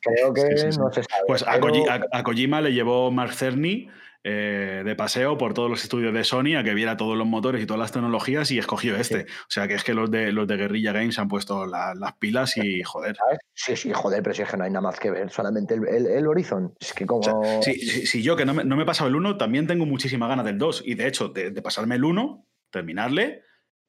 [0.00, 0.78] creo que Sí, sí, sí.
[0.78, 1.22] no se sabe.
[1.26, 3.88] pues a, Pero- Koji- a- a Kojima le llevó Mark Cerny
[4.28, 7.62] eh, de paseo por todos los estudios de Sony a que viera todos los motores
[7.62, 9.22] y todas las tecnologías y escogió este.
[9.42, 12.14] O sea que es que los de, los de Guerrilla Games han puesto la- las
[12.14, 13.16] pilas y joder.
[13.54, 15.86] Sí, sí, joder, pero si es que no hay nada más que ver, solamente el,
[15.86, 16.74] el- el Horizon.
[16.80, 17.20] Es que como...
[17.20, 19.36] O sea, si, si- si yo que no me, no me he pasado el 1,
[19.36, 20.82] también tengo muchísima ganas del 2.
[20.84, 23.42] Y de hecho, de, de pasarme el 1, terminarle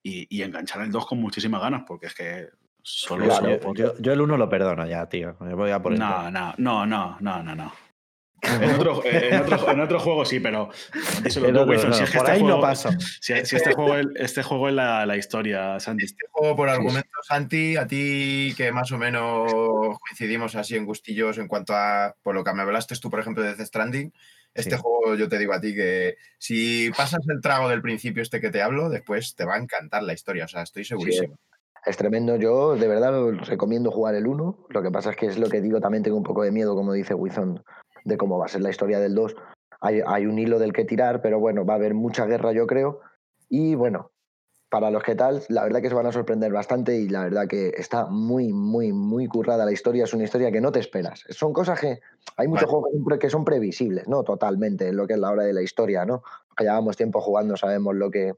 [0.04, 2.48] y, y enganchar el 2 con muchísimas ganas, porque es que
[2.84, 5.36] solo Claro, solo yo, por- yo- yo el uno lo perdono ya, tío.
[5.40, 7.74] Me voy a por No, no, no, no, no, no, no.
[8.62, 10.70] En otro, eh, en, otro, en otro juego sí, pero
[11.24, 12.90] díselo tú, Wilson, si es que por este ahí no paso.
[13.20, 16.06] si, si este juego, es- este juego es la, la historia, Santi.
[16.06, 16.76] Este juego por sí.
[16.76, 22.16] argumentos, Santi, a ti que más o menos coincidimos así en gustillos en cuanto a,
[22.24, 24.14] por lo que me hablaste tú, por ejemplo, de Death Stranding,
[24.54, 24.82] este Sí.
[24.82, 28.50] juego yo te digo a ti que si pasas el trago del principio este que
[28.50, 31.38] te hablo, después te va a encantar la historia, o sea, estoy segurísimo.
[31.88, 32.36] Es tremendo.
[32.36, 33.14] Yo de verdad
[33.46, 34.58] recomiendo jugar el 1.
[34.68, 36.76] Lo que pasa es que es lo que digo, también tengo un poco de miedo,
[36.76, 37.64] como dice Wizon,
[38.04, 39.36] de cómo va a ser la historia del 2.
[39.80, 42.68] Hay, hay un hilo del que tirar, pero bueno, va a haber mucha guerra, yo
[42.68, 43.00] creo.
[43.48, 44.12] Y bueno,
[44.70, 47.48] para los que tal, la verdad que se van a sorprender bastante y la verdad
[47.48, 50.04] que está muy, muy, muy currada la historia.
[50.04, 51.24] Es una historia que no te esperas.
[51.30, 52.02] Son cosas que
[52.36, 52.82] hay muchos Vale.
[52.92, 54.24] juegos que son previsibles, ¿no?
[54.24, 56.22] Totalmente, en lo que es la hora de la historia, ¿no?
[56.58, 58.34] Que llevamos tiempo jugando, sabemos lo que,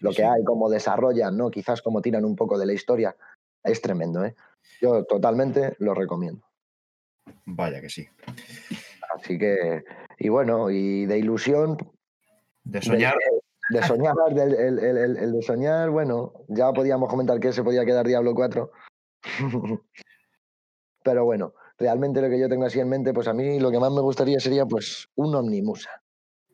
[0.00, 1.50] lo que hay, cómo desarrollan, ¿no?
[1.50, 3.14] Quizás cómo tiran un poco de la historia.
[3.62, 4.34] Es tremendo, ¿eh?
[4.80, 6.46] Yo totalmente lo recomiendo.
[7.46, 8.06] Vaya que sí.
[9.14, 9.84] Así que,
[10.18, 11.76] y bueno, y de ilusión,
[12.64, 13.16] De soñar,
[13.70, 17.62] de soñar, del- el, el- el- el de soñar, bueno, ya podíamos comentar que se
[17.62, 18.70] podía quedar Diablo 4.
[21.04, 23.80] Pero bueno, realmente lo que yo tengo así en mente, pues a mí lo que
[23.80, 25.90] más me gustaría sería pues un Omnimusa.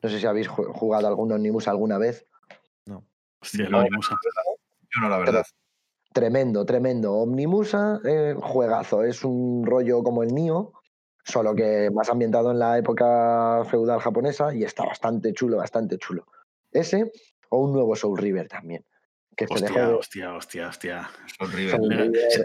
[0.01, 2.25] No sé si habéis ju- jugado algún Omnimusa alguna vez.
[3.41, 4.15] Hostia, No, Omnimusa.
[4.95, 5.45] yo no, la verdad.
[6.13, 7.13] Tremendo, tremendo.
[7.13, 9.03] Omnimusa, eh, juegazo.
[9.03, 10.73] Es un rollo como el Nio,
[11.23, 16.25] solo que más ambientado en la época feudal japonesa y está bastante chulo, bastante chulo.
[16.71, 17.11] Ese
[17.49, 18.85] o un nuevo Soul River también.
[19.35, 21.09] Que Hostia, de- hostia, hostia, hostia.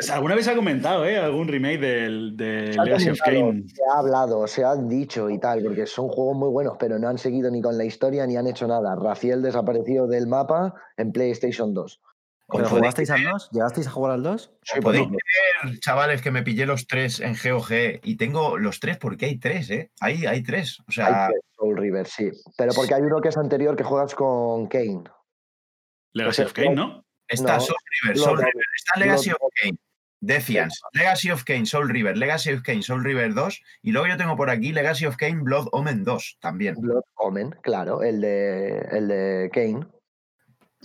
[0.01, 1.19] Se- ¿Alguna vez se ha comentado, eh?
[1.19, 3.69] Algún remake del, de Se Legacy of Kain.
[3.69, 7.09] Se ha hablado, se ha dicho y tal, porque son juegos muy buenos, pero no
[7.09, 8.95] han seguido ni con la historia ni han hecho nada.
[8.95, 12.01] Raciel desapareció del mapa en PlayStation 2.
[12.47, 13.49] ¿Pero Podéis jugasteis al 2?
[13.53, 14.53] ¿Llegasteis a jugar al 2?
[14.63, 15.19] Sí, Podéis pues,
[15.63, 19.39] creer, chavales, que me pillé los tres en GOG y tengo los tres porque hay
[19.39, 19.91] tres, ¿eh?
[20.01, 20.79] Hay, hay tres.
[20.87, 22.31] O sea, hay tres Soul River, sí.
[22.59, 25.05] Pero porque hay uno que es anterior que juegas con Kane.
[26.15, 27.05] Legacy of Kain, ¿no?
[27.29, 29.79] está no, Soul River, Soul River, está Legacy of Kane,
[30.21, 34.17] Defiance, Legacy of Kane, Soul River, Legacy of Kane, Soul River 2 y luego yo
[34.17, 36.77] tengo por aquí Legacy of Kane, Blood Omen 2 también.
[36.81, 39.87] Blood Omen, claro, el de, el de Kane.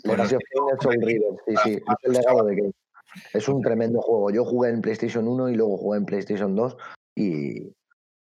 [0.03, 2.73] Pues Legacy of Kane es Soul River, sí, sí, es el legado de Kane.
[3.33, 4.29] Es un tremendo juego.
[4.29, 6.77] Yo jugué en PlayStation 1 y luego jugué en PlayStation 2
[7.15, 7.73] y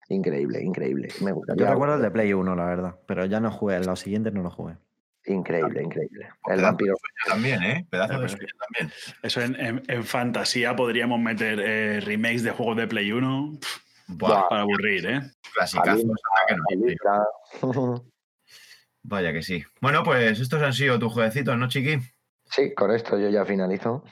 [0.08, 1.08] increíble, increíble.
[1.20, 1.54] Me gusta.
[1.56, 2.94] Yo recuerdo el de Play 1, la verdad.
[3.06, 3.80] Pero ya no jugué.
[3.80, 4.76] Los siguientes no los jugué.
[5.28, 6.20] Increíble, increille.
[6.24, 6.94] El Pedazo vampiro.
[6.94, 7.86] de también, ¿eh?
[7.90, 8.92] Pedazo de sueño también.
[9.22, 13.80] Eso en, en- en fantasía podríamos meter eh, remakes de juegos de Play 1 pf,
[14.08, 15.20] Buah, para aburrir, ¿eh?
[15.54, 16.04] clasicazos,
[17.62, 18.04] no.
[19.02, 19.64] Vaya que sí.
[19.80, 21.98] Bueno, pues estos han sido tus jueguecitos, ¿no, chiqui?
[22.44, 24.04] Sí, con esto yo ya finalizo.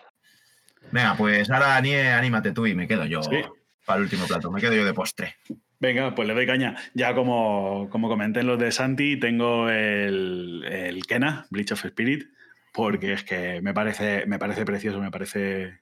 [0.92, 3.42] Venga, pues ahora anímate tú y me quedo yo Sí.
[3.84, 4.50] para el último plato.
[4.50, 5.36] Me quedo yo de postre.
[5.78, 6.76] Venga, pues le doy caña.
[6.94, 12.28] Ya como, como comenté en los de Santi, tengo el, el Kena, Bleach of Spirit,
[12.72, 15.80] porque es que me parece, me parece precioso, me parece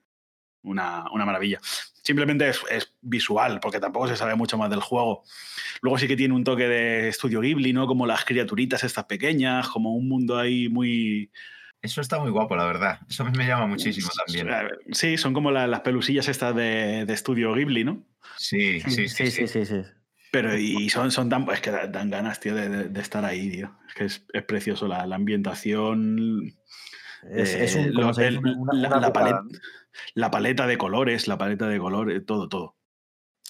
[0.63, 1.59] una, una maravilla.
[2.03, 5.23] Simplemente es, es visual, porque tampoco se sabe mucho más del juego.
[5.81, 7.87] Luego sí que tiene un toque de estudio Ghibli, ¿no?
[7.87, 11.31] Como las criaturitas estas pequeñas, como un mundo ahí muy...
[11.81, 12.99] Eso está muy guapo, la verdad.
[13.09, 14.49] Eso a mí me llama muchísimo también.
[14.91, 18.03] Sí, son como la- las pelusillas estas de, de estudio Ghibli, ¿no?
[18.37, 19.29] Sí, sí, sí.
[19.31, 19.81] sí, sí, sí.
[20.31, 21.47] Pero y son, son tan.
[21.51, 23.71] Es que da- dan ganas, tío, de, de- de estar ahí, tío.
[23.87, 26.41] Es que es, es precioso la, la ambientación.
[27.31, 29.43] Es, eh, es un, lo- como se el- una, la, una la putada, paleta,
[30.15, 32.75] la paleta de colores, la paleta de colores, todo, todo.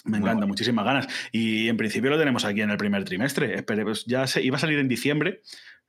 [0.04, 1.08] Me Muy encanta, muchísimas ganas.
[1.32, 3.54] Y en principio lo tenemos aquí en el primer trimestre.
[3.56, 5.42] Espere, pues ya se, iba a salir en diciembre,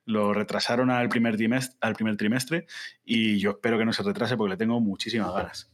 [0.07, 2.65] lo retrasaron al primer, trimestre, al primer trimestre
[3.05, 5.71] y yo espero que no se retrase porque le tengo muchísimas ganas.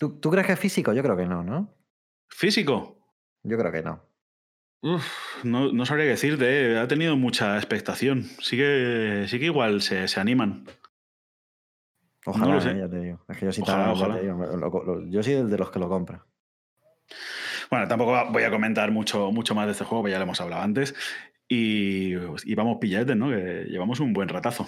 [0.00, 0.92] ¿Tú, tú crees que es físico?
[0.92, 1.72] Yo creo que no, ¿no?
[2.28, 2.98] Físico,
[3.44, 4.02] Yo creo que no.
[4.82, 5.06] Uf,
[5.44, 6.78] no, no sabría decirte, eh.
[6.78, 8.24] ha tenido mucha expectación.
[8.40, 10.66] Sí que, sí que igual se, se animan.
[12.26, 12.70] Ojalá, lo sé.
[12.72, 13.24] eh, ya te digo.
[13.28, 14.14] Es que yo sí, Ojalá, también, ojalá.
[14.16, 16.24] te digo, lo- lo- lo- yo soy de los que lo compra.
[17.70, 20.40] Bueno, tampoco voy a comentar mucho, mucho más de este juego, que ya lo hemos
[20.40, 20.94] hablado antes.
[21.48, 22.14] Y,
[22.44, 23.28] y vamos pilletes, ¿no?
[23.30, 24.66] Que llevamos un buen ratazo.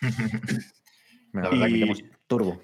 [1.32, 2.62] La verdad, Y- quitemos turbo.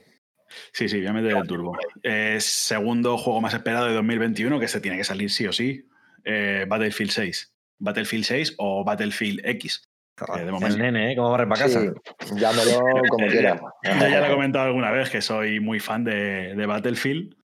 [0.72, 1.76] Sí, sí, voy a meter el turbo.
[2.02, 5.86] Eh, segundo juego más esperado de 2021, que se tiene que salir sí o sí.
[6.24, 7.54] eh, Battlefield 6.
[7.78, 9.82] Battlefield 6 o Battlefield X.
[10.18, 11.16] Joder, de momento- el nene, ¿eh?
[11.16, 11.80] ¿Cómo corre para casa?
[11.80, 12.80] Sí, llámelo
[13.10, 13.60] como quieras.
[13.84, 17.36] Yo ya lo he comentado alguna vez que soy muy fan de, de Battlefield.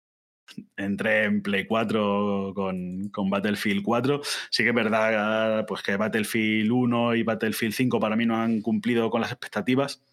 [0.78, 4.22] Entré en Play 4 con, con Battlefield 4.
[4.50, 8.62] Sí que es verdad pues, que Battlefield 1 y Battlefield 5 para mí no han
[8.62, 10.04] cumplido con las expectativas.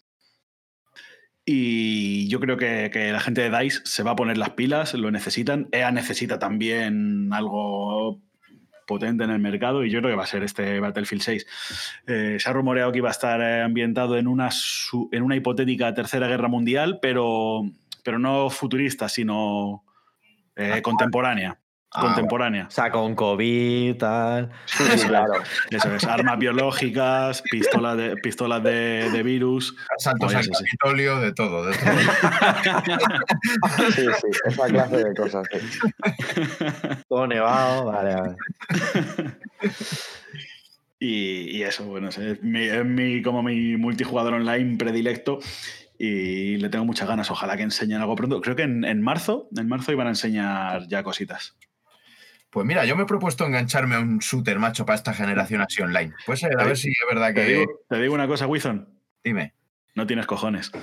[1.45, 4.93] Y yo creo que, que la gente de DICE se va a poner las pilas,
[4.93, 5.67] lo necesitan.
[5.71, 8.21] EA necesita también algo
[8.91, 11.47] potente en el mercado y yo creo que va a ser este Battlefield 6.
[12.07, 14.49] Eh, se ha rumoreado que iba a estar eh, ambientado en una,
[15.11, 17.63] en una hipotética tercera guerra mundial, pero,
[18.03, 19.85] pero no futurista, sino
[20.55, 21.57] eh, contemporánea.
[21.93, 22.67] Ah, contemporánea.
[22.67, 24.49] O sea, con COVID, tal.
[24.65, 25.33] Sí, claro.
[25.69, 29.75] Eso es, armas biológicas, pistolas de, pistolas de, de virus.
[29.97, 31.91] Asaltos al Capitolio, de todo, de todo.
[33.91, 35.45] Sí, sí, esa clase de cosas.
[35.51, 35.59] Sí.
[37.09, 38.35] Todo nevado, vale, vale.
[40.99, 45.39] Y, y eso, bueno, es, mi, es mi- como mi multijugador online predilecto
[46.03, 47.29] y le tengo muchas ganas.
[47.29, 48.41] Ojalá que enseñen algo pronto.
[48.41, 51.55] Creo que en, en marzo, en marzo iban a enseñar ya cositas.
[52.49, 55.81] Pues mira, yo me he propuesto engancharme a un shooter, macho, para esta generación así
[55.81, 56.13] online.
[56.25, 57.43] Pues a ver si es verdad Te que.
[57.53, 58.89] digo, te digo una cosa, Wizon.
[59.23, 59.53] Dime.
[59.95, 60.71] No tienes cojones.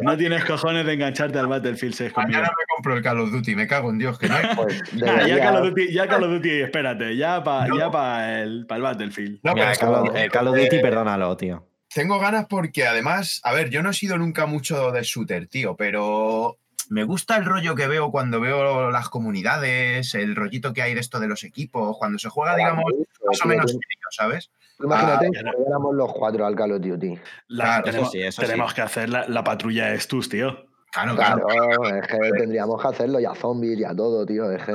[0.00, 2.32] No tienes cojones de engancharte al Battlefield 6 conmigo.
[2.38, 4.46] mañana me compro el Call of Duty, me cago en Dios, que no hay.
[4.56, 7.78] Pues ya Call of Duty, ya Call of Duty, espérate, ya para No.
[7.78, 9.40] ya pa el, pa el Battlefield.
[9.44, 11.68] No, Mira, pero el es Call, el Call of Duty, perdónalo, tío.
[11.96, 15.76] Tengo ganas porque además, a ver, yo no he sido nunca mucho de shooter, tío,
[15.76, 16.58] pero
[16.90, 21.00] me gusta el rollo que veo cuando veo las comunidades, el rollito que hay de
[21.00, 22.84] esto de los equipos, cuando se juega, digamos,
[23.26, 23.80] más o menos serio,
[24.10, 24.50] ¿sabes?
[24.78, 27.18] Imagínate Ah, que jugáramos los cuatro al Call of Duty.
[27.48, 28.74] La- Claro, eso tenemos sí, eso tenemos sí.
[28.76, 30.65] que hacer la, la patrulla de Stus, tío.
[30.96, 31.46] Claro, claro.
[31.46, 34.50] Claro, es que tendríamos que hacerlo ya zombies, ya todo, tío.
[34.50, 34.72] Es que,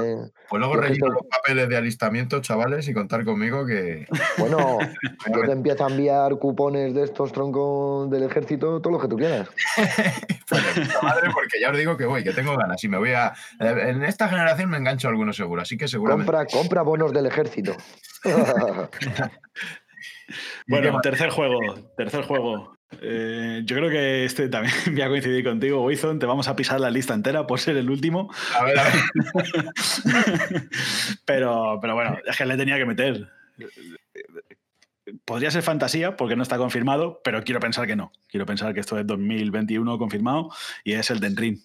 [0.49, 4.05] Pues luego relleno los papeles de alistamiento, chavales, y contar conmigo que.
[4.37, 4.77] bueno,
[5.33, 9.17] yo te empiezo a enviar cupones de estos troncos del ejército, todo lo que tú
[9.17, 9.49] quieras.
[10.51, 10.61] Pues
[11.01, 13.31] madre, porque ya os digo que voy, que tengo ganas y me voy a.
[13.57, 16.29] En esta generación me engancho a alguno seguro, así que seguramente.
[16.29, 17.73] Compra, compra bonos del ejército.
[18.25, 19.31] ¿Y qué
[20.67, 21.59] Bueno, tercer juego,
[21.95, 22.73] tercer juego.
[22.99, 26.19] Eh, yo creo que este también voy a coincidir contigo, Wizon.
[26.19, 28.31] Te vamos a pisar la lista entera por ser el último.
[28.59, 28.93] A ver, a ver.
[31.25, 33.29] pero, pero bueno, es que le tenía que meter.
[35.25, 38.11] Podría ser fantasía porque no está confirmado, pero quiero pensar que no.
[38.27, 40.49] Quiero pensar que esto es 2021 confirmado
[40.83, 41.59] y es el Den Ring.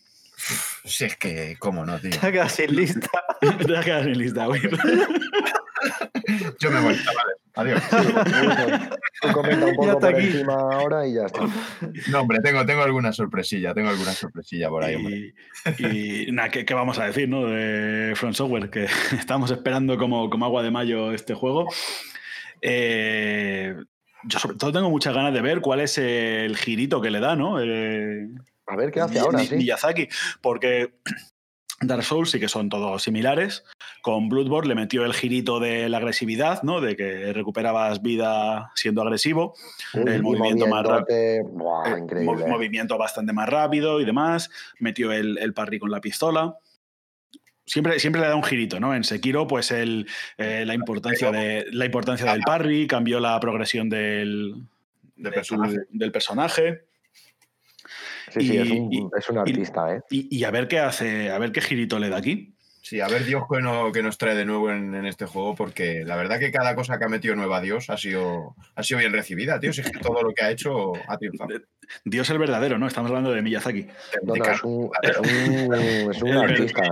[0.84, 2.10] Si es que, ¿cómo no, tío?
[2.20, 3.10] Te quedas sin lista.
[3.40, 4.78] Te has quedado sin lista, Wizon.
[6.60, 7.45] Yo me voy, chavales.
[7.57, 7.82] Adiós.
[9.32, 10.26] Comenta un Ya poco por aquí.
[10.26, 11.40] encima ahora y ya está.
[12.11, 15.34] No, hombre, tengo, tengo alguna sorpresilla, tengo alguna sorpresilla por ahí, hombre.
[15.78, 17.46] Y, y nada, ¿qué, qué vamos a decir, no?
[17.46, 18.84] De Front Software, que
[19.18, 21.66] estamos esperando como, como agua de mayo este juego.
[22.62, 23.74] Eh,
[24.24, 27.36] yo sobre todo tengo muchas ganas de ver cuál es el girito que le da,
[27.36, 27.61] ¿no?
[27.61, 28.26] Eh,
[28.66, 29.57] A ver qué hace ahora, Mi- sí.
[29.57, 30.09] Miyazaki,
[30.40, 30.94] porque
[31.80, 33.64] Dark Souls sí que son todos similares.
[34.07, 36.80] Con Bloodborne le metió el girito de la agresividad, ¿no?
[36.80, 39.57] De que recuperabas vida siendo agresivo.
[39.94, 41.42] Uy, el movimiento más buah, Eh,
[42.46, 44.48] movimiento bastante más rápido y demás.
[44.78, 46.54] Metió el, el parry con la pistola.
[47.64, 48.94] Siempre, siempre le da un girito, ¿no?
[48.94, 50.07] En Sekiro, pues el,
[50.38, 54.54] eh, la, importancia de, la importancia del parry, cambió la progresión del,
[55.16, 55.76] De de tu- personaje.
[55.90, 56.84] del personaje.
[58.30, 60.00] Sí, sí, es un, y- es un artista, ¿eh?
[60.11, 62.52] Y, y a ver qué hace, a ver qué girito le da aquí.
[62.89, 65.57] Sí, a ver Dios que, no- que nos trae de nuevo en, en este juego,
[65.57, 69.01] porque la verdad que cada cosa que ha metido nueva Dios ha sido, ha sido
[69.01, 69.72] bien recibida, tío.
[69.72, 71.51] Si es que todo lo que ha hecho ha triunfado.
[72.05, 72.87] Dios el verdadero, ¿no?
[72.87, 73.89] Estamos hablando de Miyazaki.
[74.22, 75.74] No, no, es un, es un,
[76.12, 76.82] es un artista.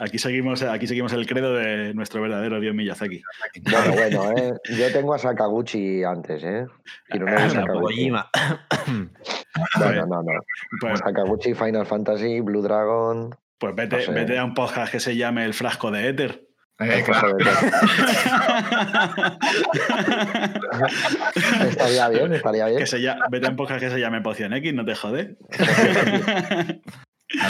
[0.00, 3.22] Aquí seguimos, aquí seguimos el credo de nuestro verdadero Dios Miyazaki.
[3.70, 4.54] Bueno, bueno, ¿eh?
[4.76, 6.66] Yo tengo a Sakaguchi antes, ¿eh?
[7.14, 8.10] Y no me Ah, gusta no, Sakaguchi.
[8.10, 10.40] Bueno, no, no.
[10.80, 13.32] Pues, Sakaguchi, Final Fantasy, Blue Dragon.
[13.62, 14.10] Pues vete, no sé.
[14.10, 16.48] vete a un podcast que se llame El Frasco de Éter.
[16.80, 17.36] Eh, claro.
[21.68, 22.78] Estaría bien, estaría bien.
[22.78, 25.36] que se llame, vete a un podcast que se llame Poción X, no te jode.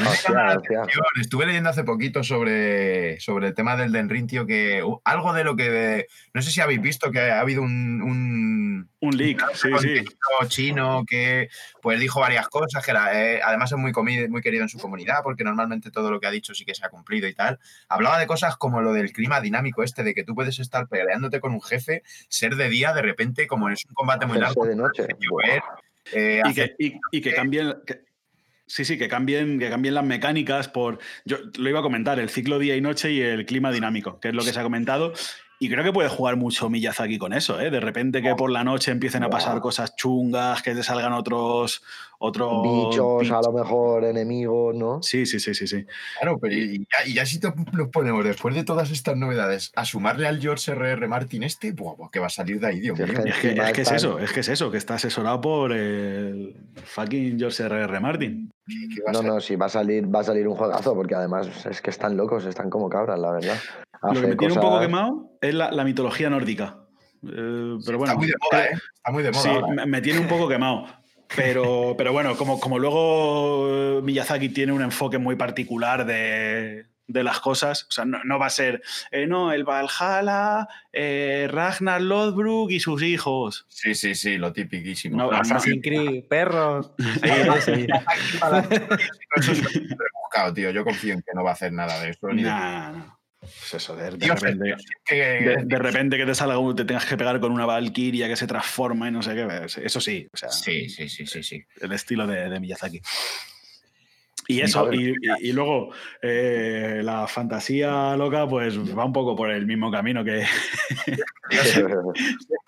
[0.07, 0.83] Hostia, hostia.
[1.21, 5.33] Estuve leyendo hace poquito sobre, sobre el tema del Den Ring, tío, que uh, algo
[5.33, 6.07] de lo que.
[6.35, 10.05] No sé si habéis visto que ha habido un, un Un leak, sí, sí.
[10.49, 11.49] chino que
[11.81, 14.79] pues dijo varias cosas, que era, eh, además es muy, comi- muy querido en su
[14.79, 17.59] comunidad, porque normalmente todo lo que ha dicho sí que se ha cumplido y tal.
[17.89, 21.41] Hablaba de cosas como lo del clima dinámico este, de que tú puedes estar peleándote
[21.41, 24.77] con un jefe, ser de día, de repente, como es un combate muy largo, de
[24.77, 25.07] noche.
[25.19, 25.63] llover,
[26.13, 27.75] eh, Y que, y, y que cambien.
[27.87, 28.01] que-
[28.73, 30.99] sí, sí, que cambien, que cambien las mecánicas por.
[31.27, 34.29] Yo lo iba a comentar, el ciclo día y noche y el clima dinámico, que
[34.29, 35.13] es lo que se ha comentado.
[35.59, 37.71] Y creo que puede jugar mucho Miyazaki con eso, ¿eh?
[37.71, 41.83] De repente que por la noche empiecen a pasar cosas chungas, que te salgan otros.
[42.25, 45.03] Otros Bichos, a lo mejor enemigos, ¿no?
[45.03, 45.85] Sí, sí, sí, sí, sí.
[46.21, 49.73] Claro, pero y ya, y ya si te- nos ponemos después de todas estas novedades
[49.75, 51.09] a sumarle al George R.R.
[51.09, 53.07] Martin este, buah, buah, que va a salir de ahí, Dios mío.
[53.09, 55.41] que- Es que, es que es están- eso, es que es eso, que está asesorado
[55.41, 56.55] por el
[56.85, 58.01] fucking George R.R.
[58.01, 58.51] Martin.
[58.67, 61.15] ¿Qué va a No, no, sí, va a salir, va a salir un juegazo, porque
[61.15, 63.57] además es que están locos, están como cabras, la verdad.
[64.03, 66.79] Lo que me tiene un poco quemado es la, la mitología nórdica.
[67.25, 68.71] Eh, pero bueno, Está muy de moda, ¿eh?
[68.97, 69.43] Está muy de moda.
[69.43, 69.67] Sí, ahora.
[69.69, 70.87] me, me tiene un poco quemado.
[71.37, 77.41] Pero, pero bueno, como, como luego Miyazaki tiene un enfoque muy particular de, de las
[77.41, 82.71] cosas, o sea, no, no va a ser, eh, no, el Valhalla, eh, Ragnar Lothbrok
[82.71, 83.67] y sus hijos.
[83.69, 85.17] Sí, sí, sí, lo tipiquísimo.
[85.17, 86.93] No, Assassin's Creed, perros.
[86.99, 87.31] Sí,
[87.65, 87.87] sí.
[89.37, 90.71] Eso es rebuscado, tío.
[90.71, 92.29] Yo confío en que no va a hacer nada de eso.
[92.29, 93.19] Ni de- Nah, no.
[93.43, 96.85] Pues eso, de, de Dios, repente, Dios, que- de, de repente que te salga te
[96.85, 99.67] tengas que pegar con una Valkyria que se transforma y no sé qué.
[99.85, 101.65] Eso sí, o sea, Sí, sí, sí, sí, sí.
[101.81, 103.01] el estilo de, Miyazaki.
[104.49, 105.91] Y eso, ver, y, y- y luego
[106.21, 110.45] eh, la fantasía loca, pues va un poco por el mismo camino que.
[111.51, 111.85] Dios, es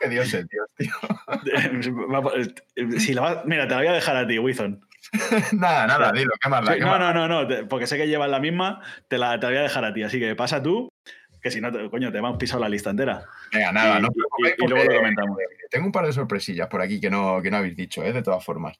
[0.00, 0.92] que Dios es Dios, tío.
[2.12, 2.34] va por-
[3.00, 4.84] si la vas- mira, te la voy a dejar a ti, Wizon.
[5.52, 8.06] nada, nada, dilo, qué más da, Sí, qué no, no, no, no, porque sé que
[8.08, 10.02] llevas la misma, te la, te voy a dejar a ti.
[10.02, 10.88] Así que pasa tú,
[11.40, 13.24] que si no, te- coño, te hemos pisado la lista entera.
[13.52, 14.08] Venga, nada, y, no
[14.38, 15.38] y- luego lo comentamos.
[15.70, 18.12] Tengo un par de sorpresillas por aquí que no, que no habéis dicho, ¿eh?
[18.12, 18.76] de todas formas.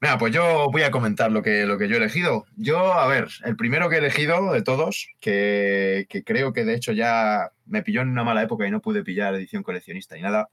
[0.00, 2.44] Venga, pues yo voy a comentar lo que, lo que yo he elegido.
[2.56, 6.74] Yo, a ver, el primero que he elegido de todos, que, que creo que de
[6.74, 10.22] hecho ya me pilló en una mala época y no pude pillar edición coleccionista y
[10.22, 10.48] nada,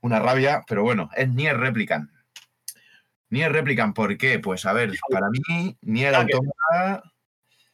[0.00, 2.08] una rabia, pero bueno, es Nier Replicant.
[3.30, 4.38] Nier Replicant, ¿por qué?
[4.38, 7.02] Pues a ver, para mí, Nier Ah, Automata...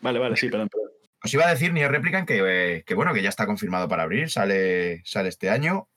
[0.01, 0.69] Vale, vale, sí, perdón.
[0.69, 0.91] perdón.
[1.23, 4.03] Os iba a decir Nier Replicant que, eh, que bueno, que ya está confirmado para
[4.03, 5.89] abrir, sale, sale este año.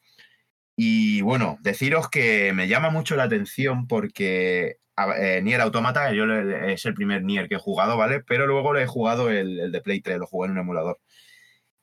[0.76, 4.78] Y bueno, deciros que me llama mucho la atención porque
[5.18, 8.22] eh, Nier Automata, yo le- es el primer Nier que he jugado, ¿vale?
[8.22, 11.00] Pero luego le he jugado el, el de Play 3, lo jugué en un emulador.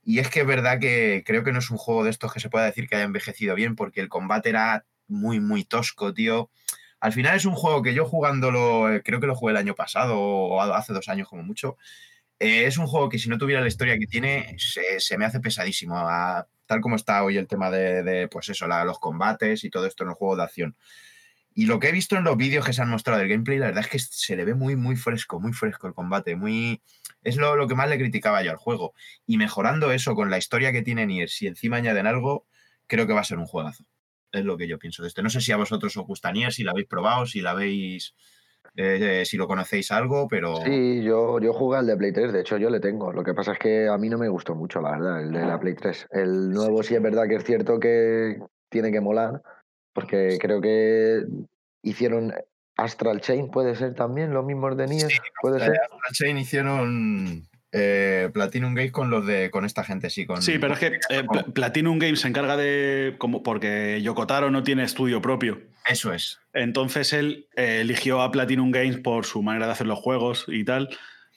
[0.03, 2.41] Y es que es verdad que creo que no es un juego de estos que
[2.41, 6.51] se pueda decir que haya envejecido bien porque el combate era muy, muy tosco, tío.
[7.05, 9.75] Al final es un juego que yo jugándolo, eh, creo que lo jugué el año
[9.75, 11.77] pasado o hace dos años como mucho,
[12.39, 15.39] eh, es un juego que si no tuviera la historia que tiene, se, me hace
[15.39, 15.97] pesadísimo.
[16.65, 20.11] tal como está hoy el tema de, pues eso, los combates y todo esto en
[20.11, 20.77] el juego de acción.
[21.55, 23.67] Y lo que he visto en los vídeos que se han mostrado del gameplay, la
[23.67, 26.81] verdad es que se le ve muy, muy fresco, muy fresco el combate, muy...
[27.23, 28.95] Es lo, lo que más le criticaba yo al juego.
[29.27, 32.47] Y mejorando eso con la historia que tiene Nier, si encima añaden algo,
[32.87, 33.85] creo que va a ser un juegazo.
[34.35, 35.22] Es lo que yo pienso de este.
[35.22, 38.14] No sé si a vosotros os gusta Nier, si la habéis probado, si la habéis...
[38.76, 40.57] eh, si lo conocéis algo, pero...
[40.64, 43.12] Sí, yo, yo jugué al de Play 3, de hecho yo le tengo.
[43.12, 45.47] Lo que pasa es que a mí no me gustó mucho, la verdad, el de
[45.47, 46.09] la Play 3.
[46.11, 49.41] El nuevo sí es verdad que es cierto que tiene que molar,
[49.93, 51.22] porque creo que
[51.82, 52.32] hicieron
[52.76, 55.09] Astral Chain, puede ser también, los mismos de Nier,
[55.41, 55.70] puede Eh, ser.
[55.80, 57.47] Astral Chain hicieron
[57.77, 60.25] eh, Platinum Games con los de con esta gente, sí.
[60.27, 63.16] Con, Sí, pero es que eh, Pla- Platinum Games se encarga de.
[63.18, 65.61] Como, porque Yokotaro no tiene estudio propio.
[65.87, 66.39] Eso es.
[66.53, 70.64] Entonces él eh, eligió a Platinum Games por su manera de hacer los juegos y
[70.64, 70.89] tal,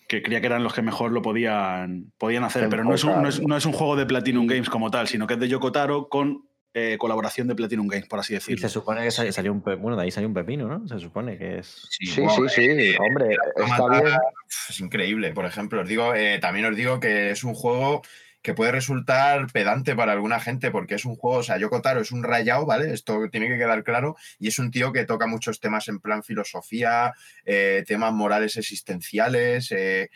[0.07, 2.69] que creía que eran los que mejor lo podían, podían hacer.
[2.69, 5.07] Pero no es, un, no, es, no es un juego de Platinum Games como tal,
[5.07, 6.46] sino que es de Yokotaro con
[6.79, 8.61] eh, colaboración de Platinum Games, por así Y decirlo.
[8.67, 10.87] se supone que sal- salió un pe- bueno, de ahí salió un pepino, ¿no?
[10.87, 11.87] Se supone que es.
[11.89, 14.17] Sí, Sí, wow, sí, sí, hombre, está Automata, bien.
[14.69, 15.31] Es increíble.
[15.33, 18.01] Por ejemplo, os digo, eh, también os digo que es un juego
[18.43, 21.99] que puede resultar pedante para alguna gente porque es un juego, o sea, Yoko Taro
[22.01, 22.93] es un rayado, ¿vale?
[22.93, 26.23] Esto tiene que quedar claro y es un tío que toca muchos temas en plan
[26.23, 27.13] filosofía,
[27.43, 29.71] eh, temas morales existenciales.
[29.71, 30.09] eh,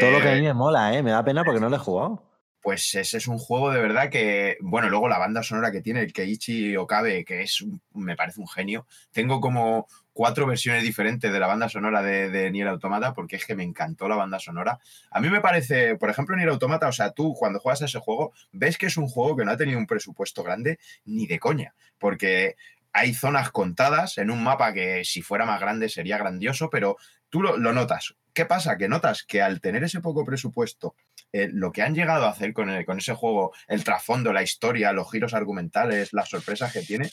[0.00, 1.02] Todo lo que a eh, mí me mola, ¿eh?
[1.02, 2.31] Me da pena porque no lo he jugado.
[2.62, 6.00] Pues ese es un juego de verdad que, bueno, luego la banda sonora que tiene
[6.02, 8.86] el Keiichi Okabe, que es, un- me parece un genio.
[9.10, 13.46] Tengo como cuatro versiones diferentes de la banda sonora de, de Nier Automata porque es
[13.46, 14.78] que me encantó la banda sonora.
[15.10, 17.98] A mí me parece, por ejemplo, Nier Automata, o sea, tú cuando juegas a ese
[17.98, 21.38] juego, ves que es un juego que no ha tenido un presupuesto grande ni de
[21.38, 22.56] coña, porque
[22.92, 26.96] hay zonas contadas en un mapa que si fuera más grande sería grandioso, pero
[27.30, 28.14] tú lo, lo notas.
[28.34, 28.76] ¿Qué pasa?
[28.76, 30.94] Que notas que al tener ese poco presupuesto,
[31.32, 34.92] eh, lo que han llegado a hacer con, con ese juego, el trasfondo, la historia,
[34.92, 37.10] los giros argumentales, las sorpresas que tiene,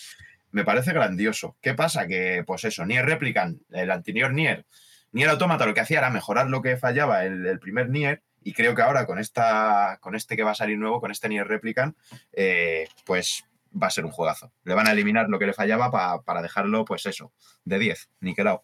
[0.52, 1.58] me parece grandioso.
[1.62, 2.08] ¿Qué pasa?
[2.08, 4.66] Que, pues eso, Nier Replicant, el anterior Nier,
[5.12, 8.54] Nier Automata lo que hacía era mejorar lo que fallaba el, el primer Nier, y
[8.54, 11.48] creo que ahora con, esta, con este que va a salir nuevo, con este Nier
[11.48, 11.98] Replicant,
[12.32, 14.52] eh, pues va a ser un juegazo.
[14.64, 17.34] Le van a eliminar lo que le fallaba pa- para dejarlo, pues eso,
[17.66, 18.64] de 10, niquelado.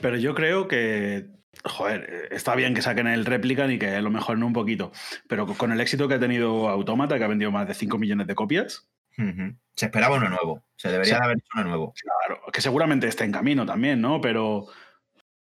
[0.00, 1.26] Pero yo creo que,
[1.64, 4.92] joder, eh, está bien que saquen el Replicant y que lo mejoren un poquito.
[5.28, 8.26] Pero con el éxito que ha tenido Automata, que ha vendido más de 5 millones
[8.26, 8.88] de copias.
[9.74, 10.62] Se esperaba uno nuevo.
[10.76, 11.94] Se debería haber hecho uno nuevo.
[11.94, 14.22] claro, que seguramente esté en camino también, ¿no?
[14.22, 14.66] Pero,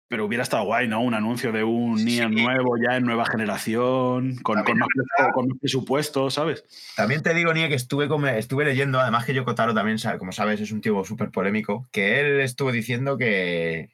[0.09, 1.01] pero hubiera estado guay, ¿no?
[1.01, 2.03] Un anuncio de un Sí.
[2.03, 4.89] Nier nuevo ya en nueva generación, con, más,
[5.33, 6.65] con presupuesto, ¿sabes?
[6.97, 10.59] También te digo, Nie, que estuve, estuve leyendo, además que Yoko Taro también, como sabes,
[10.59, 13.89] es un tío súper polémico, que él estuvo diciendo que,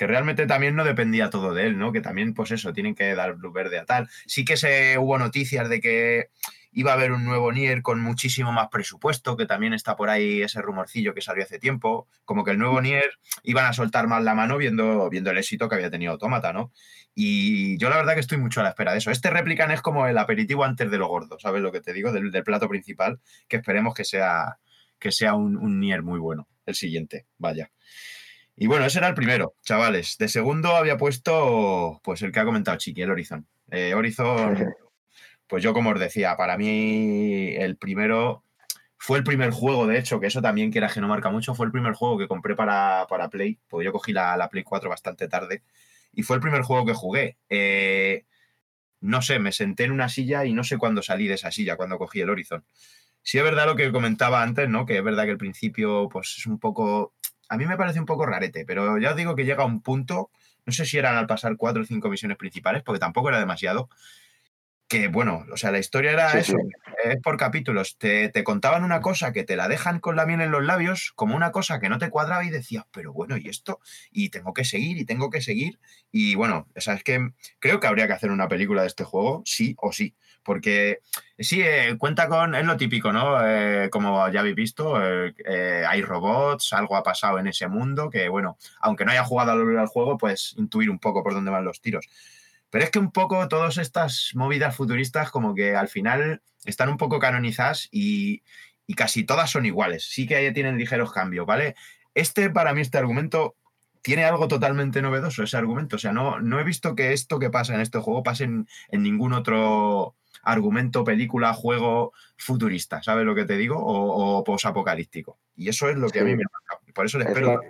[0.00, 1.92] que realmente también no dependía todo de él, ¿no?
[1.92, 4.08] Que también, pues eso, tienen que dar luz verde a tal.
[4.24, 6.30] Sí que se hubo noticias de que
[6.72, 10.40] iba a haber un nuevo Nier con muchísimo más presupuesto, que también está por ahí
[10.40, 13.10] ese rumorcillo que salió hace tiempo, como que el nuevo Nier
[13.42, 16.72] iban a soltar más la mano viendo, viendo el éxito que había tenido Automata, ¿no?
[17.14, 19.10] Y yo la verdad que estoy mucho a la espera de eso.
[19.10, 22.10] Este Replican es como el aperitivo antes de lo gordo, ¿sabes lo que te digo?
[22.10, 24.60] Del, plato principal, que esperemos que sea,
[24.98, 27.70] que sea un Nier muy bueno, el siguiente, vaya.
[28.62, 30.18] Y bueno, ese era el primero, chavales.
[30.18, 33.46] De segundo había puesto, pues el que ha comentado Chiqui, el Horizon.
[33.70, 34.54] Eh, Horizon
[35.46, 38.44] pues yo como os decía, para mí el primero
[38.98, 41.54] fue el primer juego, de hecho, que eso también que era que no marca mucho,
[41.54, 44.90] fue el primer juego que compré para, para Play, porque yo cogí la, Play 4
[44.90, 45.62] bastante tarde,
[46.12, 47.38] y fue el primer juego que jugué.
[47.48, 48.26] Eh,
[49.00, 51.78] no sé, me senté en una silla y no sé cuándo salí de esa silla,
[51.78, 52.62] cuando cogí el Horizon.
[53.22, 54.84] Sí es verdad lo que comentaba antes, ¿no?
[54.84, 57.14] Que es verdad que el principio, pues es un poco...
[57.50, 59.82] A mí me parece un poco rarete, pero ya os digo que llega a un
[59.82, 60.30] punto,
[60.64, 63.90] no sé si eran al pasar cuatro o cinco misiones principales, porque tampoco era demasiado,
[64.90, 66.56] que bueno, o sea, la historia era eso,
[67.04, 67.96] es por capítulos.
[67.96, 71.12] Te, te, contaban una cosa que te la dejan con la miel en los labios,
[71.14, 73.78] como una cosa que no te cuadraba y decías, pero bueno, ¿y esto?
[74.10, 75.78] Y tengo que seguir y tengo que seguir.
[76.10, 77.30] Y bueno, o sea, es que
[77.60, 80.16] creo que habría que hacer una película de este juego, sí o sí.
[80.42, 81.00] Porque
[81.38, 83.46] sí, eh, cuenta con, es lo típico, ¿no?
[83.46, 88.28] Eh, como ya habéis visto, eh, hay robots, algo ha pasado en ese mundo que,
[88.28, 91.80] bueno, aunque no haya jugado al juego, puedes intuir un poco por dónde van los
[91.80, 92.08] tiros.
[92.70, 96.96] Pero es que un poco todas estas movidas futuristas como que al final están un
[96.96, 98.42] poco canonizadas y,
[98.96, 100.04] casi todas son iguales.
[100.04, 101.76] Sí que ahí tienen ligeros cambios, ¿vale?
[102.14, 103.56] Este, para mí, este argumento
[104.02, 105.96] tiene algo totalmente novedoso, ese argumento.
[105.96, 108.66] O sea, no, no he visto que esto que pasa en este juego pase en,
[108.90, 113.78] ningún otro argumento, película, juego futurista, ¿sabes lo que te digo?
[113.78, 115.38] O, o posapocalíptico.
[115.56, 117.60] Y eso es lo que a mí me ha Por eso le espero.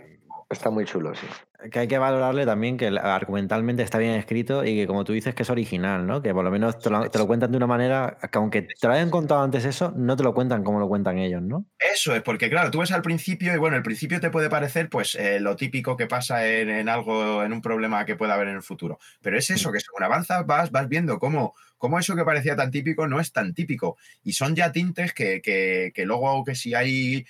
[0.50, 1.26] Está muy chulo, sí.
[1.70, 5.32] Que hay que valorarle también que argumentalmente está bien escrito y que, como tú dices,
[5.32, 6.22] que es original, ¿no?
[6.22, 9.10] Que por lo menos te lo, cuentan de una manera que, aunque te lo hayan
[9.10, 11.66] contado antes eso, no te lo cuentan como lo cuentan ellos, ¿no?
[11.78, 14.88] Eso es, porque claro, tú ves al principio y bueno, el principio te puede parecer
[14.88, 18.56] pues eh, lo típico que pasa en, algo, en un problema que pueda haber en
[18.56, 18.98] el futuro.
[19.22, 22.70] Pero es eso, que según avanzas vas, vas viendo cómo, cómo eso que parecía tan
[22.70, 23.96] típico no es tan típico.
[24.22, 27.24] Y son ya tintes que, que, que luego que si hay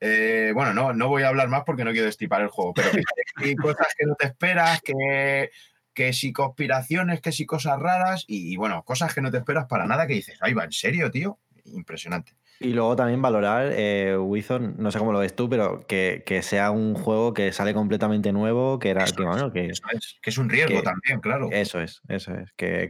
[0.00, 2.90] eh, bueno, no, no voy a hablar más porque no quiero estipar el juego, pero
[3.36, 5.50] hay cosas que no te esperas, que,
[5.94, 9.86] que si conspiraciones, que si cosas raras y, bueno, cosas que no te esperas para
[9.86, 11.38] nada que dices, ay, va, ¿en serio, tío?
[11.66, 12.32] Impresionante.
[12.60, 16.70] Y luego también valorar, eh, Wizon, no sé cómo lo ves tú, pero que, sea
[16.70, 19.82] un juego que sale completamente nuevo, que era que, bueno, que, es,
[20.22, 21.48] que es un riesgo también, claro.
[21.50, 22.52] Eso es, eso es.
[22.56, 22.88] Que,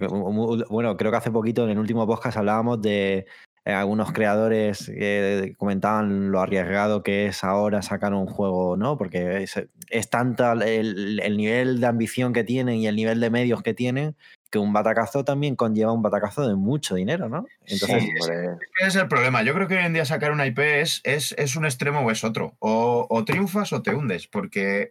[0.69, 3.27] bueno, creo que hace poquito en el último podcast hablábamos de
[3.65, 8.99] eh, algunos creadores que comentaban lo arriesgado que es ahora sacar un juego, ¿no?
[8.99, 9.55] Porque es,
[9.89, 14.17] es tanto el, nivel de ambición que tienen y el nivel de medios que tienen
[14.53, 17.47] que un batacazo también conlleva un batacazo de mucho dinero, ¿no?
[17.63, 19.43] Entonces, sí, es, es, el problema.
[19.43, 22.23] Yo creo que hoy en día sacar una IP es, es, un extremo o es
[22.23, 22.55] otro.
[22.59, 24.91] O, o triunfas o te hundes, porque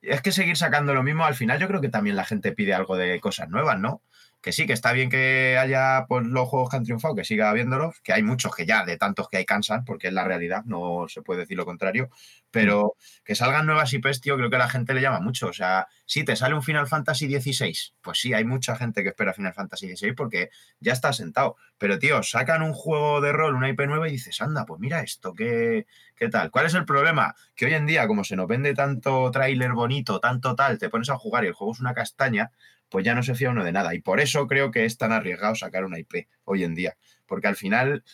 [0.00, 2.72] es que seguir sacando lo mismo, al final yo creo que también la gente pide
[2.72, 4.00] algo de cosas nuevas, ¿no?
[4.48, 7.50] Que sí, que está bien que haya pues, los juegos que han triunfado, que siga
[7.50, 10.64] habiéndolos, que hay muchos que ya, de tantos que hay, cansan, porque es la realidad,
[10.64, 12.08] no se puede decir lo contrario,
[12.50, 12.94] pero
[13.24, 15.48] que salgan nuevas IPs, tío, creo que a la gente le llama mucho.
[15.48, 19.10] O sea, si te sale un Final Fantasy XVI, pues sí, hay mucha gente que
[19.10, 20.48] espera Final Fantasy XVI porque
[20.80, 21.56] ya está sentado.
[21.76, 25.02] Pero, tío, sacan un juego de rol, una IP nueva y dices, anda, pues mira
[25.02, 25.86] esto, ¿qué,
[26.16, 26.50] qué tal?
[26.50, 27.34] ¿Cuál es el problema?
[27.54, 31.10] Que hoy en día, como se nos vende tanto tráiler bonito, tanto tal, te pones
[31.10, 32.50] a jugar y el juego es una castaña,
[32.88, 33.94] pues ya no se fía uno de nada.
[33.94, 36.96] Y por eso creo que es tan arriesgado sacar una IP hoy en día.
[37.26, 38.04] Porque al final,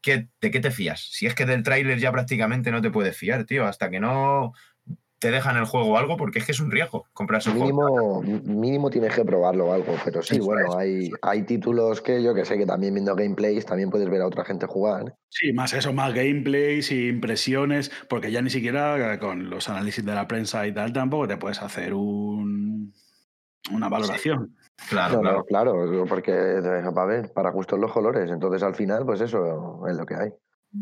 [0.00, 1.00] ¿qué, ¿de qué te fías?
[1.00, 4.52] Si es que del tráiler ya prácticamente no te puedes fiar, tío, hasta que no
[5.24, 7.88] te dejan el juego o algo, porque es que es un riesgo comprarse un mínimo,
[7.88, 8.22] juego.
[8.22, 12.44] Mínimo tienes que probarlo o algo, pero sí, bueno, hay, hay títulos que yo que
[12.44, 15.14] sé que también viendo gameplays también puedes ver a otra gente jugar.
[15.30, 20.14] Sí, más eso, más gameplays y impresiones, porque ya ni siquiera con los análisis de
[20.14, 22.92] la prensa y tal tampoco te puedes hacer un
[23.70, 24.56] una valoración.
[24.88, 29.86] Claro, claro, claro, porque a ver, para gustos los colores, entonces al final, pues eso
[29.86, 30.30] es lo que hay.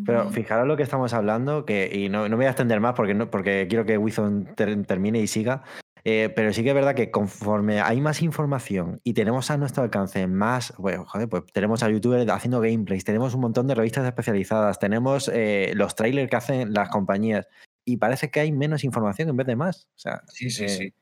[0.07, 2.95] Pero fijaros lo que estamos hablando, que, y no, no me voy a extender más
[2.95, 5.63] porque, no, porque quiero que Wizon termine y siga,
[6.05, 9.85] eh, pero sí que es verdad que conforme hay más información y tenemos a nuestro
[9.85, 14.05] alcance más, bueno, joder, pues tenemos a youtubers haciendo gameplays, tenemos un montón de revistas
[14.05, 17.47] especializadas, tenemos eh, los trailers que hacen las compañías
[17.85, 19.89] y parece que hay menos información en vez de más.
[19.95, 20.95] O sea, sí, sí, eh, sí.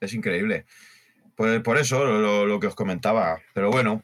[0.00, 0.66] Es increíble.
[1.36, 3.40] Pues por eso lo, que os comentaba.
[3.54, 4.02] Pero bueno,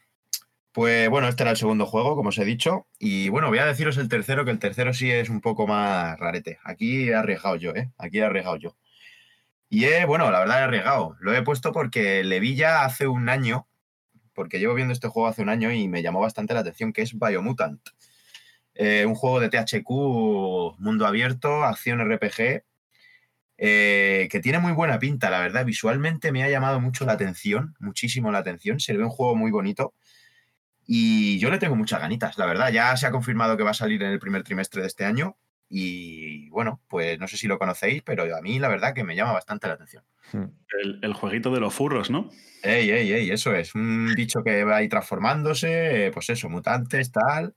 [0.72, 2.86] pues bueno, este era el segundo juego, como os he dicho.
[2.98, 6.18] Y bueno, voy a deciros el tercero, que el tercero sí es un poco más
[6.18, 6.58] rarete.
[6.64, 7.90] Aquí he arriesgado yo, ¿eh?
[7.98, 8.76] Aquí he arriesgado yo.
[9.68, 11.16] Y he, bueno, la verdad he arriesgado.
[11.20, 13.68] Lo he puesto porque le vi ya hace un año,
[14.34, 17.02] porque llevo viendo este juego hace un año y me llamó bastante la atención, que
[17.02, 17.80] es Biomutant.
[18.74, 19.88] Eh, un juego de THQ,
[20.78, 22.64] mundo abierto, acción RPG,
[23.62, 25.66] eh, que tiene muy buena pinta, la verdad.
[25.66, 28.80] Visualmente me ha llamado mucho la atención, muchísimo la atención.
[28.80, 29.92] Se ve un juego muy bonito.
[30.86, 32.72] Y yo le tengo muchas ganitas, la verdad.
[32.72, 35.36] Ya se ha confirmado que va a salir en el primer trimestre de este año.
[35.68, 39.14] Y bueno, pues no sé si lo conocéis, pero a mí la verdad que me
[39.14, 40.04] llama bastante la atención.
[40.32, 40.46] Hmm.
[41.02, 42.30] El, jueguito de los furros, ¿no?
[42.62, 43.74] Ey, ey, ey, eso es.
[43.74, 47.54] Un bicho que va ahí transformándose, pues eso, mutantes, tal.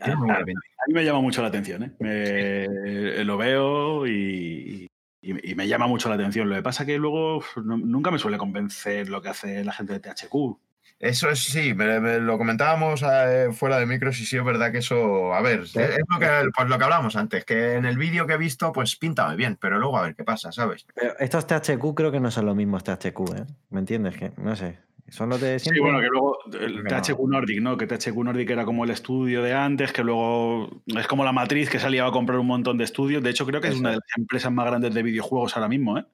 [0.00, 3.22] a, mí me llama mucho la atención, ¿eh?
[3.24, 4.88] lo veo y,
[5.32, 6.48] me llama mucho la atención.
[6.48, 10.00] Lo que pasa que luego nunca me suele convencer lo que hace la gente de
[10.00, 10.58] THQ.
[11.00, 15.34] Eso es, sí, lo comentábamos eh, fuera de micros y sí es verdad que eso,
[15.34, 18.34] a ver, es lo que, pues lo que hablábamos antes, que en el vídeo que
[18.34, 20.86] he visto pues pinta muy bien, pero luego a ver qué pasa, ¿sabes?
[20.94, 23.44] Pero estos THQ creo que no son los mismos THQ, ¿eh?
[23.70, 24.16] ¿Me entiendes?
[24.16, 24.78] Que no sé.
[25.08, 25.78] Son los de siempre.
[25.78, 27.76] Sí, bueno, que luego el THQ Nordic, ¿no?
[27.76, 31.68] Que THQ Nordic era como el estudio de antes, que luego es como la matriz
[31.68, 33.22] que salía a comprar un montón de estudios.
[33.22, 35.98] De hecho, creo que es una de las empresas más grandes de videojuegos ahora mismo,
[35.98, 36.04] ¿eh?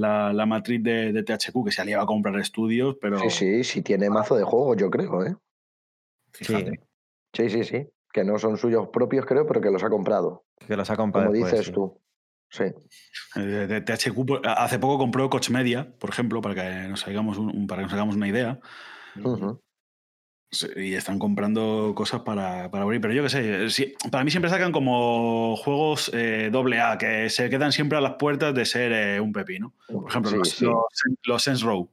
[0.00, 3.18] la, matriz de, THQ que se aliaba a comprar estudios, pero.
[3.18, 5.36] Sí, sí, sí tiene mazo de juegos, yo creo, ¿eh?
[6.32, 6.54] Sí.
[7.32, 7.86] sí, sí, sí.
[8.12, 10.44] Que no son suyos propios, creo, pero que los ha comprado.
[10.66, 11.28] Que los ha comprado.
[11.28, 12.00] Como dices tú.
[12.50, 12.64] Sí.
[13.36, 17.38] Eh, de, THQ pues, hace poco compró Coach Media, por ejemplo, para que nos hagamos,
[17.38, 18.60] un, para que nos hagamos una idea
[20.76, 23.00] y están comprando cosas para, abrir.
[23.00, 23.28] Pero yo qué
[23.70, 28.00] sé, para mí siempre sacan como juegos eh, doble A, que se quedan siempre a
[28.00, 29.74] las puertas de ser eh, un pepino.
[29.86, 31.88] Por ejemplo, los, Sense Row.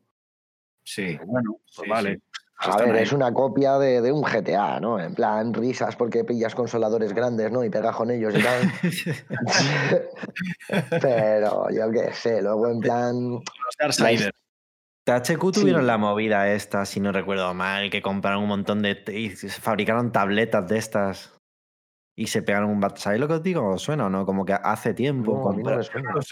[0.84, 1.18] Sí.
[1.26, 2.22] Bueno, pues vale.
[2.60, 4.99] A ver, es una copia de, un GTA, ¿no?
[4.99, 7.64] En plan, risas porque pillas consoladores grandes, ¿no?
[7.64, 8.72] Y pegas con ellos y tal.
[11.01, 13.32] Pero yo qué sé, luego en plan.
[13.32, 13.43] Los
[13.80, 14.32] Darksiders.
[15.05, 19.01] THQ tuvieron la movida esta, si no recuerdo mal, que compraron un montón de.
[19.08, 21.38] y fabricaron tabletas de estas
[22.18, 22.97] y se pegaron un bat.
[22.97, 23.78] ¿Sabéis lo que os digo?
[23.78, 24.26] ¿Suena o no?
[24.26, 25.55] Como que hace tiempo.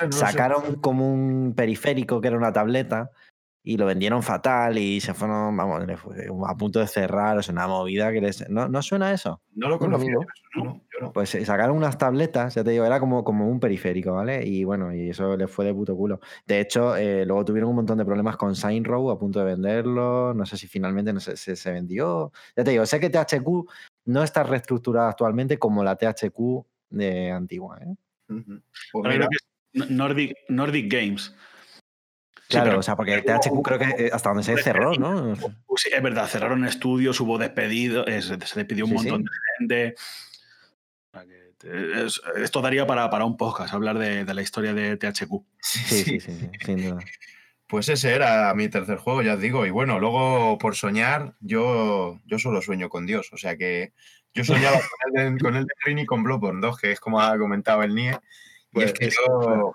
[0.10, 3.12] sacaron como un periférico que era una tableta
[3.68, 5.84] y lo vendieron fatal y se fueron, vamos,
[6.48, 8.48] a punto de cerrar, o sea, una movida que les...
[8.48, 9.42] ¿No, ¿no suena eso?
[9.56, 10.08] No lo conozco.
[10.56, 14.46] No, Pues eh, sacaron unas tabletas, ya te digo, era como, como un periférico, ¿vale?
[14.46, 16.20] Y bueno, y eso les fue de puto culo.
[16.46, 19.46] De hecho, eh, luego tuvieron un montón de problemas con Sign Row a punto de
[19.46, 22.32] venderlo, no sé si finalmente no sé, se, se, vendió.
[22.56, 23.68] Ya te digo, sé que THQ
[24.06, 27.96] no está reestructurada actualmente como la THQ de antigua, ¿eh?
[28.92, 31.36] Pues Nordic, Nordic Games
[32.48, 35.36] Claro, o sea, porque el THQ creo que eh, hasta donde se cerró, ¿no?
[35.76, 39.96] Sí, es verdad, cerraron estudios, hubo despedido, se despidió un montón de gente.
[42.38, 45.44] esto daría para, para, un podcast, hablar de, la historia de THQ.
[45.62, 47.00] Sí, sí, sí, sin duda.
[47.68, 49.66] Pues ese era mi tercer juego, ya os digo.
[49.66, 53.30] Y bueno, luego por soñar, yo, yo solo sueño con Dios.
[53.34, 53.94] O sea que
[54.36, 57.20] yo soñaba con el de, con el de y con Bloodborne 2, que es como
[57.20, 58.12] ha comentado el NIE.
[58.12, 58.20] y es
[58.72, 59.74] pues que yo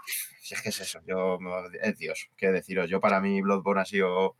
[0.54, 1.38] es que es eso, yo,
[1.82, 2.88] es Dios, qué deciros.
[2.88, 4.36] Yo para mí Bloodborne ha sido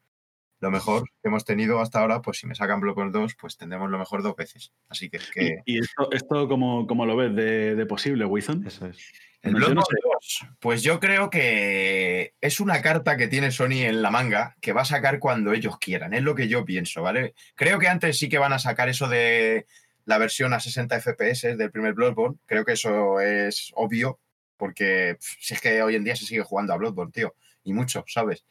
[0.61, 3.91] lo mejor que hemos tenido hasta ahora, pues si me sacan Bloodborne 2, pues tendremos
[3.91, 4.73] lo mejor dos veces.
[4.89, 5.59] Así que que...
[5.65, 8.67] ¿Y, esto, esto cómo, lo ves de, posible, Wizon?
[8.67, 8.99] Eso es.
[9.43, 14.11] El Bloodborne 2, pues yo creo que es una carta que tiene Sony en la
[14.11, 17.35] manga que va a sacar cuando ellos quieran, es lo que yo pienso, ¿vale?
[17.55, 19.65] Creo que antes sí que van a sacar eso de
[20.05, 24.21] la versión a 60 FPS del primer Bloodborne, creo que eso es obvio,
[24.61, 27.35] porque si es que hoy en día se sigue jugando a Bloodborne, tío,
[27.65, 28.45] y mucho, ¿sabes?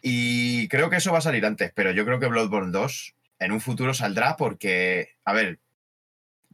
[0.00, 3.52] Y creo que eso va a salir antes, pero yo creo que Bloodborne 2 en
[3.52, 5.58] un futuro saldrá porque, a ver,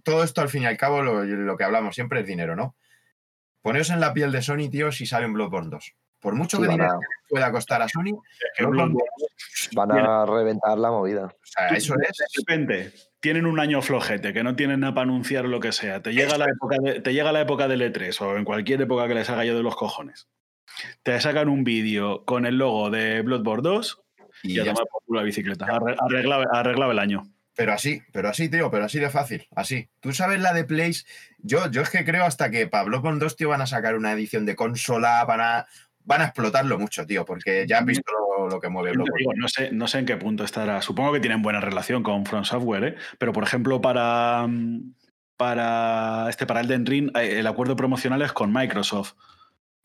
[0.02, 2.74] todo esto al fin y al cabo lo, que hablamos siempre es dinero, ¿no?
[3.60, 5.94] Poneos en la piel de Sony, tío, si sale un Bloodborne 2.
[6.20, 8.18] Por mucho que dinero pueda costar a Sony,
[9.74, 11.26] van a reventar la movida.
[11.26, 12.16] O sea, eso es.
[12.16, 16.02] De repente, tienen un año flojete, que no tienen nada para anunciar lo que sea.
[16.02, 19.14] Te llega, la época te llega la época del E3 o en cualquier época que
[19.14, 20.28] les haga yo de los cojones.
[21.02, 24.02] Te sacan un vídeo con el logo de Bloodborne 2
[24.44, 25.66] y, ya toma por la bicicleta.
[25.98, 27.28] Arreglaba, el año.
[27.54, 29.88] Pero así, pero así, tío, pero así de fácil, así.
[29.98, 31.04] Tú sabes la de Place.
[31.38, 34.12] Yo, yo es que creo hasta que para Bloodborne 2, tío, van a sacar una
[34.12, 35.66] edición de consola, van a,
[36.08, 38.10] van a explotarlo mucho, tío, porque ya han visto
[38.50, 40.80] lo, que mueve no, sé, no sé en qué punto estará.
[40.80, 42.94] Supongo que tienen buena relación con Front Software, ¿eh?
[43.18, 44.48] pero por ejemplo, para,
[45.36, 49.12] para, este, para Elden Ring, eh, el acuerdo promocional es con Microsoft.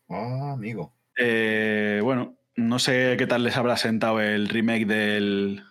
[0.07, 0.95] Ah, amigo.
[1.17, 5.61] Eh, bueno, no sé qué tal les habrá sentado el remake del,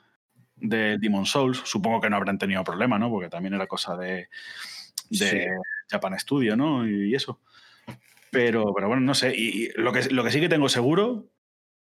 [0.56, 1.62] de Demon Souls.
[1.64, 3.08] Supongo que no habrán tenido problema, ¿no?
[3.08, 4.28] Porque también era cosa de,
[5.08, 5.48] de
[5.90, 6.86] Japan Studio, ¿no?
[6.86, 7.40] Y eso.
[8.32, 9.34] Pero, pero bueno, no sé.
[9.36, 11.28] Y, y lo, que, lo que sí que tengo seguro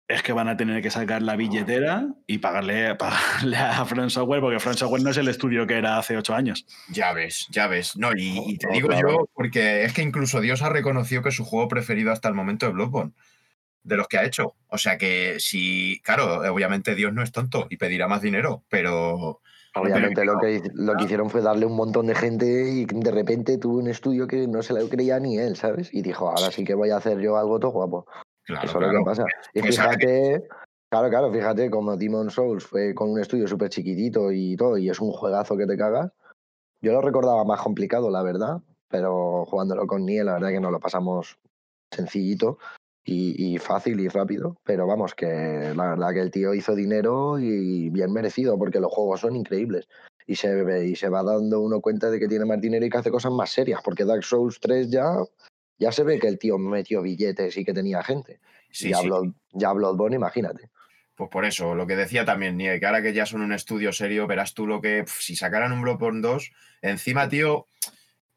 [0.09, 4.41] es que van a tener que sacar la billetera y pagarle, pagarle a Front Software,
[4.41, 6.67] porque Front Software no es el estudio que era hace ocho años.
[6.89, 7.97] Ya ves, ya ves.
[7.97, 9.09] No, y, y te No, digo claro.
[9.11, 12.35] yo, porque es que incluso Dios ha reconocido que es su juego preferido hasta el
[12.35, 13.13] momento de Bloodborne,
[13.83, 14.57] de los que ha hecho.
[14.69, 19.41] O sea que si, claro, obviamente Dios no es tonto y pedirá más dinero, pero
[19.75, 23.57] Obviamente lo que, lo que hicieron fue darle un montón de gente y de repente
[23.57, 25.93] tuvo un estudio que no se lo creía ni él, ¿sabes?
[25.95, 28.07] Y dijo, ahora sí que voy a hacer yo algo todo guapo.
[28.45, 28.99] claro, Eso es lo claro.
[28.99, 29.25] que pasa.
[29.55, 30.49] Y sabe- fíjate,
[30.91, 34.91] claro, claro, fíjate como Demon Souls fue con un estudio súper chiquitito y todo, y
[34.91, 36.13] es un juegazo que te cagas.
[36.83, 40.73] Yo lo recordaba más complicado, la verdad, pero jugándolo con Niel, la verdad que nos
[40.73, 41.39] lo pasamos
[41.91, 42.59] sencillito
[43.05, 44.59] y, y fácil y rápido.
[44.65, 48.93] Pero vamos, que la verdad que el tío hizo dinero y bien merecido, porque los
[48.93, 49.89] juegos son increíbles.
[50.27, 52.91] Y se, ve- y se va dando uno cuenta de que tiene más dinero y
[52.91, 55.05] que hace cosas más serias, porque Dark Souls 3 ya,
[55.79, 58.39] ya se ve que el tío metió billetes y que tenía gente.
[58.71, 59.09] Sí, ya, sí.
[59.09, 60.71] Blood- ya Bloodborne, imagínate.
[61.17, 63.93] Pues por eso, lo que decía también Nie, que ahora que ya son un estudio
[63.93, 67.67] serio, verás tú lo que, si sacaran un Bloodborne 2, encima, tío,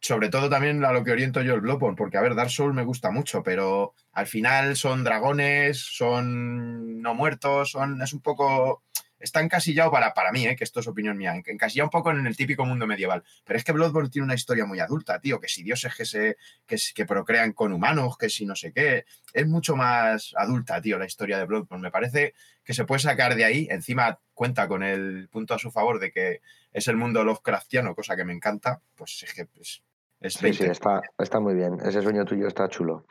[0.06, 2.76] sobre todo también a lo que oriento yo el Bloodborne, porque a ver, Dark Souls
[2.76, 8.84] me gusta mucho, pero al final son dragones, son no muertos, son, es un poco,
[9.18, 12.12] está encasillado para, para mí, eh, que esto es opinión mía, en- encasillado un poco
[12.12, 15.39] en el típico mundo medieval, pero es que Bloodborne tiene una historia muy adulta, tío,
[15.39, 16.38] que si dioses que se,
[16.68, 21.08] que, procrean con humanos, que si no sé qué, es mucho más adulta, tío, la
[21.08, 23.68] historia de Bloodborne, me parece que se puede sacar de ahí.
[23.72, 26.41] Encima cuenta con el punto a su favor de que
[26.74, 28.82] es el mundo Lovecraftiano, cosa que me encanta.
[28.95, 29.85] Pues es que pues, es
[30.30, 30.64] Sí, 20.
[30.64, 31.78] sí, está, está muy bien.
[31.84, 33.06] Ese sueño tuyo está chulo.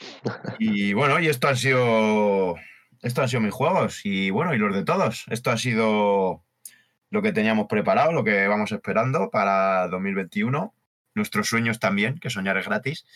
[0.58, 2.56] Y bueno, y esto han sido.
[3.02, 4.00] Esto han sido mis juegos.
[4.04, 5.24] Y bueno, y los de todos.
[5.28, 6.42] Esto ha sido
[7.10, 10.74] lo que teníamos preparado, lo que vamos esperando para 2021.
[11.14, 13.06] Nuestros sueños también, que soñar es gratis.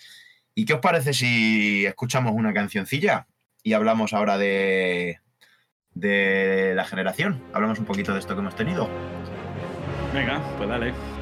[0.55, 3.27] ¿Y qué os parece si escuchamos una cancioncilla
[3.63, 5.21] y hablamos ahora de,
[5.95, 7.43] de la generación?
[7.53, 8.89] Hablamos un poquito de esto que hemos tenido.
[10.15, 11.18] Venga, pues dale.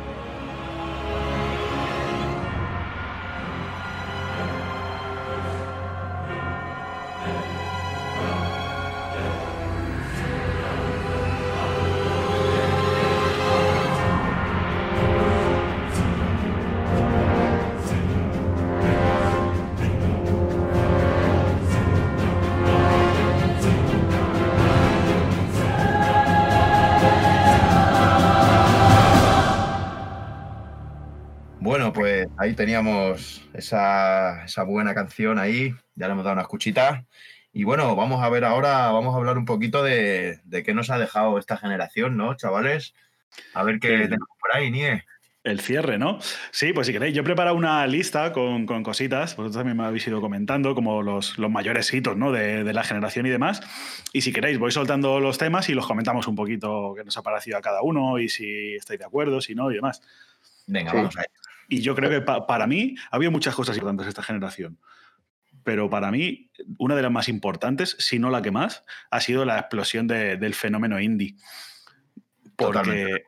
[32.46, 37.04] Ahí teníamos esa, esa buena canción ahí, ya le hemos dado una escuchita.
[37.52, 40.90] Y bueno, vamos a ver ahora, vamos a hablar un poquito de, de qué nos
[40.90, 42.94] ha dejado esta generación, ¿no, chavales?
[43.54, 44.02] A ver qué Sí.
[44.04, 45.04] tenemos por ahí, Nie.
[45.42, 46.18] El cierre, ¿no?
[46.50, 49.84] Sí, pues si queréis, yo he preparado una lista con, con cositas, vosotros también me
[49.84, 52.32] habéis ido comentando, como los, los mayores hitos ¿no?
[52.32, 53.60] de, de la generación y demás.
[54.12, 57.22] Y si queréis, voy soltando los temas y los comentamos un poquito qué nos ha
[57.22, 60.02] parecido a cada uno y si estáis de acuerdo, si no y demás.
[60.66, 60.96] Venga, Sí.
[60.96, 61.26] vamos ahí.
[61.68, 64.78] Y yo creo que pa- para mí ha habido muchas cosas importantes esta generación.
[65.64, 69.44] Pero para mí, una de las más importantes, si no la que más, ha sido
[69.44, 71.34] la explosión de- del fenómeno indie.
[72.56, 73.24] Totalmente.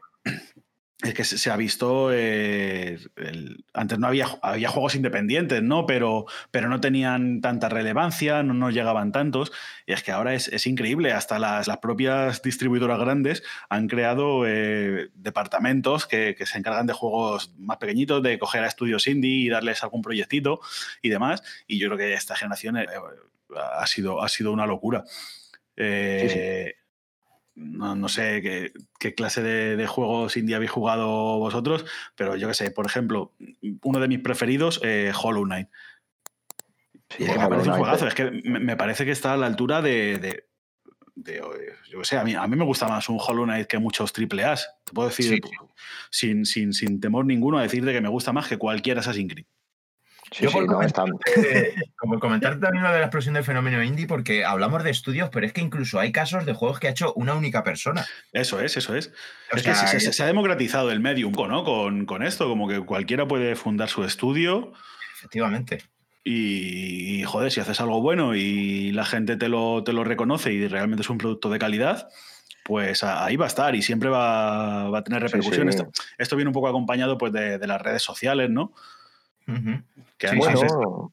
[1.01, 2.11] Es que se se ha visto.
[2.13, 5.87] eh, el- antes no había, había juegos independientes, ¿no?
[5.87, 9.53] Pero, pero no tenían tanta relevancia, no nos llegaban tantos.
[9.87, 11.13] Y es que ahora es, es increíble.
[11.13, 16.95] Hasta las, las propias distribuidoras grandes han creado eh, departamentos que, que se encargan de
[16.95, 20.59] juegos más pequeñitos, de coger a estudios indie y darles algún proyectito
[21.01, 21.45] y demás.
[21.69, 22.87] Y yo creo que esta generación eh,
[23.55, 25.05] ha, sido, ha sido una locura.
[25.77, 26.75] Eh,
[27.61, 31.09] No, no sé qué, qué clase de, de juegos indie habéis jugado
[31.39, 33.33] vosotros, pero yo qué sé, por ejemplo,
[33.83, 35.69] uno de mis preferidos, eh, Hollow Knight.
[37.11, 39.83] Sí, me parece un juegazo, es que me, me parece que está a la altura
[39.83, 40.19] de.
[40.19, 40.45] de-
[41.21, 41.43] de, eh,
[41.91, 44.13] yo qué sé, a mí, a mí me gusta más un Hollow Knight que muchos
[44.13, 44.71] triple A's.
[44.85, 45.41] Te puedo decir, Sí.
[46.13, 49.47] sin, sin, sin temor ninguno, a decirte que me gusta más que cualquier Assassin's Creed.
[50.31, 50.79] Sí, Yo sí, no,
[51.97, 55.47] como comentar también lo de la explosión del fenómeno indie, porque hablamos de estudios, pero
[55.47, 58.07] es que incluso hay casos de juegos que ha hecho una única persona.
[58.33, 59.09] Eso es, eso es.
[59.53, 61.65] O es sea, que se, se- ya- se ha democratizado el medium ¿no?
[61.65, 64.73] con, con esto, como que cualquiera puede fundar su estudio.
[65.17, 65.83] efectivamente.
[66.25, 70.53] Y, y, joder, si haces algo bueno y la gente te lo, te lo reconoce
[70.53, 72.09] y realmente es un producto de calidad,
[72.65, 75.77] pues ahí va a estar y siempre va, va a tener Sí, repercusiones.
[75.77, 75.81] sí.
[75.81, 78.75] Esto, esto viene un poco acompañado pues, de, de las redes sociales, ¿no?
[80.19, 81.13] Que Sí, Bueno,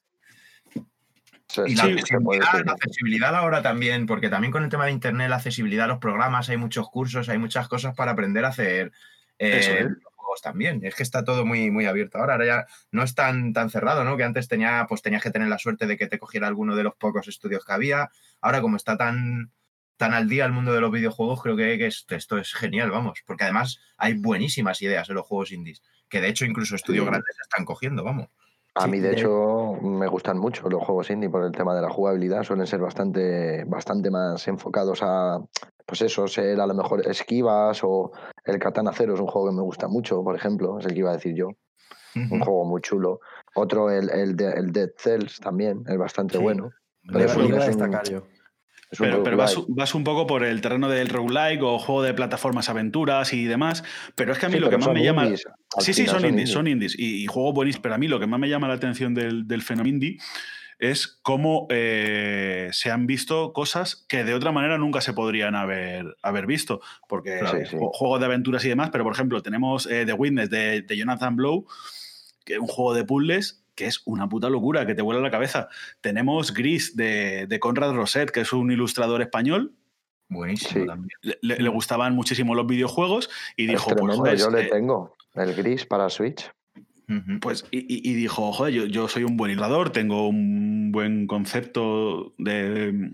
[1.48, 4.92] se- Y la sí, accesibilidad, la accesibilidad ahora también, porque también con el tema de
[4.92, 8.50] internet, la accesibilidad a los programas, hay muchos cursos, hay muchas cosas para aprender a
[8.50, 8.92] hacer
[9.40, 10.82] eh, Eso juegos también.
[10.84, 12.34] Es que está todo muy, muy abierto ahora.
[12.34, 14.18] Ahora ya no es tan, tan cerrado, ¿no?
[14.18, 16.84] Que antes tenía, pues tenías que tener la suerte de que te cogiera alguno de
[16.84, 18.10] los pocos estudios que había.
[18.42, 19.52] Ahora, como está tan,
[19.98, 23.20] tan al día el mundo de los videojuegos, creo que, esto es genial, vamos.
[23.26, 25.82] Porque además hay buenísimas ideas en los juegos indies.
[26.10, 28.28] Que de hecho incluso estudios grandes están cogiendo, vamos.
[28.78, 31.90] A mí, de, hecho, me gustan mucho los juegos indie por el tema de la
[31.90, 32.44] jugabilidad.
[32.44, 35.40] Suelen ser bastante, bastante más enfocados a,
[35.86, 38.12] pues eso, ser a lo mejor esquivas o
[38.44, 41.00] el Katana Zero es un juego que me gusta mucho, por ejemplo, es el que
[41.00, 41.52] iba a decir yo.
[42.16, 43.20] Un juego muy chulo.
[43.56, 46.70] Otro, el, el, el Dead Cells también, es bastante bueno.
[47.08, 48.24] Pero es, destacar yo.
[48.98, 53.46] Pero, vas, un poco por el terreno del roguelike o juego de plataformas aventuras y
[53.46, 53.84] demás.
[54.16, 55.28] Pero es que a mí lo que más me llama.
[55.80, 56.98] Sí, sí, son, indies, son indies.
[56.98, 57.84] Y, juego buenísimo.
[57.84, 60.18] Pero a mí lo que más me llama la atención del, del fenómeno indie
[60.80, 66.16] es cómo eh, se han visto cosas que de otra manera nunca se podrían haber,
[66.22, 66.82] haber visto.
[67.08, 67.40] Porque
[67.94, 71.36] juegos de aventuras y demás, pero por ejemplo, tenemos eh, The Witness de, de Jonathan
[71.36, 71.66] Blow,
[72.46, 75.32] que es un juego de puzzles que es una puta locura, que te vuela la
[75.32, 75.70] cabeza.
[76.02, 79.74] Tenemos Gris de, de Conrad Roset, que es un ilustrador español.
[80.30, 80.94] Buenísimo.
[81.22, 86.52] Le, gustaban muchísimo los videojuegos y dijo, pues, yo le tengo el Gris para Switch.
[87.42, 93.12] Pues, y, dijo, joder, yo, yo, soy un buen ilustrador, tengo un buen concepto de.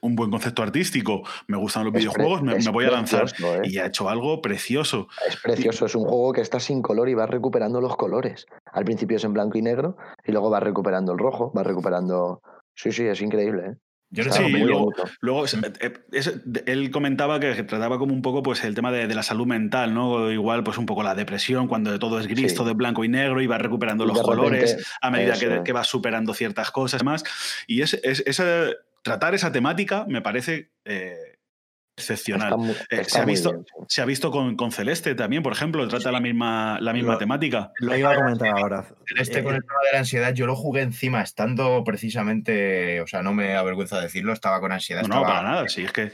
[0.00, 3.26] un buen concepto artístico, me gustan los videojuegos, me, voy a lanzar.
[3.38, 3.62] ¿eh?
[3.64, 5.08] Y ha hecho algo precioso.
[5.28, 8.46] Es precioso, es un juego que está sin color y va recuperando los colores.
[8.72, 12.40] Al principio es en blanco y negro y luego va recuperando el rojo, va recuperando.
[12.74, 13.74] Sí, sí, es increíble, ¿eh?
[14.14, 15.92] Yo sí, luego, luego eh,
[16.66, 20.30] él comentaba que trataba como un poco pues, el tema de, la salud mental, ¿no?
[20.30, 23.40] Igual, pues un poco la depresión, cuando todo es gris, todo es blanco y negro,
[23.42, 25.34] y va recuperando los colores a medida
[25.64, 27.24] que, va superando ciertas cosas más.
[27.66, 28.00] Y es,
[29.02, 31.33] tratar esa temática me parece eh,
[31.96, 32.54] excepcional.
[32.90, 36.20] Eh, se, ha visto, se ha visto con, con, Celeste también, por ejemplo, trata la
[36.20, 37.72] misma, la misma temática.
[37.78, 38.86] Lo iba a comentar ahora.
[39.06, 43.22] Celeste con el tema de la ansiedad, yo lo jugué encima, estando precisamente, o sea,
[43.22, 45.02] no me avergüenza decirlo, estaba con ansiedad.
[45.02, 46.12] No, para nada, sí, es que.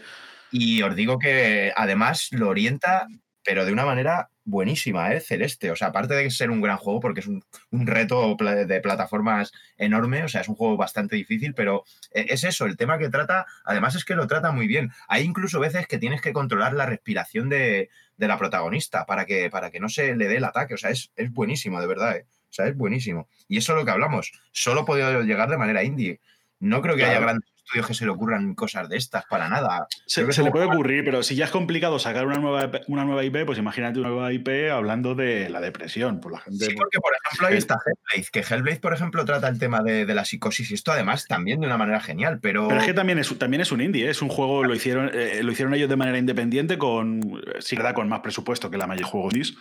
[0.52, 3.07] Y os digo que además lo orienta,
[3.44, 5.20] pero de una manera buenísima, ¿eh?
[5.20, 5.70] Celeste.
[5.70, 10.24] O sea, aparte de ser un gran juego, porque es un, reto de plataformas enorme,
[10.24, 13.46] o sea, es un juego bastante difícil, pero eh, es eso, el tema que trata,
[13.64, 14.90] además es que lo trata muy bien.
[15.08, 19.70] Hay incluso veces que tienes que controlar la respiración de, la protagonista para que, para
[19.70, 20.74] que no se le dé el ataque.
[20.74, 22.26] O sea, es, es buenísimo, de verdad, ¿eh?
[22.50, 23.28] O sea, es buenísimo.
[23.48, 24.32] Y eso es lo que hablamos.
[24.50, 26.20] Solo podido llegar de manera indie.
[26.58, 27.48] No creo que haya grandes
[27.86, 29.86] que se le ocurran cosas de estas, para nada.
[30.06, 33.24] Se, le puede ocurrir, pero si ya es complicado sacar una nueva, IP, una nueva
[33.24, 36.20] IP, pues imagínate una nueva IP hablando de la depresión.
[36.20, 39.48] Por la gente, sí, porque por ejemplo ahí está Hellblade, que Hellblade, por ejemplo, trata
[39.48, 42.66] el tema de, la psicosis y esto además también de una manera genial, pero...
[42.66, 44.10] Pero es que también es, también es un indie, ¿eh?
[44.10, 48.08] es un juego, lo hicieron, eh, lo hicieron ellos de manera independiente, con, sí, con
[48.08, 49.54] más presupuesto que la mayor juego indies.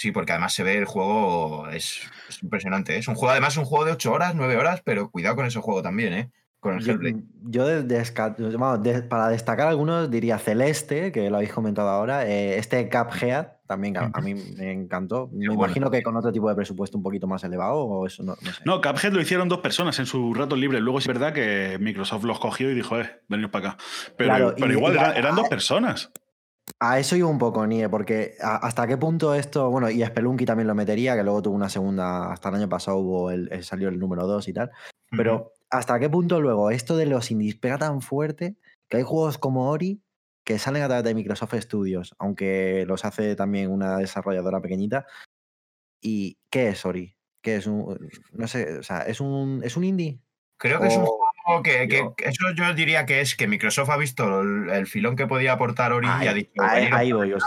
[0.00, 2.00] Sí, porque además se ve el juego, es,
[2.40, 2.94] impresionante.
[2.94, 2.98] ¿eh?
[2.98, 5.60] Es un juego, además, un juego de 8 horas, 9 horas, pero cuidado con ese
[5.60, 6.30] juego también, ¿eh?
[6.60, 7.22] Con el Hellblade.
[7.44, 7.64] Yo,
[9.08, 14.08] para destacar algunos diría Celeste, que lo habéis comentado ahora, eh, este Cuphead también a,
[14.20, 15.30] mí me encantó.
[15.32, 18.36] Me imagino que con otro tipo de presupuesto un poquito más elevado o eso no,
[18.42, 18.62] no sé.
[18.64, 20.80] No, Cuphead lo hicieron dos personas en su rato libre.
[20.80, 23.78] Luego es verdad que Microsoft los cogió y dijo, eh, veniros para acá.
[24.16, 26.10] Pero, pero igual eran, dos personas.
[26.78, 30.68] A eso iba un poco, Nie, porque hasta qué punto esto, bueno, y Spelunky también
[30.68, 33.98] lo metería, que luego tuvo una segunda, hasta el año pasado hubo el, salió el
[33.98, 34.70] número 2 y tal,
[35.10, 38.56] pero ¿hasta qué punto luego esto de los indies pega tan fuerte
[38.88, 40.02] que hay juegos como Ori
[40.44, 45.06] que salen a través de Microsoft Studios, aunque los hace también una desarrolladora pequeñita?
[46.00, 47.16] ¿Y qué es Ori?
[47.42, 50.20] ¿Qué es un, no sé, o sea, es un, es un indie?
[50.58, 51.84] Creo que es un juego que,
[52.18, 56.08] eso yo diría que es que Microsoft ha visto el, filón que podía aportar Ori
[56.22, 56.52] y ha dicho.
[56.60, 57.38] Ahí, voy yo.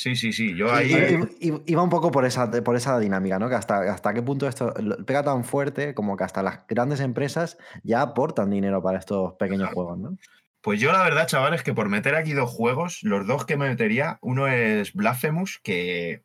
[0.00, 0.54] Sí, sí, sí.
[0.54, 1.18] Yo ahí.
[1.66, 3.50] Iba un poco por esa, por esa dinámica, ¿no?
[3.50, 4.72] Que hasta, hasta qué punto esto
[5.06, 9.68] pega tan fuerte como que hasta las grandes empresas ya aportan dinero para estos pequeños
[9.74, 10.16] juegos, ¿no?
[10.62, 13.68] Pues yo la verdad, chavales, que por meter aquí dos juegos, los dos que me
[13.68, 16.22] metería, uno es Blasphemous, que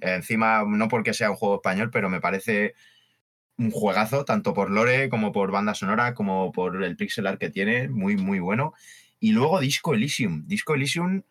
[0.00, 2.74] encima, no porque sea un juego español, pero me parece
[3.58, 7.50] un juegazo, tanto por lore como por banda sonora, como por el pixel art que
[7.50, 8.74] tiene, muy, muy bueno.
[9.20, 10.48] Y luego Disco Elysium.
[10.48, 11.22] Disco Elysium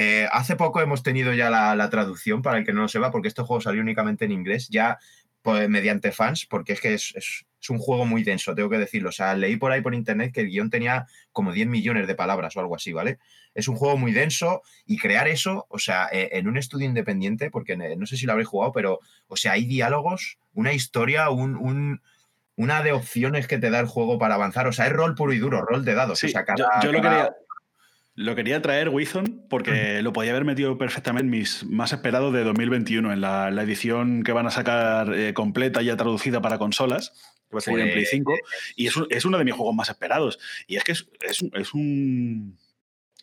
[0.00, 3.26] eh, hace poco hemos tenido ya la, traducción, para el que no lo sepa, porque
[3.26, 4.96] este juego salió únicamente en inglés, ya
[5.42, 9.08] pues, mediante fans, porque es que es, un juego muy denso, tengo que decirlo.
[9.08, 12.14] O sea, leí por ahí por internet que el guion tenía como 10 millones de
[12.14, 13.18] palabras o algo así, ¿vale?
[13.54, 17.50] Es un juego muy denso y crear eso, o sea, eh, en un estudio independiente,
[17.50, 22.00] porque no sé si lo habréis jugado, pero, o sea, hay diálogos, una historia, un,
[22.54, 24.68] una de opciones que te da el juego para avanzar.
[24.68, 26.20] O sea, es rol puro y duro, rol de dados.
[26.22, 27.34] yo, lo quería,
[28.20, 32.42] Lo quería traer Wizon porque lo podía haber metido perfectamente en mis más esperados de
[32.42, 37.12] 2021, en la, la edición que van a sacar eh, completa ya traducida para consolas,
[37.48, 38.34] que va a salir en Play Pues, 5,
[38.74, 40.40] y es, un- es uno de mis juegos más esperados.
[40.66, 42.58] Y es que es, es un- es un,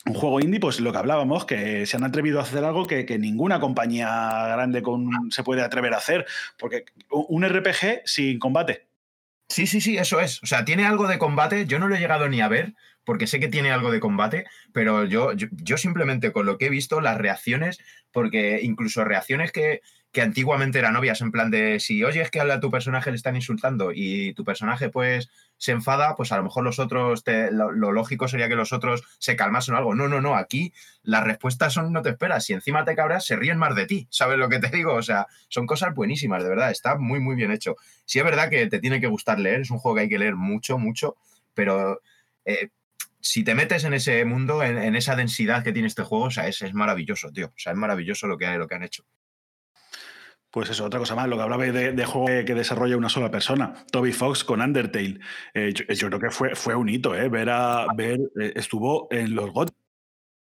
[0.05, 3.05] un juego indie, pues lo que hablábamos, que se han atrevido a hacer algo que,
[3.05, 6.25] que ninguna compañía grande con, se puede atrever a hacer,
[6.57, 8.87] porque un RPG sin combate.
[9.49, 10.41] Sí, sí, sí, eso es.
[10.41, 11.65] O sea, tiene algo de combate.
[11.67, 12.73] Yo no lo he llegado ni a ver,
[13.05, 16.69] porque sé que tiene algo de combate, pero yo, yo, simplemente con lo que he
[16.69, 17.79] visto, las reacciones,
[18.11, 22.59] porque incluso reacciones que, que antiguamente eran obvias, en plan de si oyes que a
[22.59, 26.63] tu personaje le están insultando y tu personaje pues se enfada, pues a lo mejor
[26.63, 29.95] los otros, lo lógico sería que los otros se calmasen o algo.
[29.95, 30.73] No, no, no, aquí
[31.03, 32.45] las respuestas son no te esperas.
[32.45, 34.07] Si encima te cabras, se ríen más de ti.
[34.11, 34.93] ¿Sabes lo que te digo?
[34.93, 36.71] O sea, son cosas buenísimas, de verdad.
[36.71, 37.75] Está muy, muy bien hecho.
[38.05, 40.19] Sí es verdad que te tiene que gustar leer, es un juego que hay que
[40.19, 41.17] leer mucho, mucho,
[41.53, 42.01] pero
[42.45, 42.69] eh,
[43.25, 46.31] si te metes en ese mundo, en, en esa densidad que tiene este juego, o
[46.31, 47.47] sea, es, es maravilloso, tío.
[47.47, 49.03] O sea, es maravilloso lo que, lo que han hecho.
[50.51, 53.31] Pues eso, otra cosa más, lo que hablaba de, de juego que desarrolla una sola
[53.31, 55.19] persona, Toby Fox con Undertale.
[55.55, 57.27] Eh, yo, yo creo que fue, fue un hito, ¿eh?
[57.27, 59.71] Ver a, ver, eh, estuvo en los GOT.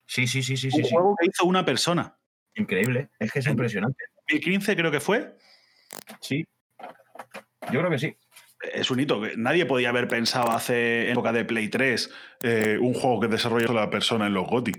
[0.07, 0.90] Sí, sí, sí, sí, un sí.
[0.90, 2.16] juego que hizo una persona.
[2.55, 4.03] Increíble, es que es impresionante.
[4.28, 5.36] 2015 creo que fue.
[6.20, 6.44] Sí.
[7.70, 8.16] Yo creo que sí.
[8.74, 9.20] Es un hito.
[9.20, 12.10] que Nadie podía haber pensado hace en época de Play 3
[12.43, 14.72] eh, un juego que desarrolla sola persona en los GOTY.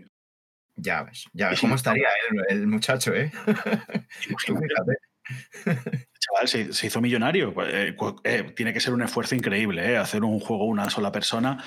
[0.75, 2.07] Ya ves, ya ves cómo estaría
[2.49, 3.31] el, el muchacho, ¿eh?
[6.19, 7.53] Chaval, se, se hizo millonario.
[7.67, 9.97] Eh, cu- eh, tiene que ser un esfuerzo increíble, ¿eh?
[9.97, 11.63] Hacer un juego una sola persona.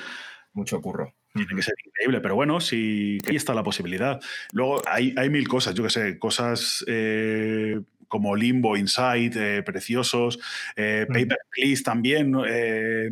[0.52, 1.14] Mucho curro.
[1.34, 4.18] Tiene que ser increíble, pero bueno, sí, ahí está la posibilidad.
[4.52, 10.38] Luego hay, hay mil cosas, yo qué sé, cosas eh, como Limbo, Inside, eh, preciosos,
[10.76, 11.06] eh.
[11.08, 12.34] Paper Please también.
[12.48, 13.10] Eh,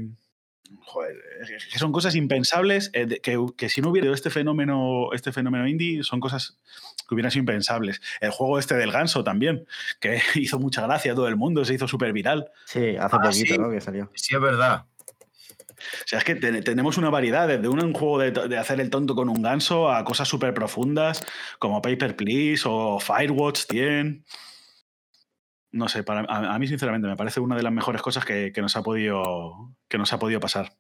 [0.87, 1.17] joder,
[1.73, 6.03] que son cosas impensables eh, que, que si no hubiera este fenómeno, este fenómeno indie,
[6.03, 6.59] son cosas
[7.09, 8.01] que hubieran sido impensables.
[8.21, 9.67] El juego este del ganso también,
[10.01, 12.51] que hizo mucha gracia a todo el mundo, se hizo súper viral.
[12.65, 13.59] Sí, hace Ah, poquito, sí.
[13.59, 13.71] ¿no?
[13.71, 14.11] Que salió.
[14.15, 14.87] Sí, es verdad.
[15.77, 18.81] O sea, es que te- tenemos una variedad, desde un, un juego de, de hacer
[18.81, 21.23] el tonto con un ganso a cosas súper profundas
[21.59, 24.25] como Paper Please o Firewatch 100.
[25.75, 28.53] No sé, para, a, a mí sinceramente me parece una de las mejores cosas que,
[28.53, 30.73] que nos, ha podido, que nos ha podido pasar.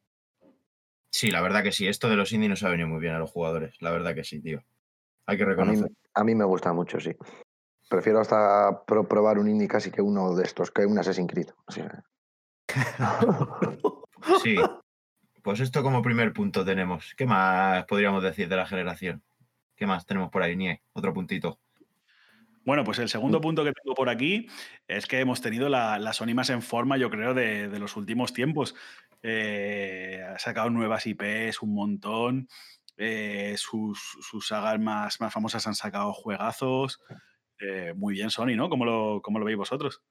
[1.10, 1.88] Sí, la verdad que sí.
[1.88, 3.74] Esto de los indies nos ha venido muy bien a los jugadores.
[3.80, 4.62] La verdad que sí, tío.
[5.26, 5.90] Hay que A mí, reconocer.
[6.14, 7.10] a mí me gusta mucho, sí.
[7.88, 11.48] Prefiero hasta pro- probar un indie casi que uno de estos, que un Assassin's Creed.
[11.66, 12.04] O sea,
[14.42, 14.56] Sí.
[15.42, 17.14] Pues esto como primer punto tenemos.
[17.16, 19.22] ¿Qué más podríamos decir de la generación?
[19.76, 20.82] ¿Qué más tenemos por ahí, Nie?
[20.94, 21.58] Otro puntito.
[22.64, 24.46] Bueno, pues el segundo punto que tengo por aquí
[24.88, 27.96] es que hemos tenido la, la Sony más en forma, yo creo, de, de los
[27.96, 28.74] últimos tiempos.
[29.22, 32.48] Eh, ha sacado nuevas IPs, un montón.
[32.96, 37.00] eh, sus, sus sagas más, más famosas han sacado juegazos.
[37.60, 38.68] Eh, muy bien, Sony, ¿no?
[38.70, 40.02] ¿Cómo lo, cómo lo veis vosotros?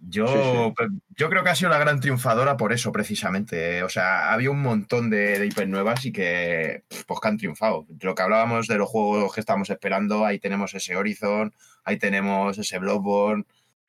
[0.00, 0.98] Yo, Sí, sí.
[1.16, 3.82] yo creo que ha sido la gran triunfadora por eso, precisamente.
[3.82, 7.86] O sea, había un montón de, de IPs nuevas y que, pues, que han triunfado.
[8.00, 11.52] Lo que hablábamos de los juegos que estamos esperando, ahí tenemos ese Horizon,
[11.84, 13.44] ahí tenemos ese Bloodborne.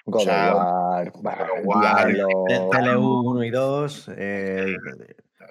[0.05, 2.27] God sea, of War, War, Diablo,
[2.71, 4.75] TLU 1 y 2, eh,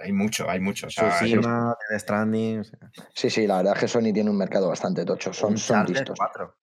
[0.03, 0.87] Hay mucho, hay mucho.
[0.87, 2.61] O sea, Tsushima, Death Stranding.
[2.61, 2.79] o sea,
[3.15, 5.35] Sí, sí, la verdad es que Sony tiene un mercado bastante tocho.
[5.35, 6.17] Son, son listos.
[6.17, 6.57] 4.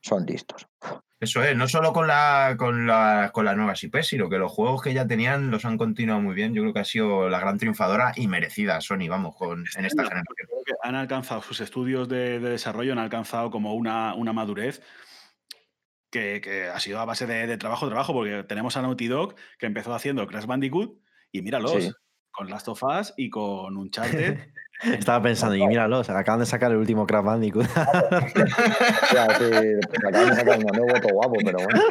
[0.00, 0.68] Son listos.
[1.20, 4.50] Eso es, no solo con, la, con, la, con las nuevas IPs, sino que los
[4.50, 6.54] juegos que ya tenían los han continuado muy bien.
[6.54, 10.02] Yo creo que ha sido la gran triunfadora y merecida Sony, vamos, con, en esta
[10.04, 10.34] generación.
[10.34, 14.82] Creo que han alcanzado sus estudios de, de desarrollo, han alcanzado como una, una madurez
[16.10, 19.34] que, que ha sido a base de, de trabajo, trabajo, porque tenemos a Naughty Dog
[19.58, 20.98] que empezó haciendo Crash Bandicoot
[21.32, 21.92] y míralos, Sí.
[22.30, 24.38] con Last of Us y con Uncharted.
[24.82, 27.66] Estaba pensando, y míralos, acaban de sacar el último Crash Bandicoot.
[29.12, 29.44] Ya, sí,
[30.06, 31.82] acaban de sacar uno nuevo, guapo, pero bueno.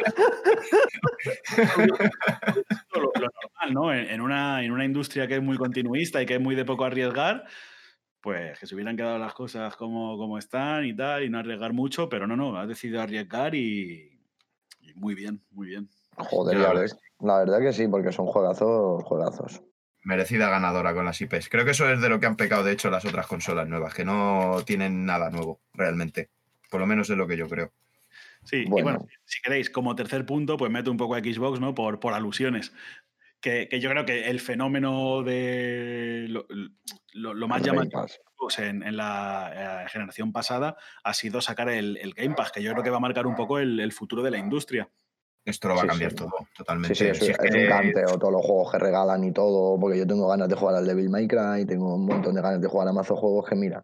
[2.94, 3.94] lo, lo normal, ¿no?
[3.94, 6.64] En, en una, en una industria que es muy continuista y que es muy de
[6.64, 7.44] poco arriesgar,
[8.20, 11.72] pues que se hubieran quedado las cosas como, como están y tal, y no arriesgar
[11.72, 14.18] mucho, pero no, no, has decidido arriesgar y,
[14.80, 15.88] y muy bien, muy bien.
[16.16, 16.74] Joder, ves.
[16.74, 16.96] ves.
[17.20, 19.62] La verdad que sí, porque son juegazos, juegazos.
[20.02, 21.48] Merecida ganadora con las IPs.
[21.50, 23.92] Creo que eso es de lo que han pecado, de hecho, las otras consolas nuevas,
[23.94, 26.30] que no tienen nada nuevo, realmente.
[26.70, 27.72] Por lo menos es lo que yo creo.
[28.44, 28.84] Sí, y Bueno.
[28.98, 31.74] bueno, si queréis, como tercer punto, pues meto un poco a Xbox, ¿no?
[31.74, 32.72] Por, por alusiones.
[33.42, 36.46] Que, que yo creo que el fenómeno de lo,
[37.12, 38.06] lo- lo más llamativo
[38.58, 42.72] en, en la eh, generación pasada ha sido sacar el, el Game Pass, que yo
[42.72, 44.88] creo que va a marcar un poco el, el futuro de la industria.
[45.50, 46.16] Esto lo va Sí, a cambiar sí.
[46.16, 46.94] todo, totalmente.
[46.94, 49.32] Sí, sí, es, Si es es que- un canteo, todos los juegos que regalan y
[49.32, 52.42] todo, porque yo tengo ganas de jugar al Devil May Cry, tengo un montón de
[52.42, 53.82] ganas de jugar a mazo juegos que mira,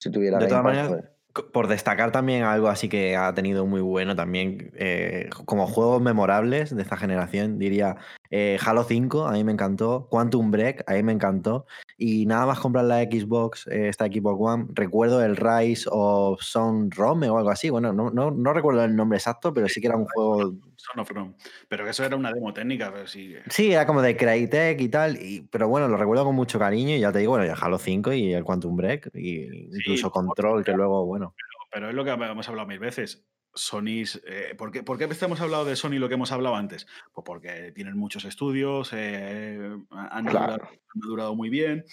[0.00, 1.04] Si tuviera De todas maneras, pues.
[1.52, 6.74] por destacar también algo así que ha tenido muy bueno también, eh, como juegos memorables
[6.74, 7.96] de esta generación, diría
[8.30, 12.46] eh, Halo 5, a mí me encantó, Quantum Break, a mí me encantó, y nada
[12.46, 17.38] más comprar la Xbox, eh, esta Xbox One, recuerdo el Rise of Son Rome o
[17.38, 20.04] algo así, bueno, no, no, no recuerdo el nombre exacto, pero sí que era un
[20.06, 21.34] juego Son of Rome.
[21.68, 23.34] Pero que eso era una demo técnica, pero sí.
[23.50, 26.94] Sí, era como de Crytek y tal, y- pero bueno, lo recuerdo con mucho cariño
[26.94, 30.26] y ya te digo, bueno, ya Halo 5 y el Quantum Break, y incluso por
[30.26, 31.34] Control, que luego, bueno.
[31.70, 33.26] Pero es lo que hemos hablado mil veces.
[33.54, 36.86] Sony, eh, ¿por, qué, por qué hemos hablado de Sony lo que hemos hablado antes?
[37.12, 39.58] Pues porque tienen muchos estudios, eh,
[39.90, 40.52] han, Claro.
[40.52, 41.84] durado, han durado muy bien,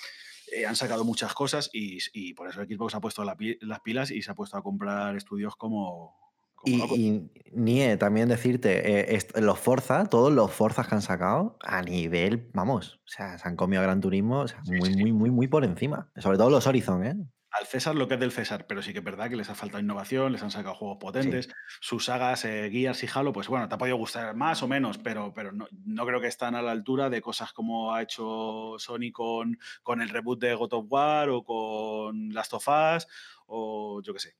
[0.55, 4.11] eh, han sacado muchas cosas y, y por eso Xbox ha puesto la las pilas
[4.11, 6.15] y se ha puesto a comprar estudios como...
[6.55, 12.49] como Y, Nie, también decirte, los Forza, todos los Forzas que han sacado, a nivel,
[12.53, 14.99] vamos, o sea, se han comido a Gran Turismo, o sea, Sí, muy, sí.
[14.99, 16.11] muy, muy, muy por encima.
[16.17, 17.15] Sobre todo los Horizon, ¿eh?
[17.59, 19.55] Al César lo que es del César, pero sí que es verdad que les ha
[19.55, 21.47] faltado innovación, les han sacado juegos potentes.
[21.79, 24.97] Sus sagas, eh, Gears y Halo, pues bueno, te ha podido gustar más o menos,
[24.97, 28.75] pero, pero no, no creo que están a la altura de cosas como ha hecho
[28.77, 33.07] Sony con, con el reboot de God of War o con Last of Us
[33.47, 34.35] o yo qué sé.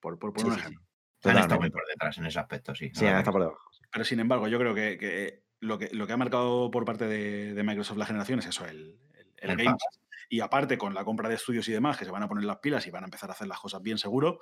[0.00, 0.60] Por, por poner Sí, un sí, sí.
[0.66, 0.84] ejemplo.
[1.24, 2.90] Han estado muy por detrás en ese aspecto, sí.
[2.94, 3.70] Sí, han estado por debajo.
[3.90, 7.06] Pero sin embargo, yo creo que, que lo, que lo que ha marcado por parte
[7.06, 9.97] de, de Microsoft la generación es eso, el, el- el El Game Pass.
[10.28, 12.58] Y aparte, con la compra de estudios y demás, que se van a poner las
[12.58, 14.40] pilas y van a empezar a hacer las cosas bien seguro,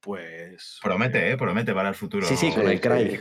[0.00, 0.78] pues.
[0.82, 1.36] Promete, ¿eh?
[1.36, 2.26] Promete para el futuro.
[2.26, 2.80] Sí, sí, con Sí, el.
[2.80, 3.18] Cry.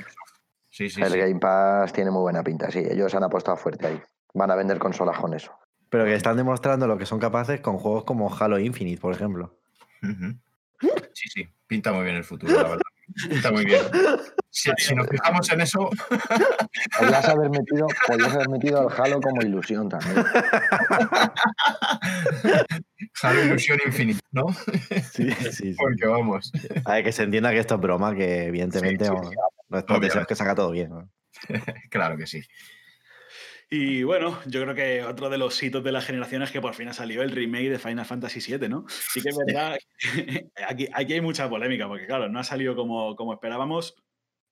[0.70, 1.18] Sí, sí, el sí.
[1.18, 2.80] Game Pass tiene muy buena pinta, sí.
[2.80, 4.02] Ellos han apostado fuerte ahí.
[4.34, 5.52] Van a vender consolas con eso.
[5.90, 9.58] Pero que están demostrando lo que son capaces con juegos como Halo Infinite, por ejemplo.
[11.14, 12.82] Sí, sí, pinta muy bien el futuro, la verdad.
[13.30, 13.82] Pinta muy bien.
[14.50, 15.88] Si, si nos fijamos en eso,
[17.00, 20.16] Podrías haber metido, podrías haber metido al Halo como ilusión también.
[23.22, 24.46] Halo Ilusión Infinite, ¿no?
[25.12, 25.76] Sí, sí, sí.
[25.78, 26.52] Porque vamos.
[26.86, 29.36] A ver, que se entienda que esto es broma, que evidentemente Sí, sí, sí.
[29.70, 30.08] Obviamente.
[30.08, 30.90] deseos que salga todo bien.
[30.90, 31.10] ¿no?
[31.92, 32.42] Claro que sí.
[33.70, 36.74] Y bueno, yo creo que otro de los hitos de la generación es que por
[36.74, 38.86] fin ha salido el remake de Final Fantasy VII, ¿no?
[38.88, 39.78] Sí que es verdad,
[40.70, 43.96] aquí, aquí hay mucha polémica, porque claro, no ha salido como, como esperábamos,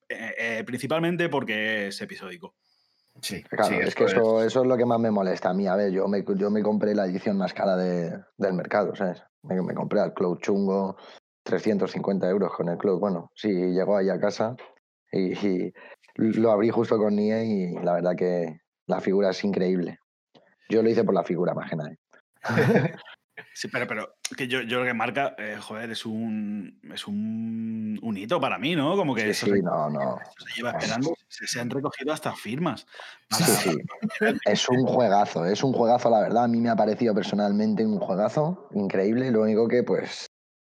[0.09, 2.55] eh, eh, principalmente porque es episódico.
[3.21, 5.53] Sí, Claro, sí, es que eso eso, eso es lo que más me molesta a
[5.53, 5.65] mí.
[5.67, 9.23] A ver, yo me, yo me compré la edición más cara de- del mercado, ¿sabes?
[9.43, 10.97] Me, me compré al Cloud chungo,
[11.43, 12.99] 350 euros con el Cloud.
[12.99, 14.57] Bueno, sí, llegó ahí a casa
[15.09, 15.31] y,
[15.67, 15.73] y
[16.15, 19.99] lo abrí justo con Nie y la verdad que la figura es increíble.
[20.69, 21.91] Yo lo hice por la figura, más que nada.
[21.91, 21.97] ¿eh?
[23.53, 27.99] Sí, pero, pero que yo, yo creo que marca, eh, joder, es un es un,
[28.01, 28.95] un hito para mí, ¿no?
[28.95, 30.17] Como que Sí, eso sí, se, no, no.
[30.19, 32.85] eso se lleva esperando, se, se han recogido hasta firmas.
[33.31, 34.39] Sí, para- sí.
[34.45, 36.45] Es un juegazo, es un juegazo, la verdad.
[36.45, 39.29] A mí me ha parecido personalmente un juegazo increíble.
[39.31, 40.27] Lo único que, pues,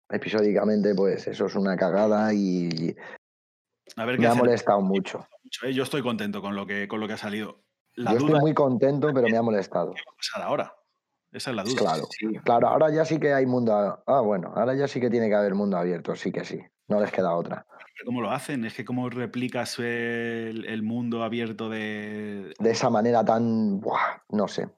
[0.10, 2.96] episódicamente, pues, eso es una cagada y
[3.96, 5.28] A ver me ha molestado mucho.
[5.44, 5.74] mucho, ¿eh?
[5.74, 7.64] Yo estoy contento con lo que, con lo que ha salido.
[7.98, 9.94] La Yo duda estoy muy contento, pero me ha molestado.
[9.94, 10.74] es qué va a pasar ahora.
[11.32, 11.76] Esa es la duda.
[11.78, 12.28] Claro, Sí.
[12.44, 14.04] claro, ahora ya sí que hay mundo.
[14.06, 16.60] Ah, bueno, ahora ya sí que tiene que haber mundo abierto, sí que sí.
[16.88, 17.66] No les queda otra.
[18.06, 18.64] ¿Cómo lo hacen?
[18.64, 22.54] Es que cómo replicas el, el mundo abierto de...
[22.60, 23.80] De esa manera tan.
[23.82, 24.70] Buah, no sé.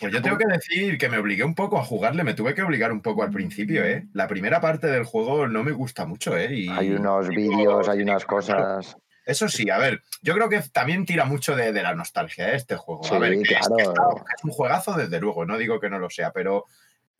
[0.00, 2.62] Pues yo tengo que decir que me obligué un poco a jugarle, me tuve que
[2.62, 4.06] obligar un poco al principio, ¿eh?
[4.12, 6.54] La primera parte del juego no me gusta mucho, ¿eh?
[6.54, 8.96] Y Hay unos vídeos, hay unas cosas.
[9.26, 12.56] Eso sí, a ver, yo creo que también tira mucho de, de la nostalgia ¿eh?
[12.56, 13.02] este juego.
[13.04, 13.76] Sí, a ver, que es, que claro.
[13.92, 16.64] está- que es un juegazo, desde luego, no digo que no lo sea, pero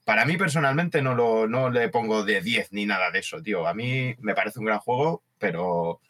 [0.04, 3.66] para mí personalmente no, lo, no le pongo de 10 ni nada de eso, tío.
[3.66, 6.00] A mí me parece un gran juego, pero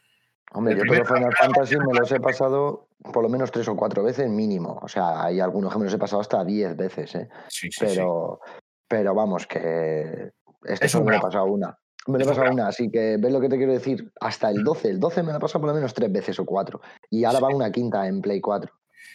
[0.53, 4.03] Hombre, yo todo Final Fantasy me los he pasado por lo menos tres o cuatro
[4.03, 4.79] veces mínimo.
[4.83, 7.29] O sea, hay algunos que me los he pasado hasta diez veces, ¿eh?
[7.49, 7.85] sí, sí, sí.
[7.87, 8.41] Pero,
[8.87, 10.31] pero vamos, que
[10.65, 11.77] este Es un me he pasado una.
[12.07, 14.11] Me lo he pasado una, así que ves lo que te quiero decir.
[14.21, 14.91] Hasta el 12.
[14.91, 16.81] El 12 me lo he pasado por lo menos tres veces o cuatro.
[17.11, 18.73] Y ahora va una quinta en Play 4.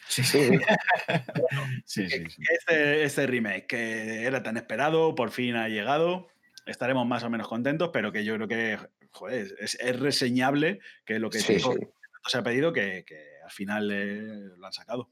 [0.08, 0.60] Sí, Sí, sí.
[2.52, 6.28] Este, este remake que era tan esperado, por fin ha llegado.
[6.66, 8.78] Estaremos más o menos contentos, pero que yo creo que
[9.12, 11.88] joder, es, es reseñable que lo que Sí, tanto sí.
[12.28, 15.10] se ha pedido que, que al final eh, lo han sacado.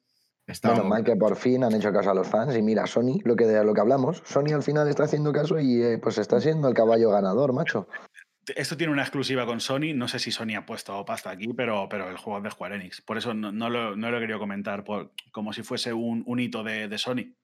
[0.64, 2.56] Menos mal que por fin han hecho caso a los fans.
[2.56, 5.60] Y mira, Sony, lo que, de lo que hablamos, Sony al final está haciendo caso
[5.60, 7.88] y eh, pues está siendo el caballo ganador, macho.
[8.56, 9.94] Esto tiene una exclusiva con Sony.
[9.94, 12.76] No sé si Sony ha puesto pasta aquí, pero, pero el juego es de Square
[12.76, 13.02] Enix.
[13.02, 16.24] Por eso no, no lo, no lo he querido comentar por, como si fuese un,
[16.26, 17.36] un hito de, de Sony.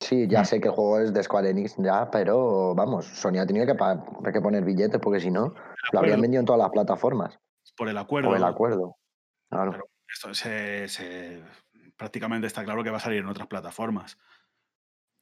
[0.00, 3.46] Sí, ya sé que el juego es de Square Enix, ya, pero vamos, Sony ha
[3.46, 5.54] tenido que, pa- que poner billetes porque si no,
[5.92, 7.38] lo habrían vendido en todas las plataformas.
[7.76, 8.28] Por el acuerdo.
[8.30, 8.96] O el acuerdo.
[9.50, 9.72] Claro.
[9.72, 11.42] Pero esto se, se-
[11.96, 14.18] prácticamente está claro que va a salir en otras plataformas.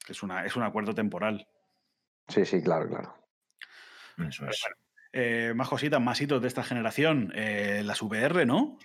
[0.08, 1.46] Es, una, es un acuerdo temporal.
[2.28, 3.14] Sí, sí, claro, claro.
[4.28, 4.62] Eso es.
[5.12, 7.32] Eh, más cositas, más hitos de esta generación.
[7.34, 8.78] Eh, las VR, ¿no?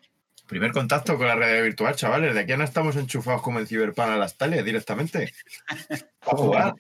[0.48, 2.34] Primer contacto con la realidad virtual, chavales.
[2.34, 5.34] De aquí no estamos enchufados como en Cyberpunk a las tales directamente.
[6.26, 6.74] Para jugar.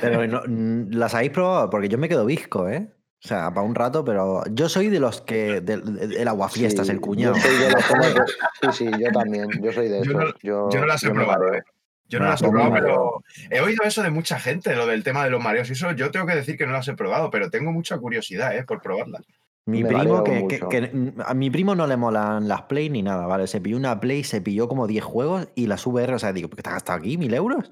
[0.00, 0.42] Pero no-
[0.90, 2.93] las habéis probado, porque yo me quedo visco, ¿eh?
[3.24, 5.62] O sea, para un rato, pero yo soy de los que.
[5.62, 7.34] del del- el aguafiestas, Sí, el cuñado.
[7.36, 8.32] Yo soy de los que-
[8.72, 9.48] sí, sí, yo también.
[9.62, 11.54] Yo soy de Yo no- yo, Yo no las he probado.
[11.54, 11.62] ¿eh?
[12.06, 14.86] Yo no Ah, las he pues probado, pero he oído eso de mucha gente, lo
[14.86, 15.70] del tema de los mareos.
[15.70, 18.54] Y eso yo tengo que decir que no las he probado, pero tengo mucha curiosidad,
[18.56, 18.62] ¿eh?
[18.64, 19.22] Por probarlas.
[19.66, 20.68] Mi Me primo, que, que- mucho.
[20.68, 23.46] que- mm, a mi primo no le molan las Play ni nada, ¿vale?
[23.46, 26.50] Se pilló una Play, se pilló como 10 juegos y las VR, o sea, digo,
[26.50, 27.16] ¿qué te has gastado aquí?
[27.16, 27.70] ¿Mil euros?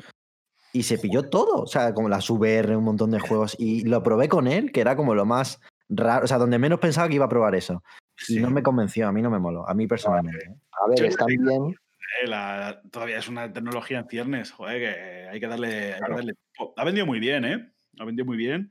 [0.73, 3.55] Y se pilló todo, o sea, como las VR, un montón de juegos.
[3.59, 6.79] Y lo probé con él, que era como lo más raro, o sea, donde menos
[6.81, 7.83] pensaba que iba a probar eso.
[8.29, 10.47] Y no me convenció, a mí no me moló, a mí personalmente.
[10.47, 10.55] ¿eh?
[10.85, 11.77] A ver, están bien.
[12.23, 15.67] Eh, la- todavía es una tecnología en ciernes, joder, que hay que darle.
[15.87, 16.17] hay que Claro.
[16.17, 16.35] darle.
[16.77, 17.73] Ha vendido muy bien, ¿eh?
[17.99, 18.71] Ha vendido muy bien.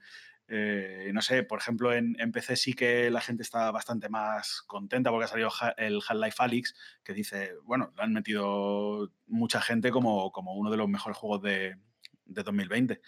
[0.54, 4.62] Eh, no sé, por ejemplo, en, en PC sí que la gente está bastante más
[4.68, 9.92] contenta porque ha salido el Half-Life Alyx, que dice, bueno, lo han metido mucha gente
[9.92, 11.78] como, como uno de los mejores juegos de,
[12.34, 13.02] de 2020.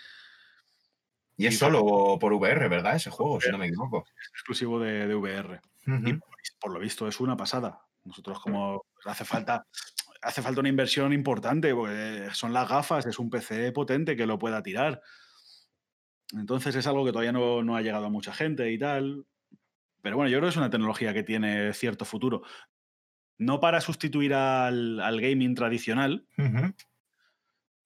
[1.36, 2.95] Y es solo por VR, ¿verdad?
[2.95, 4.06] Ese juego, si no me equivoco.
[4.34, 5.60] exclusivo de, de VR.
[5.86, 6.30] Y por,
[6.60, 7.82] por lo visto es una pasada.
[8.04, 9.66] Nosotros como hace falta,
[10.22, 14.38] hace falta una inversión importante, porque son las gafas, es un PC potente que lo
[14.38, 15.02] pueda tirar.
[16.34, 19.26] Entonces es algo que todavía no, no ha llegado a mucha gente y tal.
[20.02, 22.44] Pero bueno, yo creo que es una tecnología que tiene cierto futuro.
[23.38, 26.74] No para sustituir al, al gaming tradicional, Ujú.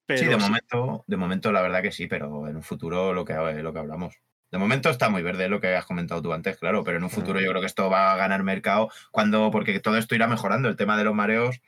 [0.08, 3.14] Pero sí, de sí- momento, de momento la verdad que sí, pero en un futuro
[3.14, 4.16] lo que, lo que hablamos.
[4.50, 7.10] De momento está muy verde lo que has comentado tú antes, claro, pero en un
[7.10, 10.70] futuro yo creo que esto va a ganar mercado cuando, porque todo esto irá mejorando.
[10.70, 11.60] El tema de los mareos,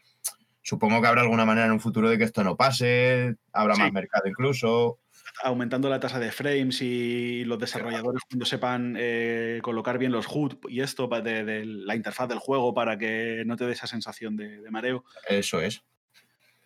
[0.62, 3.82] supongo que habrá alguna manera en un futuro de que esto no pase, habrá Sí.
[3.82, 5.00] más mercado incluso.
[5.44, 10.54] aumentando la tasa de frames y los desarrolladores cuando sepan eh, colocar bien los HUD
[10.70, 14.36] y esto de, de la interfaz del juego para que no te dé esa sensación
[14.38, 15.04] de, de mareo.
[15.28, 15.84] Eso es.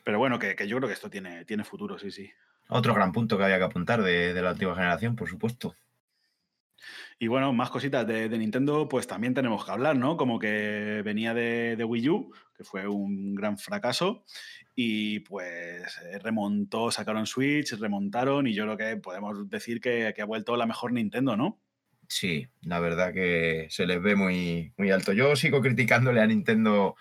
[0.04, 2.32] Pero bueno, que, que yo creo que esto tiene, tiene futuro, sí, sí.
[2.70, 5.76] Otro gran punto que había que apuntar de, de la antigua generación, por supuesto.
[7.20, 10.18] Y bueno, más cositas de, de Nintendo, pues también tenemos que hablar, ¿no?
[10.18, 14.26] Como que venía de, de Wii U, que fue un gran fracaso,
[14.76, 20.22] y pues eh, remontó, sacaron Switch, remontaron, y yo creo que podemos decir que, que
[20.22, 21.62] ha vuelto la mejor Nintendo, ¿no?
[22.10, 25.14] Sí, la verdad que se les ve muy, muy alto.
[25.14, 26.96] Yo sigo criticándole a Nintendo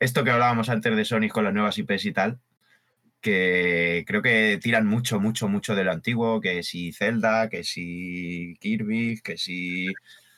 [0.00, 2.40] esto que hablábamos antes de Sony con las nuevas IPs y tal,
[3.20, 8.56] que creo que tiran mucho, mucho, mucho de lo antiguo, que si Zelda, que si
[8.60, 9.86] Kirby, que si...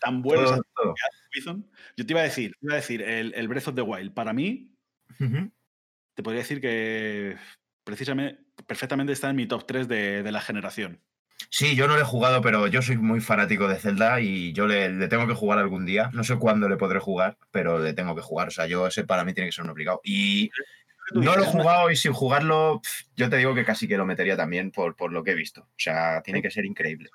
[0.01, 0.95] Tan bueno todo, todo.
[1.35, 1.71] Bison.
[1.97, 4.15] Yo te iba a decir, te iba a decir, el, el Breath of the Wild,
[4.15, 4.75] para mí,
[5.19, 7.37] te podría decir que
[7.85, 11.01] precisamente, perfectamente está en mi top 3 de, de la generación.
[11.49, 14.67] Sí, yo no le he jugado, pero yo soy muy fanático de Zelda y yo
[14.67, 16.11] le, le tengo que jugar algún día.
[16.13, 18.49] No sé cuándo le podré jugar, pero le tengo que jugar.
[18.49, 20.01] O sea, yo ese para mí tiene que ser un obligado.
[20.05, 20.51] Y
[21.15, 22.83] no lo he jugado y sin jugarlo,
[23.17, 25.63] yo te digo que casi que lo metería también por, por lo que he visto.
[25.63, 27.11] O sea, tiene que ser increíble.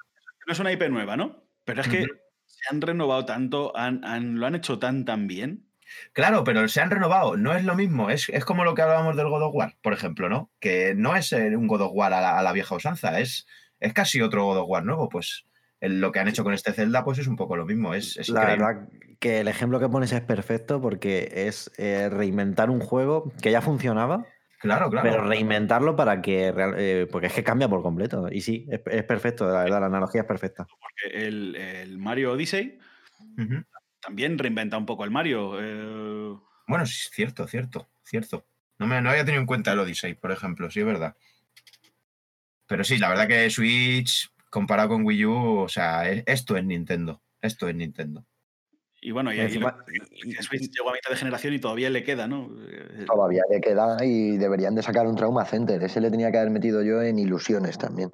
[0.47, 1.43] No es una IP nueva, ¿no?
[1.64, 2.06] Pero es que
[2.45, 5.68] se han renovado tanto, han, han- lo han hecho tan, tan bien.
[6.14, 7.38] Claro, pero se han renovado.
[7.38, 8.10] No es lo mismo.
[8.10, 10.52] Es, es como lo que hablábamos del God of War, por ejemplo, ¿no?
[10.60, 13.19] Que no es eh, un God of War a la, a la vieja usanza.
[13.19, 13.47] Es,
[13.80, 15.10] es casi otro God of War nuevo.
[15.10, 15.45] Pues
[15.81, 17.93] lo que han hecho con este Zelda, pues es un poco lo mismo.
[17.93, 18.65] Es, es La increíble.
[18.65, 18.89] verdad
[19.19, 23.61] que el ejemplo que pones es perfecto porque es eh, reinventar un juego que ya
[23.61, 24.26] funcionaba,
[24.60, 25.07] Claro, claro.
[25.10, 26.52] pero reinventarlo para que.
[26.52, 28.27] real- eh, porque es que cambia por completo.
[28.31, 30.65] Y sí, es, es perfecto, la verdad, la analogía es perfecta.
[30.65, 32.80] Porque el, el Mario Odyssey
[34.02, 35.60] también reinventa un poco el Mario.
[35.61, 36.38] eh,
[36.68, 38.45] Bueno, sí, cierto, cierto, cierto.
[38.80, 41.15] No, me, no había tenido en cuenta el Odyssey, por ejemplo, sí es verdad.
[42.68, 46.64] Pero sí, la verdad que Switch, comparado con Wii U, o sea, es- esto es
[46.66, 47.22] Nintendo.
[47.42, 48.26] Esto es Nintendo.
[49.02, 49.38] y bueno, y,
[50.42, 52.50] Switch llegó a mitad de generación y todavía le queda, ¿no?
[52.68, 55.84] Eh, Todavía le queda y deberían de sacar un Trauma Center.
[55.84, 58.10] Ese le tenía que haber metido yo en ilusiones también.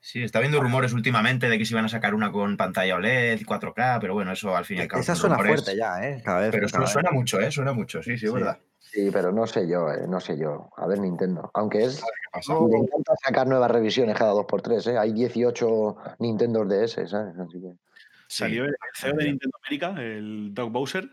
[0.00, 3.40] Sí, está habiendo rumores últimamente de que se iban a sacar una con pantalla OLED,
[3.46, 5.00] 4K, pero bueno, eso al fin y al cabo.
[5.00, 5.62] Esa suena rumores.
[5.62, 6.20] fuerte ya, ¿eh?
[6.22, 6.50] Cada vez.
[6.50, 7.18] Pero cada suena, vez.
[7.18, 7.50] mucho, ¿eh?
[7.50, 8.36] Suena mucho, sí, sí, es Sí.
[8.36, 8.58] verdad.
[8.94, 10.70] Sí, pero no sé yo, eh, no sé yo.
[10.76, 11.50] A ver, Nintendo.
[11.54, 11.96] Aunque es.
[11.96, 12.54] ¿Qué pasa?
[12.54, 14.98] Le encanta sacar nuevas revisiones cada 2x3, ¿eh?
[14.98, 17.36] Hay 18 Nintendo DS, ¿sabes?
[17.36, 17.72] Así que.
[18.28, 19.24] Salió el CEO de.
[19.24, 21.10] Nintendo América, el Doug Bowser,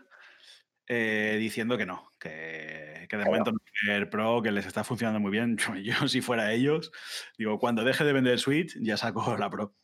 [0.86, 3.58] eh, diciendo que no, que, que de momento no
[3.92, 5.56] el Pro, que les está funcionando muy bien.
[5.56, 6.92] Yo, yo, si fuera ellos,
[7.36, 9.74] digo, cuando deje de vender Switch, ya saco la Pro.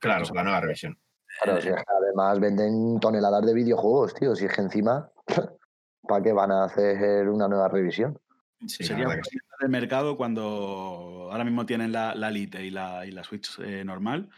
[0.00, 0.98] Claro, la nueva revisión.
[1.40, 4.34] Claro, si es que además venden toneladas de videojuegos, tío.
[4.34, 5.08] Si es que encima,
[6.08, 8.18] ¿para qué van a hacer una nueva revisión?
[8.66, 9.38] Sí, Sería verdad que sí.
[9.60, 13.84] el mercado cuando ahora mismo tienen la, la Lite y la, y la Switch eh,
[13.84, 14.30] normal,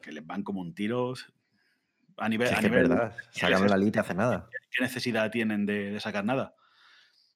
[0.00, 1.14] que les van como un tiro.
[2.16, 4.48] A nivel, a nivel verdad, sacando la Lite hace nada.
[4.70, 6.54] ¿Qué necesidad tienen de, de sacar nada?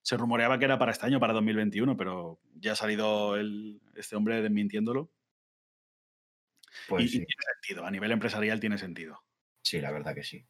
[0.02, 4.16] Se rumoreaba que era para este año, para 2021, pero ya ha salido el- este
[4.16, 5.10] hombre desmintiéndolo.
[6.88, 9.22] Pues y, y sí, tiene sentido, a nivel empresarial tiene sentido.
[9.62, 10.46] sí, la verdad que sí.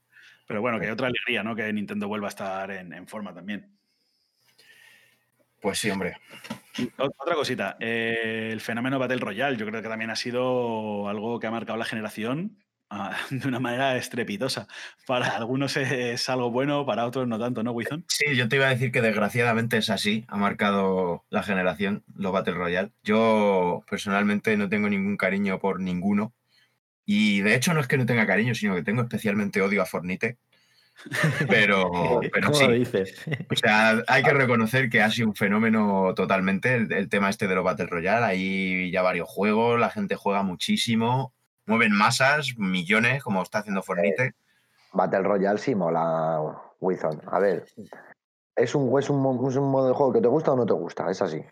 [0.47, 1.57] Pero bueno, que hay otra alegría, ¿no?
[1.57, 3.77] Que Nintendo vuelva a estar en, en forma también.
[5.61, 6.17] Pues sí, hombre.
[6.97, 11.47] Otra cosita, eh, el fenómeno Battle Royale, yo creo que también ha sido algo que
[11.47, 12.59] ha marcado la generación
[12.91, 14.69] ah, de una manera estrepitosa.
[15.07, 18.05] Para algunos es algo bueno, para otros no tanto, ¿no, Wizon?
[18.09, 22.33] Sí, yo te iba a decir que desgraciadamente es así, ha marcado la generación, los
[22.33, 22.93] Battle Royale.
[23.03, 26.33] Yo personalmente no tengo ningún cariño por ninguno.
[27.07, 29.87] Y de hecho no es que no tenga cariño, sino que tengo especialmente odio a
[29.87, 30.37] Fornite.
[31.49, 33.23] Pero, pero ¿Cómo lo sí, dices?
[33.51, 37.47] o sea, hay que reconocer que ha sido un fenómeno totalmente el, el tema este
[37.47, 38.25] de los Battle Royale.
[38.25, 41.35] Hay ya varios juegos, la gente juega muchísimo,
[41.67, 44.33] mueven masas, millones, como está haciendo Fornite.
[44.95, 46.41] Battle Royale sí mola,
[46.81, 47.21] Wizon.
[47.31, 47.67] A ver,
[48.57, 50.73] ¿es un, es, un, es un modo de juego que te gusta o no te
[50.73, 51.11] gusta?
[51.11, 51.43] Es así.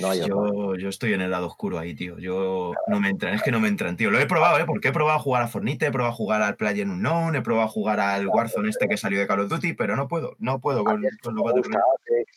[0.00, 0.34] No hay otra.
[0.34, 2.18] Yo, yo estoy en el lado oscuro ahí, tío.
[2.18, 4.10] Yo no me entran, es que no me entran, tío.
[4.10, 4.64] Lo he probado, ¿eh?
[4.66, 7.66] Porque he probado a jugar a Fornite, he probado a jugar al PlayerUnknown, he probado
[7.66, 10.60] a jugar al Warzone este que salió de Call of Duty, pero no puedo, no
[10.60, 11.80] puedo con, con los Me gusta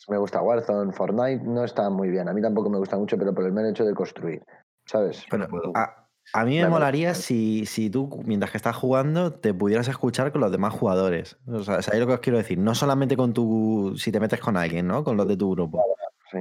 [0.08, 2.28] me gusta Warzone, Fortnite no está muy bien.
[2.28, 4.42] A mí tampoco me gusta mucho, pero por el mero hecho de construir,
[4.86, 5.24] ¿sabes?
[5.28, 5.72] Pero no puedo.
[5.74, 6.01] a,
[6.32, 6.72] a mí me Claro.
[6.72, 11.36] molaría si, si tú, mientras que estás jugando, te pudieras escuchar con los demás jugadores.
[11.46, 12.58] O sea, ¿sabéis lo que os quiero decir?
[12.58, 13.94] No solamente con tu.
[13.96, 15.04] si te metes con alguien, ¿no?
[15.04, 15.82] Con los de tu grupo.
[16.30, 16.38] Sí.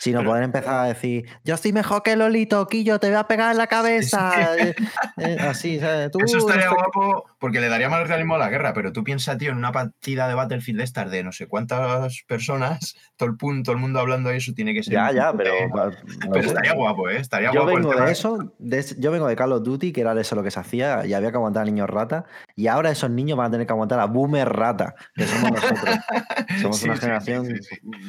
[0.00, 3.52] Sino poder empezar a decir, yo estoy mejor que Lolito, Quillo, te voy a pegar
[3.52, 4.56] en la cabeza.
[4.56, 4.74] Eh,
[5.18, 6.10] eh, así, ¿sabes?
[6.10, 8.92] Tú, Eso no estaría sé guapo porque le daría más realismo a la guerra, pero
[8.92, 12.96] tú piensas, tío, en una partida de Battlefield de estas de no sé cuántas personas,
[13.16, 14.94] todo el, punto, todo el mundo hablando de eso tiene que ser.
[14.94, 15.52] Ya, ya, pero.
[16.32, 17.18] Pero estaría guapo, ¿eh?
[17.18, 17.76] Estaría Yo guapo.
[17.76, 20.50] vengo de eso, de yo vengo de Call of Duty, que era eso lo que
[20.50, 22.24] se hacía, y había que aguantar a niños rata,
[22.56, 25.96] y ahora esos niños van a tener que aguantar a boomer rata, que somos nosotros.
[26.62, 27.60] Somos Sí, una generación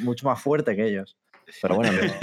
[0.04, 1.18] mucho más fuerte que ellos.
[1.62, 2.14] Pero bueno, no.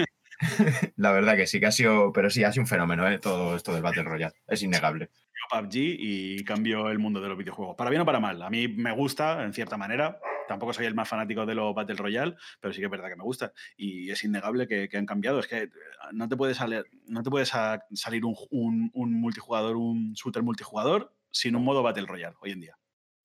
[0.97, 3.19] La verdad que sí, que ha sido, pero sí, ha sido un fenómeno, ¿eh?
[3.19, 4.35] Todo esto del Battle Royale.
[4.47, 5.11] Es innegable.
[5.13, 7.75] Yo PUBG y cambio el mundo de los videojuegos.
[7.77, 8.41] Para bien o para mal.
[8.43, 10.19] A mí me gusta, en cierta manera.
[10.47, 13.17] Tampoco soy el más fanático de los Battle Royale, pero sí que es verdad que
[13.17, 13.53] me gusta.
[13.77, 15.41] Y es innegable que, que han cambiado.
[15.41, 15.71] Es que eh,
[16.13, 20.43] no te puede salir, no te puede sa- salir un, un- un multijugador, un shooter
[20.43, 22.79] multijugador, sin un modo Battle Royale hoy en día.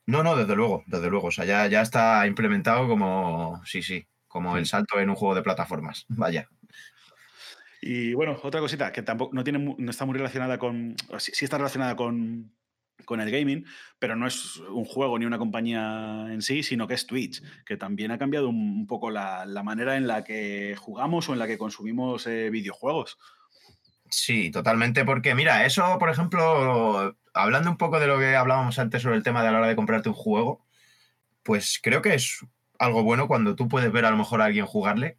[0.06, 1.28] No, no, desde luego, desde luego.
[1.28, 5.36] O sea, ya, ya está implementado como, sí, sí, como el salto en un juego
[5.36, 6.06] de plataformas.
[6.10, 6.50] Vaya.
[7.84, 10.96] Y bueno, otra cosita que tampoco no, tiene, no está muy relacionada con.
[11.20, 12.52] Sí, sí está relacionada con,
[13.06, 13.64] con el gaming,
[14.00, 17.78] pero no es un juego ni una compañía en sí, sino que es Twitch, que
[17.78, 21.40] también ha cambiado un, un poco la, la manera en la que jugamos o en
[21.40, 23.20] la que consumimos eh, videojuegos.
[24.10, 29.04] Sí, totalmente, porque mira, eso, por ejemplo, hablando un poco de lo que hablábamos antes
[29.04, 30.66] sobre el tema de a la hora de comprarte un juego,
[31.44, 32.44] pues creo que es
[32.84, 35.18] algo bueno cuando tú puedes ver a lo mejor a alguien jugarle.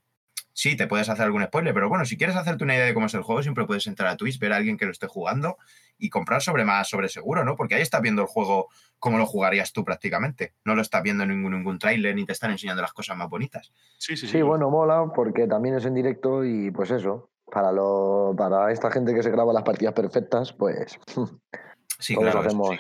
[0.52, 3.06] Sí, te puedes hacer algún spoiler, pero bueno, si quieres hacerte una idea de cómo
[3.06, 5.56] es el juego, siempre puedes entrar a Twitch, ver a alguien que lo esté jugando
[5.98, 7.56] y comprar sobre más sobre seguro, ¿no?
[7.56, 8.68] Porque ahí estás viendo el juego
[9.00, 10.54] como lo jugarías tú prácticamente.
[10.64, 13.28] No lo estás viendo en ningún, ningún tráiler ni te están enseñando las cosas más
[13.28, 13.72] bonitas.
[13.98, 14.32] Sí, sí, sí.
[14.34, 17.30] Sí, bueno, mola porque también es en directo y pues eso.
[17.50, 20.98] Para, lo, para esta gente que se graba las partidas perfectas, pues
[21.98, 22.40] Sí, todos claro.
[22.40, 22.78] eso hacemos, sí.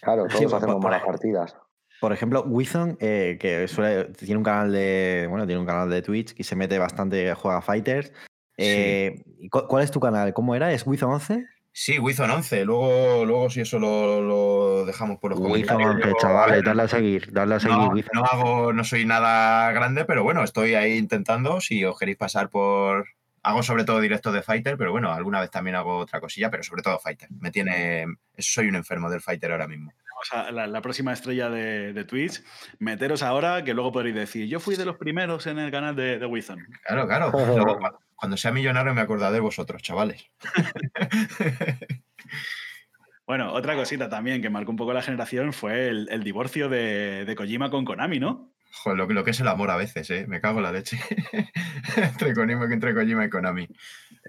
[0.00, 1.56] claro, todos Sí, hacemos buenas partidas.
[2.04, 5.26] Por ejemplo, Wizon, eh, que suele- tiene un canal de.
[5.30, 8.12] Bueno, tiene un canal de Twitch y se mete bastante, juega Fighters.
[8.58, 10.34] Eh, ¿y cu- ¿Cuál es tu canal?
[10.34, 10.70] ¿Cómo era?
[10.70, 11.46] ¿Es Wizon 11?
[11.72, 12.66] Sí, Wizon 11.
[12.66, 15.94] Luego, luego si eso lo, lo dejamos por los Wizon comentarios.
[15.94, 18.10] 11, Yo, chavales, dale a seguir, dale a seguir, No, Wizon.
[18.12, 21.62] no hago, no soy nada grande, pero bueno, estoy ahí intentando.
[21.62, 23.06] Si os queréis pasar por.
[23.42, 26.62] Hago sobre todo directos de Fighter, pero bueno, alguna vez también hago otra cosilla, pero
[26.62, 27.28] sobre todo Fighter.
[27.40, 28.04] Me tiene.
[28.38, 29.90] Soy un enfermo del Fighter ahora mismo.
[30.32, 32.42] Vamos a la, la próxima estrella de, de Twitch.
[32.78, 36.18] Meteros ahora, que luego podréis decir, yo fui de los primeros en el canal de,
[36.18, 36.64] de Wizon.
[36.86, 37.30] Claro, claro.
[37.56, 37.78] Luego,
[38.16, 40.24] cuando, sea millonario me acordaré de vosotros, chavales.
[43.26, 47.24] Bueno, otra cosita también que marcó un poco la generación fue el, el divorcio de,
[47.24, 48.52] de Kojima con Konami, ¿no?
[48.82, 50.26] Joder, lo, que- lo que es el amor a veces, ¿eh?
[50.28, 50.98] Me cago en la leche.
[51.96, 53.66] entre, Kojima, entre Kojima y Konami.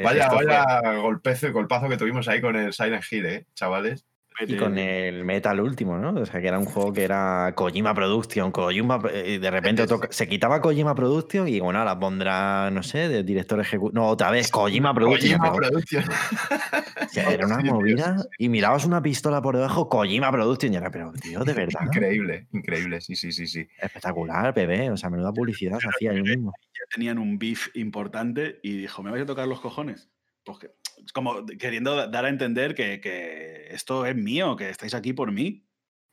[0.01, 3.45] Vaya, Esto fue- vaya golpezo y golpazo que tuvimos ahí con el Silent Hill, ¿eh?
[3.53, 4.05] Chavales.
[4.47, 6.09] Y con el Metal último, ¿no?
[6.19, 10.01] O sea, que era un juego que era Kojima Production, Kojima, eh, de repente otro-
[10.09, 13.99] se quitaba Kojima Production y bueno, la pondrá, no sé, de director ejecutivo.
[14.01, 15.39] No, otra vez, Kojima Production.
[15.39, 16.03] Kojima pero- Production.
[17.05, 20.91] o sea, era una movida y mirabas una pistola por debajo, Kojima Production y era,
[20.91, 21.79] pero tío, de verdad.
[21.85, 23.67] Increíble, increíble, sí, sí, sí, sí.
[23.79, 24.91] Espectacular, bebé.
[24.91, 26.53] O sea, menuda publicidad se hacía ahí mismo.
[26.73, 30.09] ya tenían un beef importante y dijo, ¿me vais a tocar los cojones?
[30.43, 30.71] Pues que-
[31.13, 35.65] como queriendo dar a entender que, que esto es mío, que estáis aquí por mí.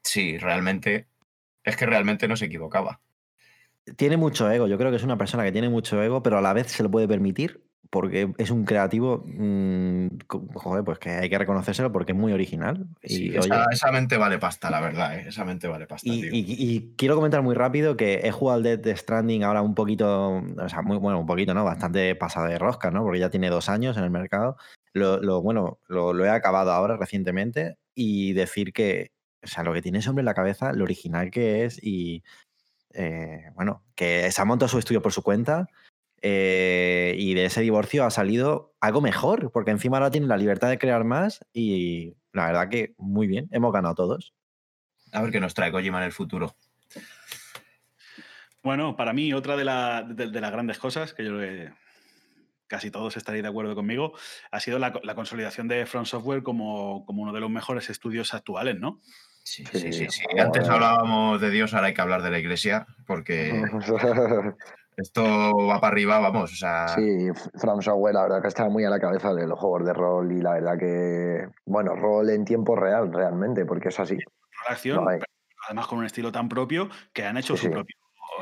[0.02, 1.08] Sí, realmente.
[1.64, 3.00] Es que realmente no se equivocaba.
[3.96, 4.68] Tiene mucho ego.
[4.68, 6.82] Yo creo que es una persona que tiene mucho ego, pero a la vez se
[6.82, 10.06] lo puede permitir porque es un creativo, mmm,
[10.54, 12.86] joder, pues que hay que reconocérselo porque es muy original.
[13.04, 15.24] Sí, y, esa, oye, esa mente vale pasta, la verdad, ¿eh?
[15.28, 16.30] esa mente vale pasta, y, tío.
[16.32, 20.36] y- y quiero comentar muy rápido que he jugado al Death Stranding ahora un poquito,
[20.56, 21.64] o sea, muy bueno, un poquito, ¿no?
[21.64, 23.02] Bastante pasado de rosca, ¿no?
[23.02, 24.56] Porque ya tiene dos años en el mercado.
[24.94, 29.10] Lo, lo- bueno, lo, lo he acabado ahora recientemente y decir que,
[29.42, 32.22] o sea, lo que tiene ese hombre en la cabeza, lo original que es y,
[32.94, 35.66] eh, bueno, que se ha montado su estudio por su cuenta
[36.22, 40.70] eh, y de ese divorcio ha salido algo mejor, porque encima ahora tiene la libertad
[40.70, 44.32] de crear más y la verdad que muy bien, hemos ganado todos.
[45.12, 46.54] A ver qué nos trae Kojima en el futuro.
[48.62, 51.72] Bueno, para mí, otra de, la- de- de las grandes cosas, que yo creo que
[52.68, 54.12] casi todos estaréis de acuerdo conmigo,
[54.50, 58.32] ha sido la, la consolidación de Front Software como, como uno de los mejores estudios
[58.34, 59.00] actuales, ¿no?
[59.44, 60.22] Sí, Sí, sí, sí.
[60.38, 63.50] Antes hablábamos de Dios, ahora hay que hablar de la iglesia, porque
[64.96, 65.22] esto
[65.66, 66.52] va para arriba, vamos.
[66.52, 67.28] O sea, Sí,
[67.58, 70.32] From Software, la verdad que está muy a la cabeza de los juegos de rol
[70.32, 74.16] y la verdad que, bueno, rol en tiempo real realmente, porque es así.
[74.68, 75.18] La acción, No hay.
[75.18, 75.30] pero
[75.66, 77.72] además con un estilo tan propio que han hecho Sí, su sí.
[77.72, 77.96] propio.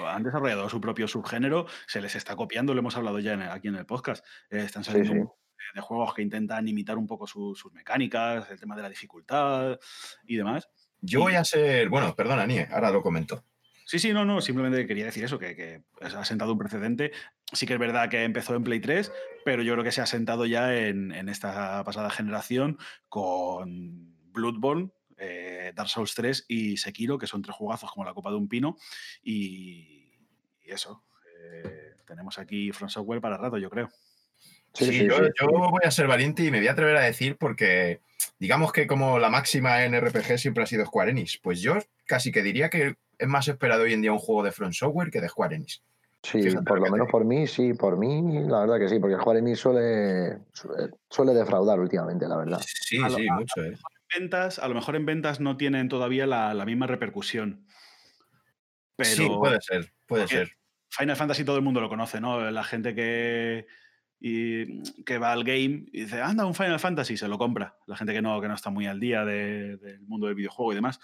[0.07, 3.51] Han desarrollado su propio subgénero, se les está copiando, lo hemos hablado ya en el-
[3.51, 4.25] aquí en el podcast.
[4.51, 5.19] Eh, están saliendo sí.
[5.19, 5.27] de,
[5.75, 9.79] de juegos que intentan imitar un poco su- sus mecánicas, el tema de la dificultad
[10.25, 10.69] y demás.
[11.03, 11.89] yo voy a ser.
[11.89, 13.43] Bueno, perdona, Nie, ahora lo comento.
[13.91, 17.11] Sí, sí, no, no, simplemente quería decir eso, que, que ha sentado un precedente.
[17.53, 19.11] Sí que es verdad que empezó en Play 3,
[19.45, 24.91] pero yo creo que se ha sentado ya en, en esta pasada generación con Bloodborne,
[25.19, 28.47] eh, Dark Souls 3 y Sekiro, que son tres jugazos como la copa de un
[28.47, 28.77] pino.
[29.25, 30.15] Y,
[30.63, 31.03] y eso,
[31.37, 33.91] eh, tenemos aquí Front Software para rato, yo creo.
[34.73, 36.97] Sí, Sí, sí, yo, sí, yo voy a ser valiente y me voy a atrever
[36.97, 38.03] a decir porque
[38.39, 41.77] digamos que como la máxima en RPG siempre ha sido Square Enix, pues yo
[42.07, 45.11] casi que diría que es más esperado hoy en día un juego de Front Software
[45.11, 45.83] que de Square Enix.
[46.23, 48.99] Sí, Fíjate por lo menos te por mí, sí, por mí, la verdad que sí,
[48.99, 52.61] porque Juan Enix suele, suele, suele defraudar últimamente, la verdad.
[52.63, 53.63] Sí, A lo- sí, a- mucho.
[53.65, 53.75] eh.
[54.19, 57.65] Ventas, a lo mejor en ventas no tienen todavía la, la misma repercusión.
[58.97, 60.53] Pero Sí, puede ser, puede porque- ser.
[60.91, 62.51] Final Fantasy todo el mundo lo conoce, ¿no?
[62.51, 63.67] La gente que,
[64.21, 67.77] y- que va al game y dice, anda, un Final Fantasy, se lo compra.
[67.87, 70.73] La gente que no, que no está muy al día de- del mundo del videojuego
[70.73, 71.01] y demás.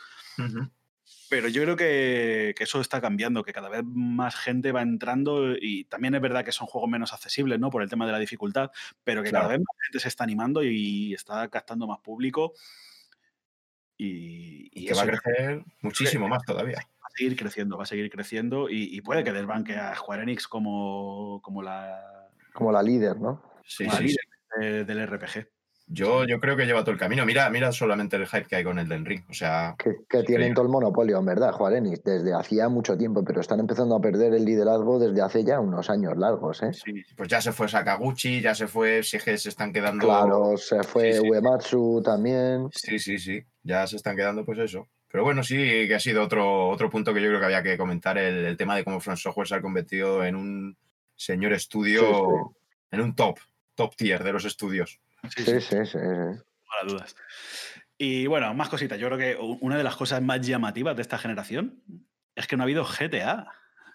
[1.29, 5.57] Pero yo creo que, que eso está cambiando, que cada vez más gente va entrando
[5.61, 7.69] y también es verdad que son juegos menos accesibles, ¿no?
[7.71, 8.71] Por el tema de la dificultad,
[9.03, 9.45] pero que Claro.
[9.47, 12.53] cada vez más gente se está animando y está captando más público.
[13.97, 16.77] Y, Y y que va a crecer muchísimo más todavía.
[16.77, 20.23] va a seguir creciendo, va a seguir creciendo y, y puede que desbanque a Square
[20.23, 23.43] Enix como, como la, Como la líder, ¿no?
[23.65, 24.17] Sí, como la sí, sí.
[24.61, 25.49] líder de- del RPG.
[25.89, 27.25] Yo, yo creo que lleva todo el camino.
[27.25, 29.23] Mira, mira solamente el hype que hay con el ring.
[29.31, 32.99] O sea, Que, que tienen todo el monopolio, en verdad, Juan Enix, desde hacía mucho
[32.99, 36.73] tiempo, pero están empezando a perder el liderazgo desde hace ya unos años largos, ¿eh?
[36.73, 40.07] Sí, pues ya se fue Sakaguchi, ya se fue, si es que se están quedando.
[40.07, 41.31] Claro, se fue Sí, sí.
[41.31, 42.69] Uematsu también.
[42.73, 43.45] Sí, sí, sí.
[43.63, 44.89] Ya se están quedando, pues eso.
[45.09, 45.57] Pero bueno, sí
[45.87, 48.57] que ha sido otro, otro punto que yo creo que había que comentar, el, el
[48.57, 50.77] tema de cómo Front Software se ha convertido en un
[51.15, 52.57] señor estudio, sí.
[52.91, 53.39] en un top,
[53.77, 55.01] top tier de los estudios.
[55.31, 55.99] Sí, Sí, sí, sí,
[56.87, 57.17] dudas.
[57.99, 58.99] Y bueno, más cositas.
[58.99, 61.83] Yo creo que una de las cosas más llamativas de esta generación
[62.35, 63.47] es que no ha habido GTA.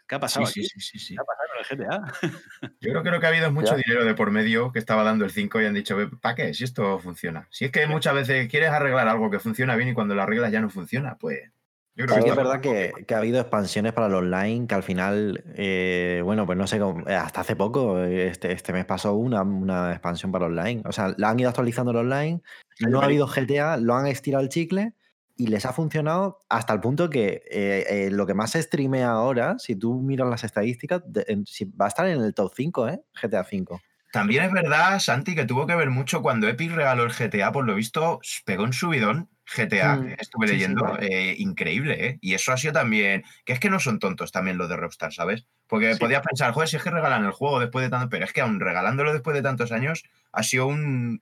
[0.07, 0.63] ¿Qué ha pasado Sí, aquí?
[0.67, 1.15] sí, sí, sí, sí.
[1.15, 1.65] ¿Qué ha pasado con el
[2.01, 2.71] GTA?
[2.81, 3.83] Yo creo que lo que ha habido es mucho Ya.
[3.85, 6.53] dinero de por medio que estaba dando el 5 y han dicho, ¿para qué?
[6.53, 7.47] Si esto funciona.
[7.51, 10.51] Si es que muchas veces quieres arreglar algo que funciona bien y cuando lo arreglas
[10.51, 11.51] ya no funciona, pues
[11.95, 14.76] yo creo Sí que es verdad que, que ha habido expansiones para el online que
[14.76, 16.77] al final, eh, bueno, pues no sé,
[17.07, 20.81] eh, hasta hace poco, eh, este, este mes pasó una, una expansión para online.
[20.85, 22.41] O sea, la han ido actualizando el online,
[22.80, 24.93] no ha habido GTA, lo han estirado el chicle
[25.38, 29.09] y les ha funcionado hasta el punto que eh, eh, lo que más se streamea
[29.11, 32.51] ahora, si tú miras las estadísticas, de- en- si- va a estar en el top
[32.55, 33.01] 5, ¿eh?
[33.19, 33.81] GTA 5.
[34.11, 37.65] También es verdad, Santi, que tuvo que ver mucho cuando Epic regaló el GTA, por
[37.65, 41.01] lo visto, pegó un subidón GTA, Mm, que estuve sí, sí, leyendo, claro.
[41.01, 42.18] eh, increíble, ¿eh?
[42.22, 45.13] Y eso ha sido también, que es que no son tontos también los de Rockstar,
[45.13, 45.45] ¿sabes?
[45.68, 45.99] Porque Sí.
[45.99, 48.41] podías pensar, joder, si es que regalan el juego después de tanto, pero es que
[48.41, 51.22] aún regalándolo después de tantos años, ha sido un,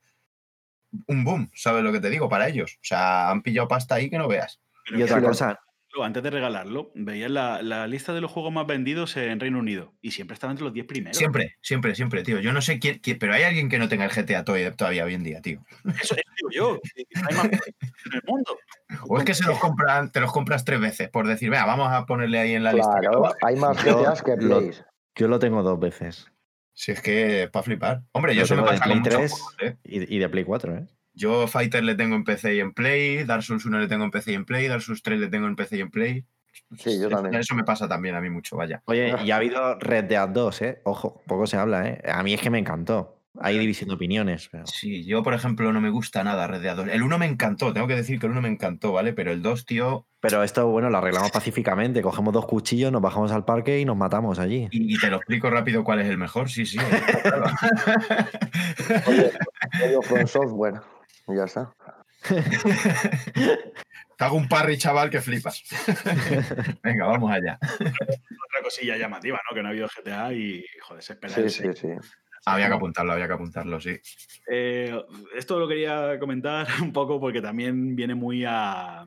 [1.06, 2.28] un boom, ¿sabes lo que te digo?
[2.28, 2.74] Para ellos.
[2.76, 4.60] O sea, han pillado pasta ahí que no veas.
[4.86, 5.60] Pero Y otra cosa,
[6.02, 9.92] Antes de regalarlo, veías la, la lista de los juegos más vendidos en Reino Unido
[10.00, 11.16] y siempre estaban entre los 10 primeros.
[11.16, 12.38] Siempre, siempre, siempre, tío.
[12.40, 15.04] Yo no sé quién, quién- pero hay alguien que no tenga el GTA to- todavía
[15.04, 15.60] hoy en día, tío.
[16.00, 16.80] Eso, eso digo yo.
[17.20, 18.58] No hay más en el mundo.
[19.08, 21.90] O es que se los compran, te los compras tres veces por decir, venga, vamos
[21.92, 22.98] a ponerle ahí en la lista.
[23.00, 23.34] Claro, vale".
[23.42, 24.84] hay más Yo GTAs que Plays.
[25.16, 26.30] yo lo tengo dos veces.
[26.72, 28.02] Si es que para flipar.
[28.12, 29.76] Hombre, yo Lo eso me tengo de pasa con Play muchos 3 juegos, ¿eh?
[29.84, 30.86] y, y de Play 4, ¿eh?
[31.20, 34.10] Yo Fighter le tengo en PC y en Play, Dark Souls 1 le tengo en
[34.10, 36.24] PC y en Play, Dark Souls 3 le tengo en PC y en Play.
[36.78, 37.34] Sí, yo también.
[37.34, 38.82] Eso me pasa también a mí mucho, vaya.
[38.86, 40.80] Oye, y ha habido Red Dead 2, ¿eh?
[40.84, 42.00] Ojo, poco se habla, ¿eh?
[42.10, 43.18] A mí es que me encantó.
[43.38, 44.48] Hay división de opiniones.
[44.50, 46.88] pero- Sí, yo por ejemplo no me gusta nada Red Dead 2.
[46.88, 49.12] El 1 me encantó, tengo que decir que el 1 me encantó, ¿vale?
[49.12, 52.02] Pero el 2, tío, Pero esto, bueno, lo arreglamos pacíficamente.
[52.02, 54.68] Cogemos dos cuchillos, nos bajamos al parque y nos matamos allí.
[54.72, 56.78] y, y te lo explico rápido cuál es el mejor, sí, sí.
[59.06, 59.30] Oye,
[59.84, 60.80] oye, From Software.
[61.32, 61.72] Y Ya está.
[64.16, 65.62] Te hago un parry, chaval, que flipas.
[66.82, 67.58] Venga, vamos allá.
[67.80, 69.54] Otra cosilla llamativa, ¿no?
[69.54, 71.88] Que no ha habido GTA y, joder, se espera Sí, sí, sí.
[72.46, 73.98] Había que apuntarlo, había que apuntarlo, sí.
[74.50, 74.94] Eh,
[75.34, 79.00] esto lo quería comentar un poco porque también viene muy a-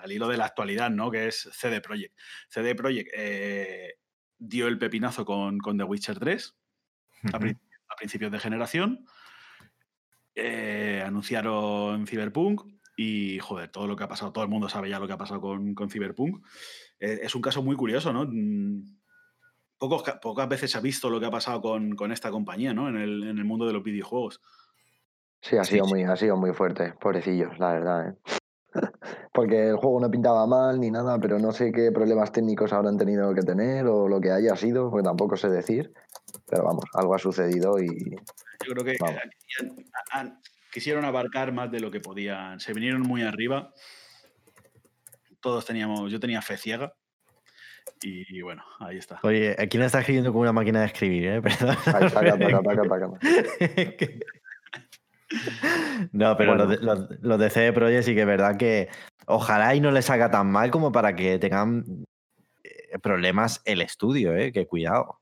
[0.00, 1.10] al hilo de la actualidad, ¿no?
[1.10, 2.14] Que es CD Projekt.
[2.48, 3.94] CD Projekt eh,
[4.38, 6.54] dio el pepinazo con, con The Witcher 3
[7.32, 7.56] a, pri-
[7.88, 9.06] a principios de generación.
[10.40, 12.62] Eh, anunciaron Cyberpunk
[12.96, 15.18] y, joder, todo lo que ha pasado, todo el mundo sabe ya lo que ha
[15.18, 16.44] pasado con, con Cyberpunk.
[17.00, 18.24] Eh, es un caso muy curioso, ¿no?
[18.24, 18.98] Mm,
[19.78, 22.88] Pocos, pocas veces se ha visto lo que ha pasado con, con esta compañía, ¿no?
[22.88, 24.40] En el, en el mundo de los videojuegos.
[25.40, 25.90] Sí, ha sido sí.
[25.92, 28.14] muy, ha sido muy fuerte, pobrecillos, la verdad, ¿eh?
[29.32, 32.96] Porque el juego no pintaba mal ni nada, pero no sé qué problemas técnicos habrán
[32.96, 35.92] tenido que tener o lo que haya sido, porque tampoco sé decir.
[36.46, 38.10] Pero vamos, algo ha sucedido y
[38.66, 40.40] Yo creo que querían-
[40.72, 42.60] quisieron abarcar más de lo que podían.
[42.60, 43.72] Se vinieron muy arriba.
[45.40, 46.92] Todos teníamos, yo tenía fe ciega.
[48.02, 49.18] Y bueno, ahí está.
[49.22, 51.42] Oye, ¿quién está escribiendo con una máquina de escribir, eh?
[51.42, 51.76] Perdón.
[51.86, 53.08] Ahí, taca, taca, taca, taca.
[56.12, 56.64] no, pero Bueno.
[56.66, 58.88] los, de, los- los de CD Projekt sí que es verdad que
[59.26, 61.84] ojalá y no les haga tan mal como para que tengan
[62.64, 64.52] eh, problemas el estudio, ¿eh?
[64.52, 65.20] Que cuidado.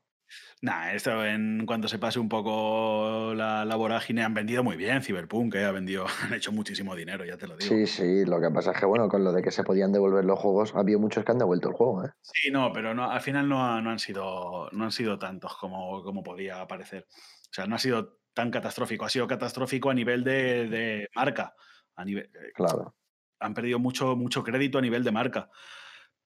[0.59, 5.03] Nah, esto en cuanto se pase un poco la, la vorágine, han vendido muy bien
[5.03, 7.69] Cyberpunk, eh, ha vendido, han hecho muchísimo dinero, ya te lo digo.
[7.69, 10.25] Sí, sí, lo que pasa es que, bueno, con lo de que se podían devolver
[10.25, 12.09] los juegos, ha habido muchos que han devuelto el juego, ¿eh?
[12.21, 15.55] Sí, no, pero no, al final no, ha- no han sido, no han sido tantos
[15.57, 17.05] como, como podía parecer.
[17.11, 19.03] O sea, no ha sido tan catastrófico.
[19.03, 21.55] Ha sido catastrófico a nivel de, de marca.
[21.95, 22.93] A nivel, eh, Claro.
[23.39, 25.49] han perdido mucho, mucho crédito a nivel de marca.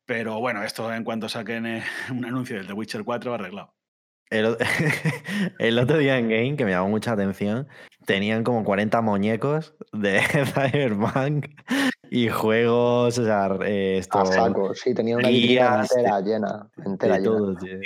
[0.06, 3.74] Pero bueno, esto en cuanto saquen eh, un anuncio del The Witcher 4, arreglado.
[5.60, 7.68] El, otro día en Game, que me llamó mucha atención,
[8.06, 10.22] tenían como 40 muñecos de
[10.54, 11.48] Cyberpunk
[12.10, 17.16] y juegos, o sea, eh, esto, A saco, sí, tenía una guías, entera llena, entera
[17.16, 17.32] de llena.
[17.32, 17.80] todo, tío.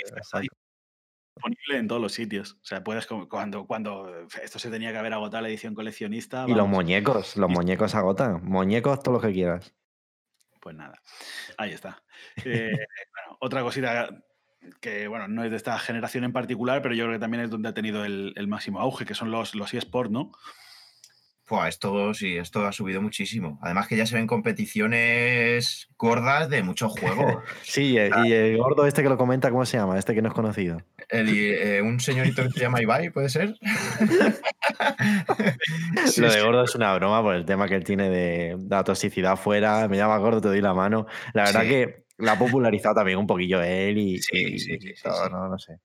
[1.36, 2.54] Disponible en todos los sitios.
[2.62, 6.46] O sea, puedes, cuando, cuando esto se tenía que haber agotado la edición coleccionista.
[6.48, 8.42] Y los muñecos, los muñecos agotan.
[8.42, 9.74] Muñecos, todo lo que quieras.
[10.60, 11.00] Pues nada,
[11.58, 12.02] ahí está.
[12.44, 14.08] Eh, bueno, otra cosita
[14.80, 17.50] que, bueno, no es de esta generación en particular, pero yo creo que también es
[17.50, 20.32] donde ha tenido el, el máximo auge, que son los, los eSports, ¿no?
[21.46, 23.58] Pues esto sí, esto ha subido muchísimo.
[23.62, 27.36] Además que ya se ven competiciones gordas de muchos juegos.
[27.62, 27.98] Sí, y
[28.32, 29.96] el gordo este que lo comenta, ¿cómo se llama?
[29.98, 30.78] Este que no es conocido.
[31.08, 33.54] El- eh, un señorito que se llama Ibai, ¿puede ser?
[36.06, 38.82] Sí, lo de gordo es una broma por el tema que él tiene de, la
[38.84, 39.86] toxicidad fuera.
[39.88, 41.06] Me llama gordo, te doy la mano.
[41.32, 41.68] La verdad Sí.
[41.68, 45.02] que la ha popularizado también un poquillo él y, Sí, y- sí, sí, y sí,
[45.02, 45.30] todo, sí.
[45.32, 45.78] No, no sé.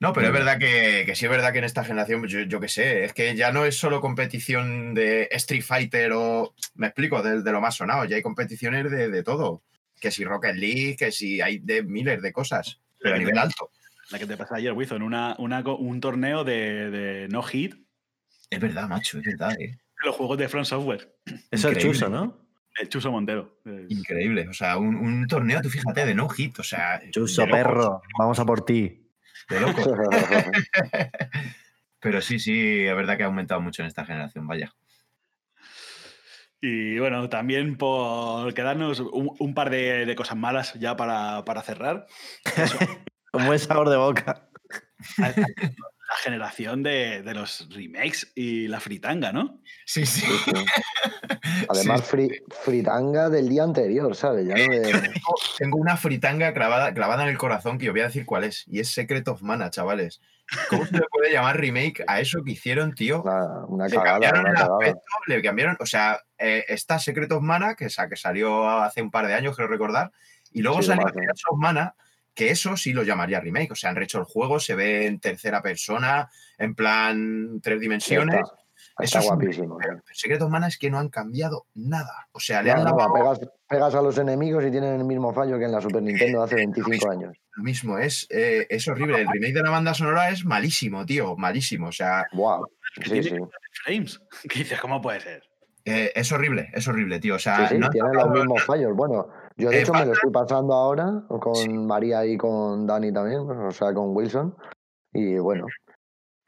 [0.00, 2.40] No, pero es verdad que, que sí es verdad que en esta generación, pues yo,
[2.42, 6.86] yo qué sé, es que ya no es solo competición de Street Fighter o, me
[6.86, 9.62] explico, de, de lo más sonado, ya hay competiciones de, de todo.
[10.00, 13.70] Que si Rocket League, que si hay de miles de cosas, pero a nivel alto.
[14.10, 17.74] La que te pasó ayer, Wilson, una, una un torneo de, de no hit
[18.50, 19.70] Es verdad, macho, es verdad, eh.
[19.76, 21.12] de los juegos de Front Software.
[21.26, 21.82] Eso es Increíble.
[21.82, 22.46] chuso, ¿no?
[22.80, 23.58] El Chuso Montero.
[23.64, 24.46] Es- Increíble.
[24.48, 28.00] O sea, un, un torneo, tú fíjate, de no hit, o sea, Chuso, perro.
[28.16, 29.07] Vamos a por ti.
[29.48, 29.88] De locos.
[32.00, 34.72] Pero sí, sí, es verdad que ha aumentado mucho en esta generación, vaya.
[36.60, 41.62] Y bueno, también por quedarnos un, un par de, de cosas malas ya para, para
[41.62, 42.06] cerrar.
[43.32, 44.48] Un buen sabor de boca.
[46.08, 49.60] La generación de, de los remakes y la fritanga, ¿no?
[49.84, 50.22] Sí, sí.
[50.22, 50.52] Sí, sí.
[51.68, 54.46] Además, fri- fritanga del día anterior, ¿sabes?
[54.46, 54.80] Ya no de...
[54.92, 58.44] Tengo, tengo una fritanga clavada, clavada en el corazón que os voy a decir cuál
[58.44, 58.64] es.
[58.68, 60.20] Y es Secret of Mana, chavales.
[60.70, 63.22] ¿Cómo se le puede llamar remake a eso que hicieron, tío?
[63.22, 64.76] Una, una Le cagada, cambiaron una el cagada.
[64.78, 69.02] aspecto, le cambiaron, o sea, eh, está Secret of Mana, que, sa- que salió hace
[69.02, 70.10] un par de años, creo recordar,
[70.52, 71.06] y luego Sí, salió.
[71.08, 71.94] Secret of Mana,
[72.38, 75.18] que eso sí lo llamaría remake, o sea, han rehecho el juego, se ve en
[75.18, 78.36] tercera persona, en plan tres Sí, dimensiones.
[78.36, 79.76] está, está Eso es un- guapísimo.
[79.78, 82.84] Pero el Secret of Mana es que no han cambiado nada, o sea, le han
[82.84, 86.00] lavado pegas, pegas a los enemigos y tienen el mismo fallo que en la Super
[86.00, 87.36] Nintendo hace 25 años.
[87.56, 89.20] lo mismo, es, eh, es horrible.
[89.22, 92.24] El remake de la banda sonora es malísimo, tío, malísimo, o sea,
[93.04, 93.34] sí, sí.
[93.84, 94.20] frames.
[94.48, 95.42] Que dices, ¿cómo puede ser?
[95.84, 97.36] Eh, es horrible, es horrible, tío.
[97.36, 98.94] O sea, Sí, sí, no tiene los mismos fallos.
[98.94, 99.28] Bueno,
[99.58, 101.68] yo de Eh, hecho me lo estoy pasando ahora con Sí.
[101.68, 104.54] María y con Dani también, o sea, con Wilson.
[105.12, 105.66] Y bueno,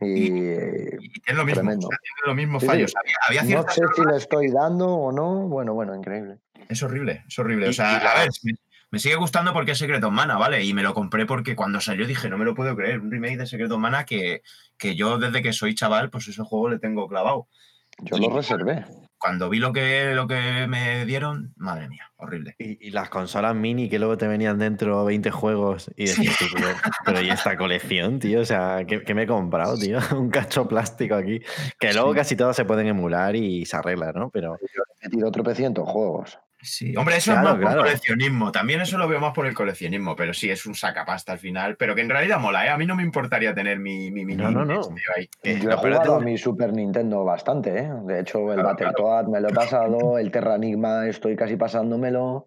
[0.01, 1.87] y y tiene lo mismo, Tremendo.
[1.89, 2.73] o sea, tiene los mismos Sí, sí.
[2.73, 2.93] fallos.
[3.29, 5.49] Había, había no sé si le estoy dando o no.
[5.49, 6.39] Bueno, bueno, increíble.
[6.69, 7.67] Es horrible, es horrible.
[7.67, 8.53] Y- O sea, a ver, me,
[8.93, 10.65] me sigue gustando porque es Secret of Mana, ¿vale?
[10.65, 13.37] Y me lo compré porque cuando salió dije, no me lo puedo creer, un remake
[13.39, 14.43] de Secret of Mana que,
[14.79, 17.49] que yo desde que soy chaval, pues ese juego le tengo clavado.
[18.03, 18.85] Yo Y- lo reservé.
[19.21, 22.55] Cuando vi lo que, lo que me dieron, madre mía, horrible.
[22.59, 26.47] Y, y las consolas mini que luego te venían dentro 20 juegos y decías, tú,
[26.55, 26.69] pero,
[27.05, 28.41] pero ¿y esta colección, tío?
[28.41, 29.99] O sea, ¿qué, qué me he comprado, tío?
[30.19, 31.41] Un cacho plástico aquí.
[31.79, 32.17] Que luego Sí.
[32.17, 34.31] casi todas se pueden emular y se arregla, ¿no?
[34.31, 34.57] Pero
[35.03, 36.39] Me tiro tropecientos juegos.
[36.63, 37.83] Sí, hombre, eso Claro, es más por claro.
[37.83, 38.53] coleccionismo.
[38.53, 41.77] También eso lo veo más por el coleccionismo, pero sí, es un sacapasta al final.
[41.77, 42.69] Pero que en realidad mola, ¿eh?
[42.69, 44.81] A mí no me importaría tener mi, mi mini No, no, no.
[45.17, 45.29] Ahí.
[45.43, 47.91] Eh, Yo he jugado a mi Super Nintendo bastante, ¿eh?
[48.05, 52.47] De hecho, el Claro, Battletoad me lo he pasado, el Terra Enigma estoy casi pasándomelo.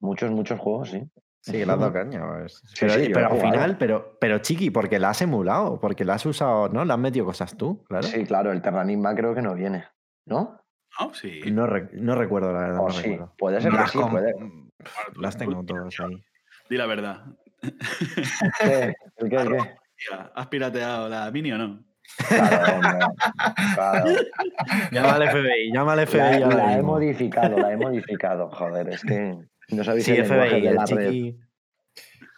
[0.00, 1.02] Muchos, muchos juegos, sí.
[1.40, 2.26] sí, has dado caña.
[2.26, 2.60] pues.
[2.66, 6.26] Sí, Pero, sí, al final, pero, pero chiqui, porque la has emulado, porque la has
[6.26, 6.84] usado, ¿no?
[6.84, 8.02] Le has metido cosas tú, claro.
[8.02, 9.84] Sí, claro, el Terra Enigma creo que no viene,
[10.26, 10.61] ¿no?
[11.00, 11.14] ¿No?
[11.14, 11.40] Sí.
[11.50, 13.34] No, re- no recuerdo, la verdad, O no sí, recuerdo.
[13.38, 14.32] puede ser que Las sí, com- puede.
[14.34, 14.68] Bueno,
[15.14, 16.22] tú- Las tengo todas ahí.
[16.70, 17.24] Di la verdad.
[18.60, 18.94] ¿Qué?
[19.16, 19.36] ¿El qué?
[19.36, 19.58] el qué?
[19.96, 21.84] Tía, ¿Has pirateado la mini o no?
[22.28, 22.98] Claro, hombre,
[23.74, 24.04] claro.
[24.90, 29.38] Llama al FBI, llama al FBI La, he modificado, la he modificado, joder, es que
[29.68, 31.34] no sabéis Sí, el FBI, de el la red.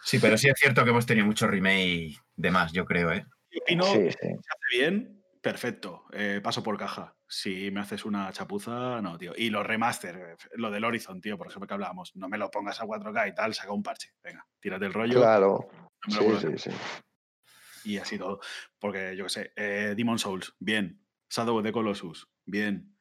[0.03, 3.25] Sí, pero sí es cierto que hemos tenido mucho remake de más, yo creo, ¿eh?
[3.49, 4.17] Y opino, Sí, sí.
[4.19, 6.03] se hace bien, perfecto.
[6.13, 7.14] eh, paso por caja.
[7.27, 9.33] Si me haces una chapuza, no, tío.
[9.35, 12.15] Y los remaster, lo del Horizon, tío, por ejemplo, que hablábamos.
[12.15, 14.13] No me lo pongas a 4K y tal, saca un parche.
[14.23, 15.19] Venga, tírate el rollo.
[15.19, 15.67] Claro.
[16.07, 16.71] no Sí, sí, sí.
[17.85, 18.39] Y así todo.
[18.79, 21.01] Porque, yo qué sé, eh, Demon Souls, bien.
[21.29, 22.95] Shadow of the Colossus, bien.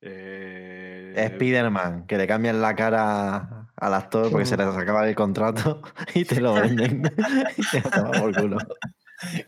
[0.00, 5.82] Eh, Spider-Man, que le cambian la cara al actor porque se les acaba el contrato
[6.14, 7.02] y te lo venden.
[7.56, 8.58] y te lo por culo.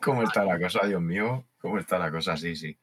[0.00, 1.46] ¿Cómo está la cosa, Dios mío?
[1.59, 2.36] ¿Cómo está la cosa?
[2.36, 2.78] Sí, sí.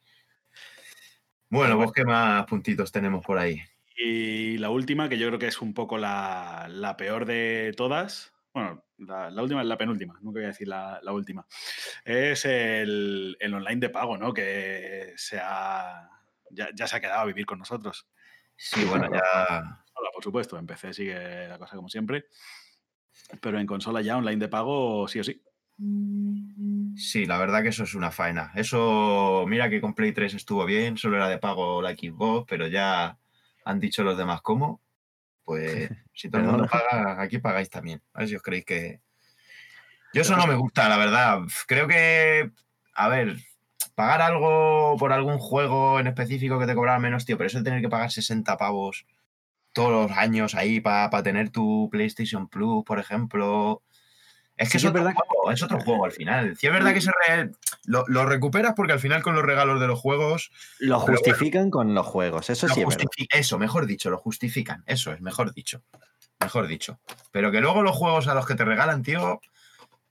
[1.56, 3.61] Bueno, pues qué más puntitos tenemos por ahí.
[3.98, 8.34] Y la última, que yo creo que es un poco la, la peor de todas.
[8.53, 11.45] Bueno, la, la última es la penúltima, nunca voy a decir la, la última.
[12.03, 14.34] Es el, el online de pago, ¿no?
[14.34, 16.10] Que se ha,
[16.52, 18.07] ya, ya se ha quedado a vivir con nosotros.
[18.56, 19.82] Sí, bueno, ya.
[19.95, 22.26] Hola, por supuesto, en PC sigue la cosa como siempre.
[23.41, 25.41] Pero en consola ya online de pago, sí o sí.
[26.95, 28.51] Sí, la verdad que eso es una faena.
[28.55, 32.67] Eso, mira que con Play 3 estuvo bien, solo era de pago la Xbox, pero
[32.67, 33.17] ya
[33.65, 34.81] han dicho los demás cómo.
[35.43, 38.01] Pues si todo el mundo paga, aquí pagáis también.
[38.13, 39.01] A ver si os creéis que.
[40.13, 41.39] Yo eso no me gusta, la verdad.
[41.67, 42.51] Creo que,
[42.93, 43.38] a ver,
[43.95, 47.65] pagar algo por algún juego en específico que te cobrara menos, tío, pero eso de
[47.65, 49.05] tener que pagar 60 pavos
[49.73, 53.84] todos los años ahí para tener tu PlayStation Plus, por ejemplo.
[54.57, 56.56] Es que Sí es, otro verdad juego, es otro juego al final.
[56.57, 57.52] Sí, es verdad que se re-
[57.86, 60.52] lo, lo recuperas porque al final con los regalos de los juegos.
[60.80, 63.06] Lo justifican con los juegos, eso lo sí es verdad.
[63.32, 64.84] Eso, mejor dicho, lo justifican.
[64.86, 65.82] Eso es, mejor dicho.
[66.40, 66.99] Mejor dicho.
[67.32, 69.41] Pero que luego los juegos a los que te regalan, tío.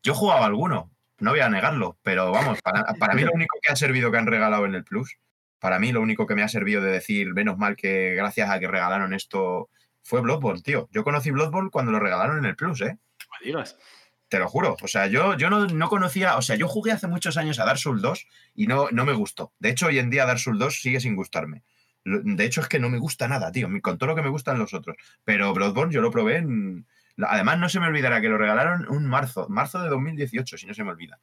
[0.03, 0.91] Yo he jugado a alguno,
[1.21, 4.19] no voy a negarlo, pero vamos, para, para mí lo único que ha servido que
[4.19, 5.16] han regalado en el Plus,
[5.59, 8.59] para mí lo único que me ha servido de decir, menos mal que gracias a
[8.61, 9.71] que regalaron esto,
[10.03, 10.91] fue Bloodborne, tío.
[10.93, 12.99] Yo conocí Bloodborne cuando lo regalaron en el Plus, ¿eh?
[12.99, 13.79] No me digas.
[14.28, 14.76] Te lo juro.
[14.82, 16.36] O sea, yo, yo no, no conocía.
[16.36, 19.12] O sea, yo jugué hace muchos años a Dark Souls 2 y no, no me
[19.12, 19.52] gustó.
[19.59, 21.62] De hecho, hoy en día Dark Souls 2 sigue sin gustarme.
[22.05, 23.68] De hecho, es que no me gusta nada, tío.
[23.80, 24.96] Con todo lo que me gustan los otros.
[25.24, 26.86] Pero Bloodborne yo lo probé en.
[27.18, 29.46] Además, no se me olvidará que lo regalaron un marzo.
[29.48, 31.18] Marzo de 2018, si no se me olvida.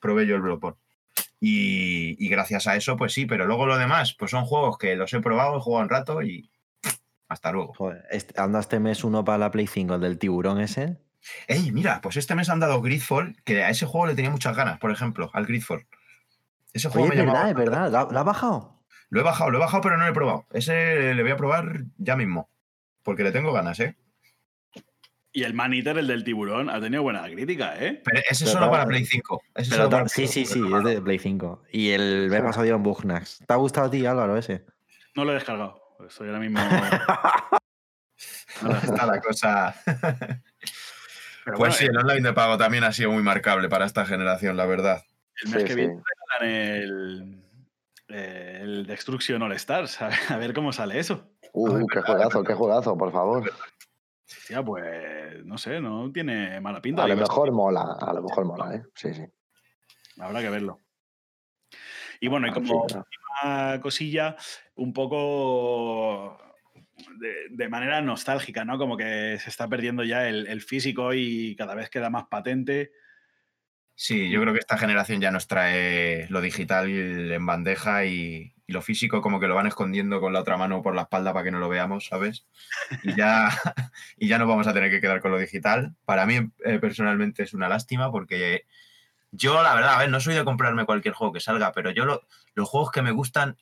[0.00, 0.78] Probé yo el Bloodborne.
[1.40, 3.26] Y, y gracias a eso, pues sí.
[3.26, 6.22] Pero luego lo demás, pues son juegos que los he probado, he jugado un rato
[6.22, 6.50] y.
[7.28, 7.74] Hasta luego.
[7.74, 10.98] Joder, este- anda este mes uno para la Play 5, el del tiburón ese.
[11.46, 14.56] Ey, mira, pues este mes han dado Gridfall, que a ese juego le tenía muchas
[14.56, 15.86] ganas, por ejemplo, al Gridfall.
[16.72, 17.90] Ese juego Oye, me es llamaba- verdad, es verdad.
[17.90, 18.82] ¿Lo, ha- lo ha bajado?
[19.10, 20.46] Lo he bajado, lo he bajado, pero no lo he probado.
[20.52, 22.50] Ese le voy a probar ya mismo.
[23.02, 23.96] Porque le tengo ganas, ¿eh?
[25.32, 28.02] Y el Maniter, el del tiburón, ha tenido buena crítica, ¿eh?
[28.04, 29.42] Pero ese es Pero solo para Play 5.
[29.54, 31.62] Ese Pero solo para ta- sí, Play sí, 5, sí, es de Play 5.
[31.72, 33.38] Y el mes pasado dieron Bugnax.
[33.46, 34.64] ¿Te ha gustado a ti, Álvaro, ese?
[35.14, 35.80] No lo he descargado.
[36.06, 36.58] Estoy ahora mismo.
[38.82, 39.74] Está la cosa.
[41.48, 44.04] Pero Pues bueno, sí, el online de pago también ha sido muy marcable para esta
[44.04, 45.02] generación, la verdad.
[45.42, 45.80] el mes Sí, que sí.
[45.80, 47.42] viene el,
[48.08, 49.98] eh, el Destruction All Stars.
[50.02, 51.32] A ver, a ver cómo sale eso.
[51.54, 53.50] Uh, qué juegazo, qué juegazo, por favor.
[54.26, 57.04] Hostia, pues no sé, no tiene mala pinta.
[57.04, 58.82] A lo mejor mola, a lo mejor mola, ¿eh?
[58.94, 59.24] Sí, sí.
[60.20, 60.80] Habrá que verlo.
[62.20, 64.36] Y bueno, y Ah, como última cosilla,
[64.74, 66.38] un poco
[67.16, 68.78] de, manera nostálgica, ¿no?
[68.78, 72.92] Como que se está perdiendo ya el, físico y cada vez queda más patente.
[73.94, 78.72] Sí, yo creo que esta generación ya nos trae lo digital en bandeja y, y
[78.72, 81.42] lo físico como que lo van escondiendo con la otra mano por la espalda para
[81.42, 82.46] que no lo veamos, ¿sabes?
[83.02, 83.48] Y ya,
[84.18, 85.94] y ya nos vamos a tener que quedar con lo digital.
[86.04, 88.66] Para mí eh, personalmente es una lástima porque
[89.30, 92.04] yo, la verdad, a ver, no soy de comprarme cualquier juego que salga, pero yo
[92.04, 92.22] lo-
[92.54, 93.56] los juegos que me gustan,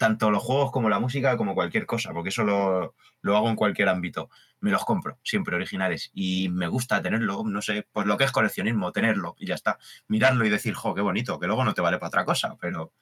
[0.00, 3.54] tanto los juegos como la música, como cualquier cosa, porque eso lo, lo hago en
[3.56, 6.10] cualquier ámbito, me los compro, siempre originales.
[6.14, 9.78] Y me gusta tenerlo, no sé, pues lo que es coleccionismo, tenerlo y ya está.
[10.08, 12.92] Mirarlo y decir, jo, qué bonito, que luego no te vale para otra cosa, pero,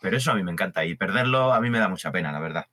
[0.00, 0.84] pero eso a mí me encanta.
[0.84, 2.66] Y perderlo a mí me da mucha pena, la verdad.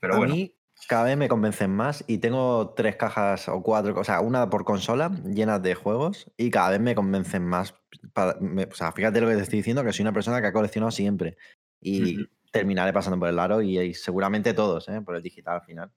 [0.00, 0.56] Pero a bueno, mí
[0.88, 4.64] cada vez me convencen más y tengo tres cajas o cuatro, o sea, una por
[4.64, 7.76] consola llenas de juegos y cada vez me convencen más.
[8.12, 10.48] para- me- o sea, fíjate lo que te estoy diciendo, que soy una persona que
[10.48, 11.36] ha coleccionado siempre
[11.80, 12.28] y Ujú.
[12.50, 15.00] Terminaré pasando por el aro y, y seguramente todos, ¿eh?
[15.02, 15.92] por el digital al final.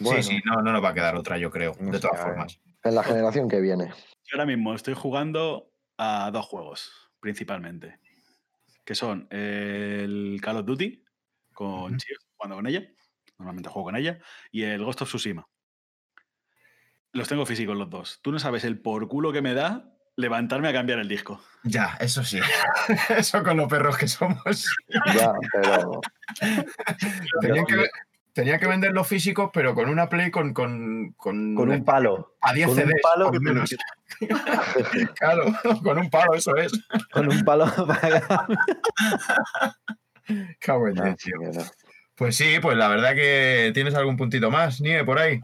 [0.00, 2.20] Bueno, sí, sí, no, no nos va a quedar otra, yo creo, No de todas
[2.20, 2.60] formas.
[2.84, 3.88] en la generación que viene.
[3.88, 7.98] Yo ahora mismo estoy jugando a dos juegos, principalmente,
[8.84, 11.04] que son el Call of Duty,
[11.52, 11.96] con Ujú.
[11.96, 12.86] Chio, jugando con ella,
[13.38, 14.18] normalmente juego con ella,
[14.50, 15.48] y el Ghost of Tsushima.
[17.12, 18.20] Los tengo físicos los dos.
[18.22, 21.40] Tú no sabes el por culo que me da levantarme a cambiar el disco.
[21.62, 22.40] Ya, eso sí.
[23.16, 24.66] eso con los perros que somos.
[25.14, 26.00] Ya, pero
[27.40, 27.86] Tenían que,
[28.32, 32.34] tenían que vender los físicos, pero con una Play con, con, con, Con un palo.
[32.40, 33.76] a 10 con un CDs, palo por que te- menos.
[35.18, 35.44] claro,
[35.84, 36.72] con un palo, eso es.
[37.12, 38.46] Con un palo para
[40.58, 41.36] Cago en tío.
[42.16, 45.40] Pues sí, pues la verdad que tienes algún puntito más, Nieve, por ahí.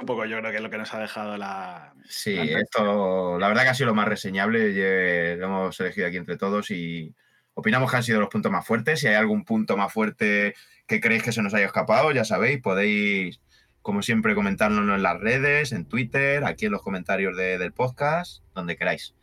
[0.00, 1.94] Un poco yo creo que es lo que nos ha dejado la...
[2.08, 4.74] Sí, la- esto, la verdad que ha sido lo más reseñable.
[4.74, 7.14] ye- Lo hemos elegido aquí entre todos y
[7.54, 8.98] opinamos que han sido los puntos más fuertes.
[9.00, 10.54] Si hay algún punto más fuerte
[10.86, 13.40] que creéis que se nos haya escapado, ya sabéis, podéis,
[13.82, 18.42] como siempre, comentárnoslo en las redes, en Twitter, aquí en los comentarios de- del podcast,
[18.54, 19.14] donde queráis.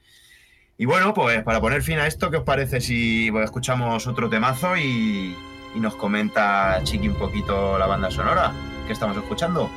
[0.78, 4.30] Y bueno, pues para poner fin a esto, ¿qué os parece si pues, escuchamos otro
[4.30, 5.36] temazo y,
[5.76, 8.54] y nos comenta Chiqui un poquito la banda sonora
[8.88, 9.70] que estamos escuchando?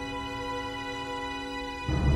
[1.87, 2.14] thank you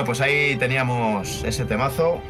[0.00, 2.22] Bueno, pues ahí teníamos ese temazo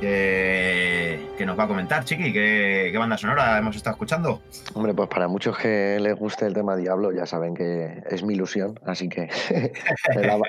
[0.00, 2.32] que, que nos va a comentar, Chiqui.
[2.32, 4.40] ¿qué, ¿Qué banda sonora hemos estado escuchando?
[4.72, 8.32] Hombre, pues para muchos que les guste el tema Diablo, ya saben que es mi
[8.32, 9.28] ilusión, así que
[10.16, 10.40] la,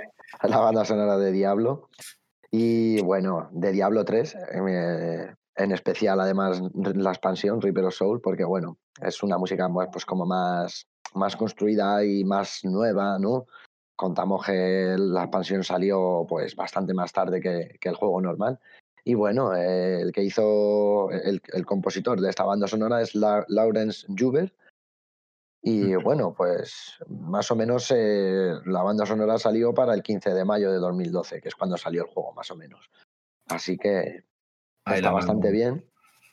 [0.44, 1.90] la banda sonora de Diablo.
[2.50, 8.46] Y bueno, de Diablo 3, eh, en especial además la expansión Reaper of Soul, porque
[8.46, 13.48] bueno, es una música pues como más, más construida y más nueva, ¿no?
[13.96, 18.60] Contamos que la expansión salió pues bastante más tarde que, que el juego normal.
[19.06, 23.46] Y bueno, eh, el que hizo el, el compositor de esta banda sonora es La-
[23.50, 24.54] Lawrence Juber.
[25.62, 30.44] Y bueno, pues más o menos eh, la banda sonora salió para el 15 de
[30.44, 32.90] mayo de 2012, que es cuando salió el juego, más o menos.
[33.48, 34.24] Así que
[34.86, 35.86] Ahí está bastante bien.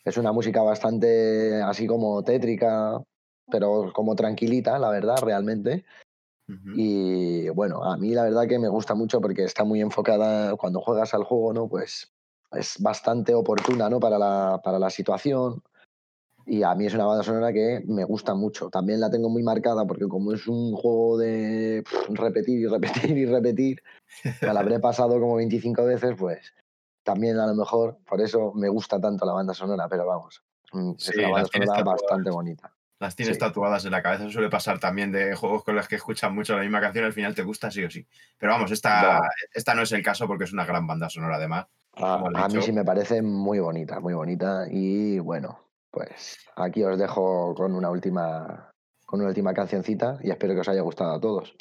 [0.04, 3.00] Es una música bastante así como tétrica,
[3.50, 5.84] pero como tranquilita, la verdad, realmente.
[6.50, 6.72] Ujú.
[6.74, 10.80] Y bueno, a mí la verdad que me gusta mucho porque está muy enfocada cuando
[10.80, 11.68] juegas al juego, ¿no?
[11.68, 12.12] Pues
[12.52, 14.00] es bastante oportuna, ¿no?
[14.00, 15.62] Para la, para la situación.
[16.46, 18.70] Y a mí es una banda sonora que me gusta mucho.
[18.70, 23.16] También la tengo muy marcada porque como es un juego de pff, repetir y repetir
[23.16, 23.82] y repetir,
[24.42, 26.52] me la habré pasado como 25 veces, pues
[27.04, 30.92] también a lo mejor por eso me gusta tanto la banda sonora, pero vamos, mm,
[30.92, 32.72] es Sí, una banda sonora bastante bonita.
[33.00, 33.40] Las tienes Sí.
[33.40, 34.24] tatuadas en la cabeza.
[34.24, 37.14] Eso suele pasar también de juegos con los que escuchas mucho la misma canción, al
[37.14, 38.06] final te gusta sí o sí.
[38.38, 39.20] Pero vamos, esta,
[39.54, 41.66] esta no es el caso porque es una gran banda sonora además.
[41.94, 44.66] A, mí sí me parece muy bonita, muy bonita.
[44.70, 45.58] Y bueno,
[45.90, 48.70] pues aquí os dejo con una última,
[49.06, 51.54] con una última cancioncita y espero que os haya gustado a todos.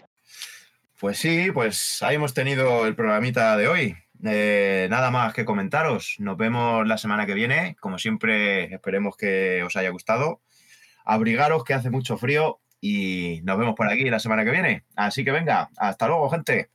[1.00, 3.96] Pues sí, pues ahí hemos tenido el programita de hoy.
[4.26, 6.18] Eh, nada más que comentaros.
[6.20, 7.78] Nos vemos la semana que viene.
[7.80, 10.42] Como siempre, esperemos que os haya gustado.
[11.12, 14.86] Abrigaros que hace mucho frío y nos vemos por aquí la semana que viene.
[14.96, 16.70] Así que venga, hasta luego, gente.